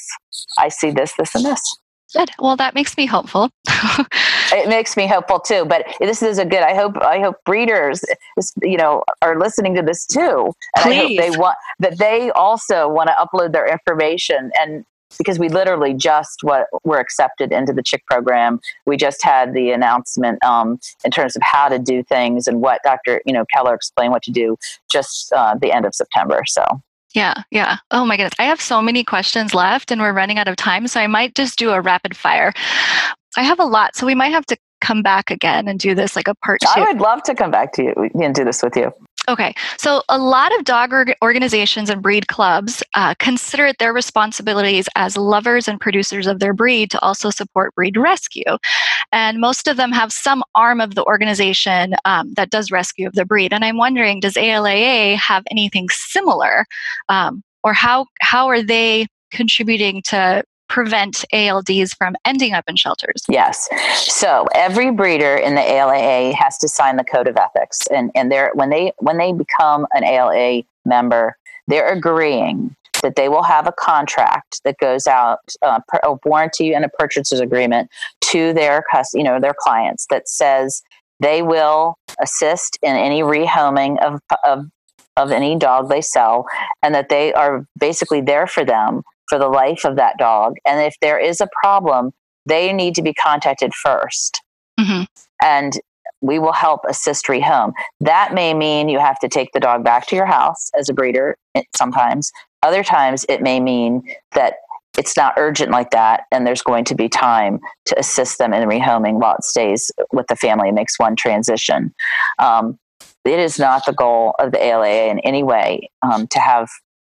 I 0.57 0.69
see 0.69 0.91
this, 0.91 1.13
this, 1.17 1.35
and 1.35 1.45
this. 1.45 1.77
Good. 2.13 2.31
Well, 2.39 2.55
that 2.55 2.73
makes 2.73 2.97
me 2.97 3.05
hopeful. 3.05 3.51
it 3.67 4.67
makes 4.67 4.97
me 4.97 5.05
hopeful 5.05 5.39
too. 5.39 5.65
But 5.65 5.85
this 5.99 6.23
is 6.23 6.39
a 6.39 6.45
good. 6.45 6.63
I 6.63 6.73
hope. 6.73 6.97
I 6.97 7.19
hope 7.19 7.35
breeders, 7.45 8.03
you 8.63 8.77
know, 8.77 9.03
are 9.21 9.37
listening 9.37 9.75
to 9.75 9.83
this 9.83 10.07
too, 10.07 10.51
and 10.75 10.85
Please. 10.85 11.19
I 11.19 11.23
hope 11.25 11.33
they 11.33 11.37
want 11.37 11.57
that 11.79 11.99
they 11.99 12.31
also 12.31 12.89
want 12.89 13.09
to 13.09 13.13
upload 13.13 13.53
their 13.53 13.67
information 13.67 14.49
and 14.59 14.85
because 15.17 15.39
we 15.39 15.49
literally 15.49 15.93
just 15.93 16.39
what 16.43 16.67
were 16.83 16.99
accepted 16.99 17.51
into 17.51 17.73
the 17.73 17.83
CHIC 17.83 18.05
program. 18.05 18.59
We 18.85 18.97
just 18.97 19.23
had 19.23 19.53
the 19.53 19.71
announcement 19.71 20.43
um, 20.43 20.79
in 21.03 21.11
terms 21.11 21.35
of 21.35 21.41
how 21.41 21.69
to 21.69 21.79
do 21.79 22.03
things 22.03 22.47
and 22.47 22.61
what 22.61 22.81
Dr. 22.83 23.21
You 23.25 23.33
know 23.33 23.45
Keller 23.53 23.73
explained 23.73 24.11
what 24.11 24.23
to 24.23 24.31
do 24.31 24.57
just 24.91 25.31
uh, 25.33 25.55
the 25.59 25.71
end 25.71 25.85
of 25.85 25.95
September. 25.95 26.43
So. 26.47 26.63
Yeah, 27.15 27.41
yeah. 27.49 27.77
Oh 27.89 28.05
my 28.05 28.17
goodness. 28.17 28.33
I 28.37 28.43
have 28.43 28.61
so 28.61 28.83
many 28.83 29.03
questions 29.03 29.55
left 29.55 29.91
and 29.91 29.99
we're 29.99 30.13
running 30.13 30.37
out 30.37 30.47
of 30.47 30.55
time. 30.57 30.85
So 30.87 30.99
I 30.99 31.07
might 31.07 31.33
just 31.33 31.57
do 31.57 31.71
a 31.71 31.81
rapid 31.81 32.15
fire. 32.15 32.53
I 33.35 33.41
have 33.41 33.59
a 33.59 33.65
lot. 33.65 33.95
So 33.95 34.05
we 34.05 34.13
might 34.13 34.31
have 34.31 34.45
to 34.45 34.57
come 34.81 35.01
back 35.01 35.31
again 35.31 35.67
and 35.67 35.79
do 35.79 35.95
this 35.95 36.15
like 36.15 36.27
a 36.27 36.35
part 36.35 36.61
two. 36.61 36.67
I 36.81 36.85
would 36.85 37.01
love 37.01 37.23
to 37.23 37.35
come 37.35 37.51
back 37.51 37.73
to 37.73 37.83
you 37.83 38.09
and 38.13 38.33
do 38.33 38.43
this 38.43 38.61
with 38.63 38.75
you. 38.75 38.93
Okay, 39.29 39.53
so 39.77 40.01
a 40.09 40.17
lot 40.17 40.57
of 40.57 40.65
dog 40.65 40.91
organizations 41.21 41.91
and 41.91 42.01
breed 42.01 42.27
clubs 42.29 42.81
uh, 42.95 43.13
consider 43.19 43.67
it 43.67 43.77
their 43.77 43.93
responsibilities 43.93 44.89
as 44.95 45.15
lovers 45.15 45.67
and 45.67 45.79
producers 45.79 46.25
of 46.25 46.39
their 46.39 46.51
breed 46.51 46.89
to 46.89 46.99
also 47.01 47.29
support 47.29 47.75
breed 47.75 47.95
rescue. 47.95 48.57
And 49.11 49.39
most 49.39 49.67
of 49.67 49.77
them 49.77 49.91
have 49.91 50.11
some 50.11 50.43
arm 50.55 50.81
of 50.81 50.95
the 50.95 51.05
organization 51.05 51.93
um, 52.05 52.33
that 52.37 52.49
does 52.49 52.71
rescue 52.71 53.05
of 53.05 53.13
the 53.13 53.23
breed. 53.23 53.53
And 53.53 53.63
I'm 53.63 53.77
wondering, 53.77 54.19
does 54.19 54.33
ALAA 54.33 55.15
have 55.17 55.43
anything 55.51 55.89
similar? 55.89 56.65
Um, 57.07 57.43
or 57.63 57.73
how, 57.73 58.07
how 58.21 58.47
are 58.47 58.63
they 58.63 59.05
contributing 59.31 60.01
to 60.07 60.43
prevent 60.69 61.25
ALDs 61.33 61.95
from 61.97 62.15
ending 62.25 62.53
up 62.53 62.63
in 62.67 62.75
shelters? 62.75 63.23
Yes. 63.27 63.67
So 63.95 64.45
every 64.55 64.91
breeder 64.91 65.35
in 65.35 65.55
the 65.55 65.61
ALAA 65.61 66.33
has 66.33 66.57
to 66.59 66.67
sign 66.67 66.95
the 66.95 67.03
code 67.03 67.27
of 67.27 67.35
ethics, 67.35 67.79
and 67.87 68.11
and 68.15 68.31
they're 68.31 68.51
when 68.53 68.69
they 68.69 68.93
when 68.99 69.17
they 69.17 69.33
become 69.33 69.85
an 69.93 70.03
ALA 70.03 70.63
member, 70.85 71.35
they're 71.67 71.91
agreeing 71.91 72.75
that 73.01 73.15
they 73.15 73.29
will 73.29 73.43
have 73.43 73.67
a 73.67 73.71
contract 73.71 74.61
that 74.63 74.77
goes 74.79 75.07
out, 75.07 75.39
uh, 75.61 75.79
a 76.03 76.15
warranty 76.25 76.73
and 76.73 76.83
a 76.83 76.89
purchaser's 76.89 77.39
agreement 77.39 77.89
to 78.21 78.53
their 78.53 78.83
you 79.13 79.23
know 79.23 79.39
their 79.39 79.55
clients 79.57 80.05
that 80.09 80.27
says 80.29 80.81
they 81.19 81.41
will 81.41 81.95
assist 82.21 82.77
in 82.81 82.95
any 82.95 83.21
rehoming 83.21 84.01
of, 84.03 84.21
of 84.45 84.65
of 85.17 85.31
any 85.31 85.57
dog 85.57 85.89
they 85.89 86.01
sell, 86.01 86.45
and 86.81 86.95
that 86.95 87.09
they 87.09 87.33
are 87.33 87.65
basically 87.77 88.21
there 88.21 88.47
for 88.47 88.63
them 88.63 89.03
for 89.29 89.39
the 89.39 89.47
life 89.47 89.85
of 89.85 89.95
that 89.95 90.17
dog. 90.17 90.55
And 90.65 90.81
if 90.81 90.95
there 91.01 91.19
is 91.19 91.39
a 91.39 91.47
problem, 91.61 92.11
they 92.45 92.73
need 92.73 92.95
to 92.95 93.01
be 93.01 93.13
contacted 93.13 93.71
1st 93.85 94.31
mm-hmm. 94.79 95.03
And 95.41 95.73
we 96.21 96.37
will 96.37 96.53
help 96.53 96.81
assist 96.89 97.27
rehome. 97.27 97.71
That 98.01 98.33
may 98.33 98.53
mean 98.53 98.89
you 98.89 98.99
have 98.99 99.19
to 99.19 99.29
take 99.29 99.51
the 99.53 99.59
dog 99.59 99.85
back 99.85 100.07
to 100.07 100.15
your 100.15 100.25
house 100.25 100.69
as 100.77 100.89
a 100.89 100.93
breeder 100.93 101.37
eh, 101.55 101.61
sometimes. 101.75 102.31
Other 102.61 102.83
times 102.83 103.25
it 103.29 103.41
may 103.41 103.61
mean 103.61 104.03
that 104.33 104.55
it's 104.97 105.15
not 105.15 105.35
urgent 105.37 105.71
like 105.71 105.91
that 105.91 106.23
and 106.31 106.45
there's 106.45 106.61
going 106.61 106.83
to 106.85 106.95
be 106.95 107.07
time 107.07 107.59
to 107.85 107.97
assist 107.97 108.37
them 108.37 108.53
in 108.53 108.67
rehoming 108.67 109.13
while 109.13 109.35
it 109.35 109.43
stays 109.45 109.91
with 110.11 110.27
the 110.27 110.35
family 110.35 110.67
and 110.67 110.75
makes 110.75 110.99
one 110.99 111.15
transition. 111.15 111.93
Um, 112.37 112.77
it 113.23 113.39
is 113.39 113.59
not 113.59 113.85
the 113.85 113.93
goal 113.93 114.33
of 114.39 114.51
the 114.51 114.57
ALAA 114.57 115.09
in 115.09 115.19
any 115.19 115.43
way 115.43 115.89
um, 116.01 116.27
to 116.27 116.39
have 116.39 116.67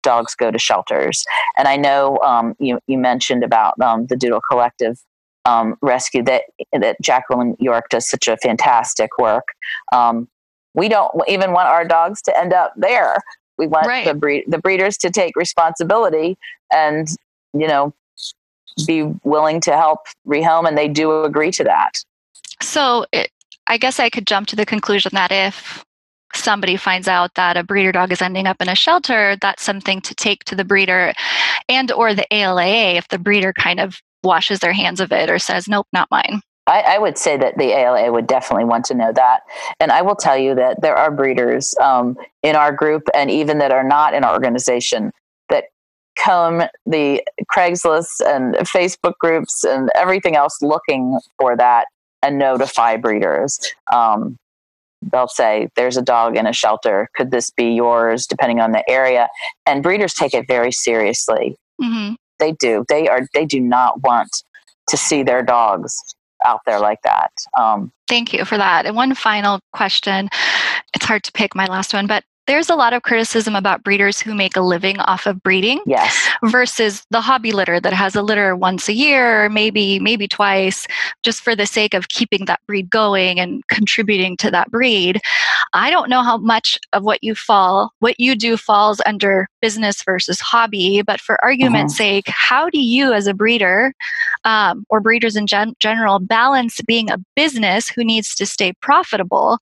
dogs 0.03 0.35
go 0.35 0.51
to 0.51 0.59
shelters. 0.59 1.25
And 1.57 1.69
I 1.69 1.77
know 1.77 2.19
um, 2.25 2.55
you, 2.59 2.79
you 2.87 2.99
mentioned 2.99 3.43
about 3.45 3.81
um, 3.81 4.07
the 4.07 4.17
Doodle 4.17 4.41
Collective 4.49 4.99
um, 5.45 5.77
rescue 5.83 6.23
that 6.25 6.43
that 6.73 6.97
Jacqueline 7.03 7.57
York 7.59 7.89
does 7.91 8.09
such 8.09 8.29
a 8.29 8.37
fantastic 8.37 9.19
work. 9.19 9.49
Um, 9.93 10.29
we 10.75 10.89
don't 10.89 11.13
even 11.29 11.53
want 11.53 11.69
our 11.69 11.85
dogs 11.85 12.23
to 12.23 12.39
end 12.39 12.53
up 12.53 12.73
there. 12.77 13.17
We 13.59 13.67
want 13.67 13.87
right. 13.87 14.07
the 14.07 14.15
breed, 14.15 14.45
the 14.47 14.59
breeders 14.59 14.97
to 14.99 15.11
take 15.11 15.37
responsibility 15.37 16.39
and 16.73 17.09
you 17.53 17.67
know 17.67 17.93
be 18.87 19.03
willing 19.25 19.61
to 19.63 19.73
help 19.73 20.07
rehome, 20.27 20.67
and 20.67 20.79
they 20.79 20.89
do 20.89 21.25
agree 21.25 21.51
to 21.53 21.65
that. 21.65 22.03
So 22.61 23.05
it, 23.13 23.31
I 23.67 23.77
guess 23.77 24.01
I 24.01 24.09
could 24.09 24.27
jump 24.27 24.49
to 24.49 24.57
the 24.57 24.67
conclusion 24.67 25.11
that 25.15 25.31
if 25.33 25.85
somebody 26.35 26.77
finds 26.77 27.09
out 27.09 27.35
that 27.35 27.57
a 27.57 27.65
breeder 27.65 27.93
dog 27.93 28.13
is 28.13 28.23
ending 28.23 28.47
up 28.47 28.61
in 28.61 28.69
a 28.69 28.75
shelter 28.75 29.37
that's 29.41 29.63
something 29.63 30.01
to 30.01 30.15
take 30.15 30.45
to 30.45 30.55
the 30.55 30.65
breeder 30.65 31.13
and 31.69 31.91
or 31.93 32.15
the 32.15 32.27
ALAA 32.31 32.97
if 32.97 33.09
the 33.09 33.19
breeder 33.19 33.53
kind 33.53 33.81
of 33.81 34.01
washes 34.23 34.61
their 34.61 34.73
hands 34.73 35.01
of 35.01 35.13
it 35.13 35.29
or 35.29 35.39
says, 35.39 35.69
nope, 35.69 35.87
not 35.93 36.11
mine. 36.11 36.41
I, 36.67 36.81
I, 36.83 36.99
would 36.99 37.19
say 37.19 37.37
that 37.37 37.59
the 37.59 37.77
ALA 37.77 38.13
would 38.13 38.29
definitely 38.29 38.67
want 38.67 38.85
to 38.87 38.95
know 38.95 39.13
that. 39.13 39.41
And 39.81 39.91
I 39.91 40.03
will 40.03 40.15
tell 40.15 40.39
you 40.39 40.55
that 40.55 40.81
there 40.81 40.95
are 40.95 41.11
breeders 41.11 41.75
um, 41.81 42.17
in 42.43 42.55
our 42.55 42.71
group 42.71 43.09
and 43.15 43.31
even 43.31 43.59
that 43.59 43.73
are 43.73 43.83
not 43.83 44.15
in 44.15 44.23
our 44.23 44.33
organization 44.33 45.11
that 45.49 45.65
comb 46.17 46.63
the 46.87 47.21
Craigslist 47.53 48.21
and 48.25 48.55
Facebook 48.57 49.15
groups 49.19 49.65
and 49.65 49.91
everything 49.97 50.37
else 50.37 50.63
looking 50.63 51.19
for 51.37 51.57
that 51.57 51.87
and 52.23 52.39
notify 52.39 52.97
breeders. 52.97 53.59
Um, 53.93 54.37
they'll 55.11 55.29
say, 55.29 55.69
There's 55.77 55.97
a 55.97 56.03
dog 56.03 56.37
in 56.37 56.47
a 56.47 56.53
shelter. 56.53 57.09
Could 57.15 57.31
this 57.31 57.51
be 57.51 57.75
yours? 57.75 58.27
Depending 58.27 58.61
on 58.61 58.73
the 58.73 58.89
area. 58.89 59.29
And 59.67 59.83
breeders 59.83 60.15
take 60.15 60.35
it 60.35 60.47
very 60.47 60.73
seriously. 60.73 61.57
Mm-hmm 61.81 62.15
they 62.43 62.53
do. 62.53 62.85
They 62.89 63.09
are. 63.09 63.27
They 63.33 63.47
do 63.47 63.61
not 63.61 64.03
want 64.03 64.29
to 64.89 64.97
see 64.97 65.23
their 65.23 65.43
dogs 65.43 65.97
out 66.45 66.61
there 66.67 66.81
like 66.81 66.99
that. 67.05 67.31
Um, 67.57 67.93
Thank 68.09 68.33
you 68.33 68.45
for 68.45 68.59
that. 68.59 68.85
And 68.85 68.97
one 68.97 69.15
final 69.15 69.61
question. 69.73 70.29
It's 70.93 71.05
hard 71.05 71.23
to 71.23 71.33
pick 71.33 71.55
my 71.55 71.67
last 71.67 71.95
one, 71.95 72.07
but 72.07 72.25
there's 72.47 72.69
a 72.69 72.75
lot 72.75 72.93
of 72.93 73.03
criticism 73.03 73.55
about 73.55 73.85
breeders 73.85 74.21
who 74.21 74.35
make 74.35 74.57
a 74.57 74.61
living 74.61 74.99
off 75.01 75.27
of 75.27 75.43
breeding 75.43 75.81
yes 75.87 76.29
versus 76.45 77.05
the 77.11 77.21
hobby 77.21 77.53
litter 77.53 77.81
that 77.81 77.93
has 77.93 78.15
a 78.17 78.23
litter 78.23 78.57
once 78.57 78.89
a 78.89 78.93
year 78.93 79.49
maybe 79.49 79.99
maybe 80.01 80.27
twice 80.27 80.87
just 81.23 81.41
for 81.41 81.55
the 81.55 81.67
sake 81.67 81.95
of 81.95 82.09
keeping 82.09 82.45
that 82.47 82.61
breed 82.67 82.91
going 82.91 83.39
and 83.39 83.67
contributing 83.69 84.37
to 84.37 84.51
that 84.51 84.71
breed 84.71 85.21
i 85.73 85.91
don't 85.91 86.11
know 86.11 86.23
how 86.23 86.37
much 86.37 86.79
of 86.93 87.03
what 87.03 87.23
you 87.23 87.35
fall 87.35 87.93
what 88.01 88.19
you 88.19 88.35
do 88.35 88.57
falls 88.57 89.01
under 89.07 89.49
business 89.61 90.03
versus 90.03 90.41
hobby 90.41 91.03
but 91.03 91.21
for 91.21 91.43
argument's 91.45 91.95
mm-hmm. 91.95 92.03
sake 92.03 92.25
how 92.29 92.69
do 92.69 92.81
you 92.81 93.13
as 93.13 93.27
a 93.27 93.35
breeder 93.35 93.95
um, 94.45 94.85
or 94.89 95.01
breeders 95.01 95.37
in 95.37 95.47
gen- 95.47 95.75
general 95.79 96.19
balance 96.19 96.81
being 96.83 97.11
a 97.11 97.19
business 97.37 97.89
who 97.89 98.03
needs 98.03 98.35
to 98.35 98.47
stay 98.47 98.73
profitable 98.81 99.59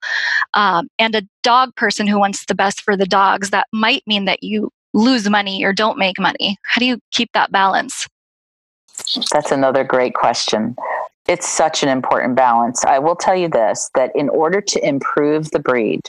um, 0.54 0.88
and 0.98 1.14
a 1.14 1.22
dog 1.42 1.74
person 1.76 2.06
who 2.06 2.18
wants 2.18 2.44
the 2.46 2.54
best 2.54 2.82
for 2.82 2.96
the 2.96 3.06
dogs, 3.06 3.50
that 3.50 3.66
might 3.72 4.02
mean 4.06 4.24
that 4.26 4.42
you 4.42 4.70
lose 4.92 5.28
money 5.28 5.64
or 5.64 5.72
don't 5.72 5.98
make 5.98 6.18
money. 6.18 6.58
How 6.62 6.78
do 6.80 6.86
you 6.86 6.98
keep 7.12 7.30
that 7.32 7.52
balance? 7.52 8.06
That's 9.32 9.50
another 9.50 9.84
great 9.84 10.14
question. 10.14 10.76
It's 11.28 11.48
such 11.48 11.82
an 11.82 11.88
important 11.88 12.34
balance. 12.34 12.84
I 12.84 12.98
will 12.98 13.16
tell 13.16 13.36
you 13.36 13.48
this 13.48 13.90
that 13.94 14.10
in 14.14 14.28
order 14.28 14.60
to 14.60 14.86
improve 14.86 15.50
the 15.50 15.58
breed, 15.58 16.00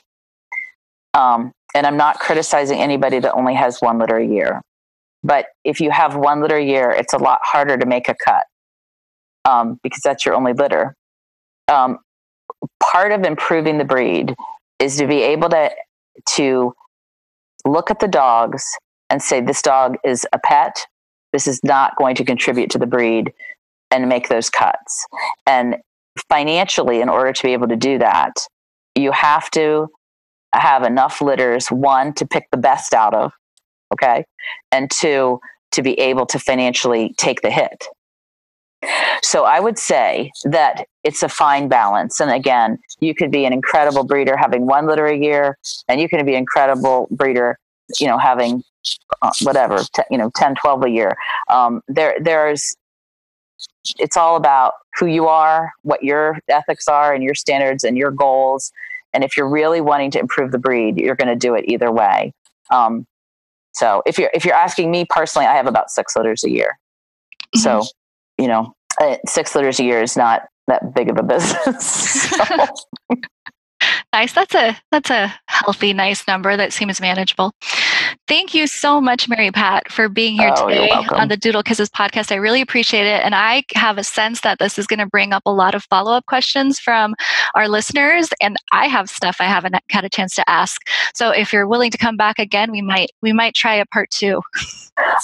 um, 1.13 1.51
and 1.75 1.85
I'm 1.85 1.97
not 1.97 2.19
criticizing 2.19 2.79
anybody 2.79 3.19
that 3.19 3.33
only 3.33 3.53
has 3.53 3.79
one 3.81 3.99
litter 3.99 4.17
a 4.17 4.25
year, 4.25 4.61
but 5.23 5.47
if 5.63 5.79
you 5.79 5.91
have 5.91 6.15
one 6.15 6.41
litter 6.41 6.57
a 6.57 6.63
year, 6.63 6.91
it's 6.91 7.13
a 7.13 7.17
lot 7.17 7.39
harder 7.43 7.77
to 7.77 7.85
make 7.85 8.09
a 8.09 8.15
cut 8.15 8.45
um, 9.45 9.79
because 9.83 10.01
that's 10.03 10.25
your 10.25 10.35
only 10.35 10.53
litter. 10.53 10.95
Um, 11.67 11.99
part 12.81 13.11
of 13.11 13.23
improving 13.23 13.77
the 13.77 13.85
breed 13.85 14.35
is 14.81 14.97
to 14.97 15.07
be 15.07 15.21
able 15.21 15.49
to 15.49 15.71
to 16.35 16.73
look 17.65 17.91
at 17.91 17.99
the 17.99 18.07
dogs 18.07 18.65
and 19.09 19.21
say 19.21 19.41
this 19.41 19.61
dog 19.61 19.95
is 20.03 20.25
a 20.33 20.39
pet. 20.39 20.85
This 21.31 21.47
is 21.47 21.61
not 21.63 21.95
going 21.95 22.15
to 22.15 22.25
contribute 22.25 22.69
to 22.71 22.77
the 22.77 22.85
breed 22.85 23.31
and 23.89 24.09
make 24.09 24.29
those 24.29 24.49
cuts. 24.49 25.05
And 25.45 25.77
financially 26.29 27.01
in 27.01 27.09
order 27.09 27.31
to 27.31 27.43
be 27.43 27.53
able 27.53 27.67
to 27.67 27.77
do 27.77 27.97
that 27.97 28.33
you 28.95 29.11
have 29.11 29.49
to 29.51 29.87
have 30.53 30.83
enough 30.83 31.21
litters 31.21 31.67
one 31.67 32.13
to 32.13 32.25
pick 32.27 32.45
the 32.51 32.57
best 32.57 32.93
out 32.93 33.13
of 33.13 33.31
okay 33.93 34.25
and 34.71 34.91
two 34.91 35.39
to 35.71 35.81
be 35.81 35.97
able 35.99 36.25
to 36.25 36.37
financially 36.37 37.13
take 37.17 37.41
the 37.41 37.49
hit 37.49 37.85
so 39.23 39.45
I 39.45 39.59
would 39.59 39.77
say 39.77 40.31
that 40.45 40.87
it's 41.03 41.23
a 41.23 41.29
fine 41.29 41.67
balance. 41.67 42.19
And 42.19 42.31
again, 42.31 42.77
you 42.99 43.13
could 43.13 43.31
be 43.31 43.45
an 43.45 43.53
incredible 43.53 44.03
breeder 44.03 44.37
having 44.37 44.65
one 44.65 44.87
litter 44.87 45.05
a 45.05 45.17
year, 45.17 45.57
and 45.87 46.01
you 46.01 46.09
can 46.09 46.25
be 46.25 46.33
an 46.33 46.39
incredible 46.39 47.07
breeder, 47.11 47.57
you 47.99 48.07
know, 48.07 48.17
having 48.17 48.63
uh, 49.21 49.31
whatever, 49.41 49.79
t- 49.95 50.03
you 50.09 50.17
know, 50.17 50.31
10, 50.35 50.55
12 50.55 50.83
a 50.83 50.89
year. 50.89 51.15
Um, 51.49 51.81
there, 51.87 52.15
there's, 52.19 52.75
it's 53.99 54.17
all 54.17 54.35
about 54.35 54.73
who 54.97 55.05
you 55.05 55.27
are, 55.27 55.71
what 55.83 56.03
your 56.03 56.39
ethics 56.49 56.87
are, 56.87 57.13
and 57.13 57.23
your 57.23 57.35
standards 57.35 57.83
and 57.83 57.97
your 57.97 58.11
goals. 58.11 58.71
And 59.13 59.23
if 59.23 59.35
you're 59.35 59.49
really 59.49 59.81
wanting 59.81 60.11
to 60.11 60.19
improve 60.19 60.51
the 60.51 60.59
breed, 60.59 60.97
you're 60.97 61.15
going 61.15 61.27
to 61.27 61.35
do 61.35 61.55
it 61.55 61.65
either 61.67 61.91
way. 61.91 62.33
Um, 62.71 63.05
so 63.73 64.01
if 64.05 64.17
you're 64.17 64.29
if 64.33 64.43
you're 64.45 64.55
asking 64.55 64.91
me 64.91 65.05
personally, 65.09 65.47
I 65.47 65.55
have 65.55 65.67
about 65.67 65.89
six 65.89 66.15
litters 66.15 66.43
a 66.43 66.49
year. 66.49 66.77
Mm-hmm. 67.55 67.59
So 67.59 67.85
you 68.37 68.47
know, 68.47 68.73
uh, 68.99 69.17
six 69.27 69.55
litters 69.55 69.79
a 69.79 69.83
year 69.83 70.01
is 70.01 70.17
not 70.17 70.43
that 70.67 70.93
big 70.93 71.09
of 71.09 71.17
a 71.17 71.23
business. 71.33 72.31
nice. 74.13 74.33
That's 74.33 74.55
a 74.55 74.77
that's 74.91 75.09
a 75.09 75.33
healthy, 75.47 75.93
nice 75.93 76.27
number 76.27 76.55
that 76.57 76.73
seems 76.73 77.01
manageable. 77.01 77.51
Thank 78.27 78.53
you 78.53 78.67
so 78.67 79.01
much, 79.01 79.27
Mary 79.27 79.51
Pat, 79.51 79.91
for 79.91 80.09
being 80.09 80.35
here 80.35 80.53
oh, 80.55 80.67
today 80.67 80.89
on 81.11 81.27
the 81.27 81.37
Doodle 81.37 81.63
Kisses 81.63 81.89
podcast. 81.89 82.31
I 82.31 82.35
really 82.35 82.61
appreciate 82.61 83.05
it. 83.05 83.23
And 83.23 83.35
I 83.35 83.63
have 83.75 83.97
a 83.97 84.03
sense 84.03 84.41
that 84.41 84.59
this 84.59 84.77
is 84.79 84.87
going 84.87 84.99
to 84.99 85.05
bring 85.05 85.33
up 85.33 85.43
a 85.45 85.51
lot 85.51 85.75
of 85.75 85.83
follow 85.85 86.11
up 86.13 86.25
questions 86.25 86.79
from 86.79 87.15
our 87.55 87.67
listeners. 87.67 88.29
And 88.41 88.57
I 88.71 88.87
have 88.87 89.09
stuff 89.09 89.37
I 89.39 89.45
haven't 89.45 89.75
had 89.89 90.05
a 90.05 90.09
chance 90.09 90.35
to 90.35 90.49
ask. 90.49 90.81
So 91.13 91.31
if 91.31 91.51
you're 91.53 91.67
willing 91.67 91.91
to 91.91 91.97
come 91.97 92.17
back 92.17 92.39
again, 92.39 92.71
we 92.71 92.81
might 92.81 93.09
we 93.21 93.33
might 93.33 93.55
try 93.55 93.75
a 93.75 93.85
part 93.85 94.09
two. 94.11 94.41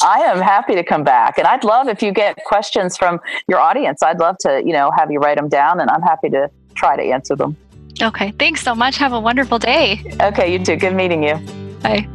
I 0.01 0.19
am 0.19 0.41
happy 0.41 0.75
to 0.75 0.83
come 0.83 1.03
back. 1.03 1.37
And 1.37 1.47
I'd 1.47 1.63
love 1.63 1.87
if 1.87 2.01
you 2.01 2.11
get 2.11 2.43
questions 2.45 2.97
from 2.97 3.19
your 3.47 3.59
audience. 3.59 4.01
I'd 4.01 4.19
love 4.19 4.37
to, 4.39 4.61
you 4.65 4.73
know, 4.73 4.91
have 4.97 5.11
you 5.11 5.19
write 5.19 5.37
them 5.37 5.49
down 5.49 5.79
and 5.79 5.89
I'm 5.89 6.01
happy 6.01 6.29
to 6.29 6.49
try 6.75 6.95
to 6.95 7.03
answer 7.03 7.35
them. 7.35 7.55
Okay. 8.01 8.31
Thanks 8.31 8.61
so 8.61 8.75
much. 8.75 8.97
Have 8.97 9.13
a 9.13 9.19
wonderful 9.19 9.59
day. 9.59 10.03
Okay, 10.21 10.53
you 10.53 10.63
too. 10.63 10.75
Good 10.75 10.93
meeting 10.93 11.23
you. 11.23 11.35
Bye. 11.81 12.07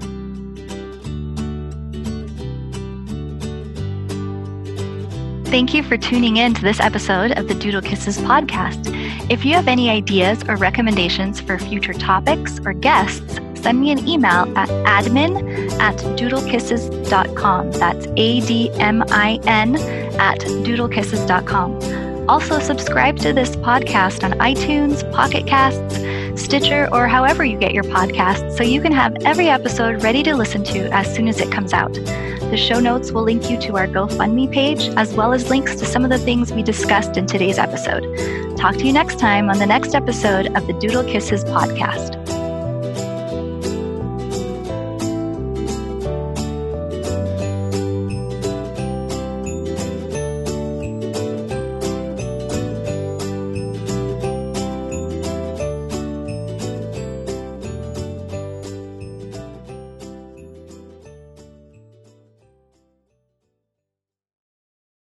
Thank 5.52 5.74
you 5.74 5.82
for 5.82 5.98
tuning 5.98 6.38
in 6.38 6.54
to 6.54 6.62
this 6.62 6.80
episode 6.80 7.32
of 7.32 7.46
the 7.46 7.54
Doodle 7.54 7.82
Kisses 7.82 8.16
podcast. 8.16 8.86
If 9.30 9.44
you 9.44 9.52
have 9.52 9.68
any 9.68 9.90
ideas 9.90 10.42
or 10.48 10.56
recommendations 10.56 11.42
for 11.42 11.58
future 11.58 11.92
topics 11.92 12.58
or 12.64 12.72
guests, 12.72 13.34
send 13.60 13.78
me 13.78 13.90
an 13.90 14.08
email 14.08 14.50
at 14.56 14.70
admin 14.70 15.70
at 15.78 15.98
doodlekisses.com. 15.98 17.72
That's 17.72 18.06
A 18.06 18.40
D 18.40 18.70
M 18.80 19.04
I 19.08 19.38
N 19.46 19.76
at 20.18 20.38
doodlekisses.com. 20.38 22.30
Also, 22.30 22.58
subscribe 22.58 23.18
to 23.18 23.34
this 23.34 23.54
podcast 23.56 24.24
on 24.24 24.32
iTunes, 24.38 25.04
Pocket 25.12 25.46
Casts, 25.46 25.98
Stitcher, 26.36 26.88
or 26.92 27.06
however 27.06 27.44
you 27.44 27.58
get 27.58 27.72
your 27.72 27.84
podcasts 27.84 28.56
so 28.56 28.62
you 28.62 28.80
can 28.80 28.92
have 28.92 29.16
every 29.24 29.48
episode 29.48 30.02
ready 30.02 30.22
to 30.22 30.34
listen 30.34 30.64
to 30.64 30.88
as 30.92 31.12
soon 31.14 31.28
as 31.28 31.40
it 31.40 31.50
comes 31.50 31.72
out. 31.72 31.92
The 31.94 32.56
show 32.56 32.80
notes 32.80 33.12
will 33.12 33.22
link 33.22 33.50
you 33.50 33.58
to 33.60 33.76
our 33.76 33.86
GoFundMe 33.86 34.52
page, 34.52 34.88
as 34.96 35.14
well 35.14 35.32
as 35.32 35.48
links 35.48 35.76
to 35.76 35.86
some 35.86 36.04
of 36.04 36.10
the 36.10 36.18
things 36.18 36.52
we 36.52 36.62
discussed 36.62 37.16
in 37.16 37.26
today's 37.26 37.58
episode. 37.58 38.02
Talk 38.56 38.76
to 38.76 38.86
you 38.86 38.92
next 38.92 39.18
time 39.18 39.50
on 39.50 39.58
the 39.58 39.66
next 39.66 39.94
episode 39.94 40.54
of 40.54 40.66
the 40.66 40.74
Doodle 40.74 41.04
Kisses 41.04 41.44
podcast. 41.44 42.21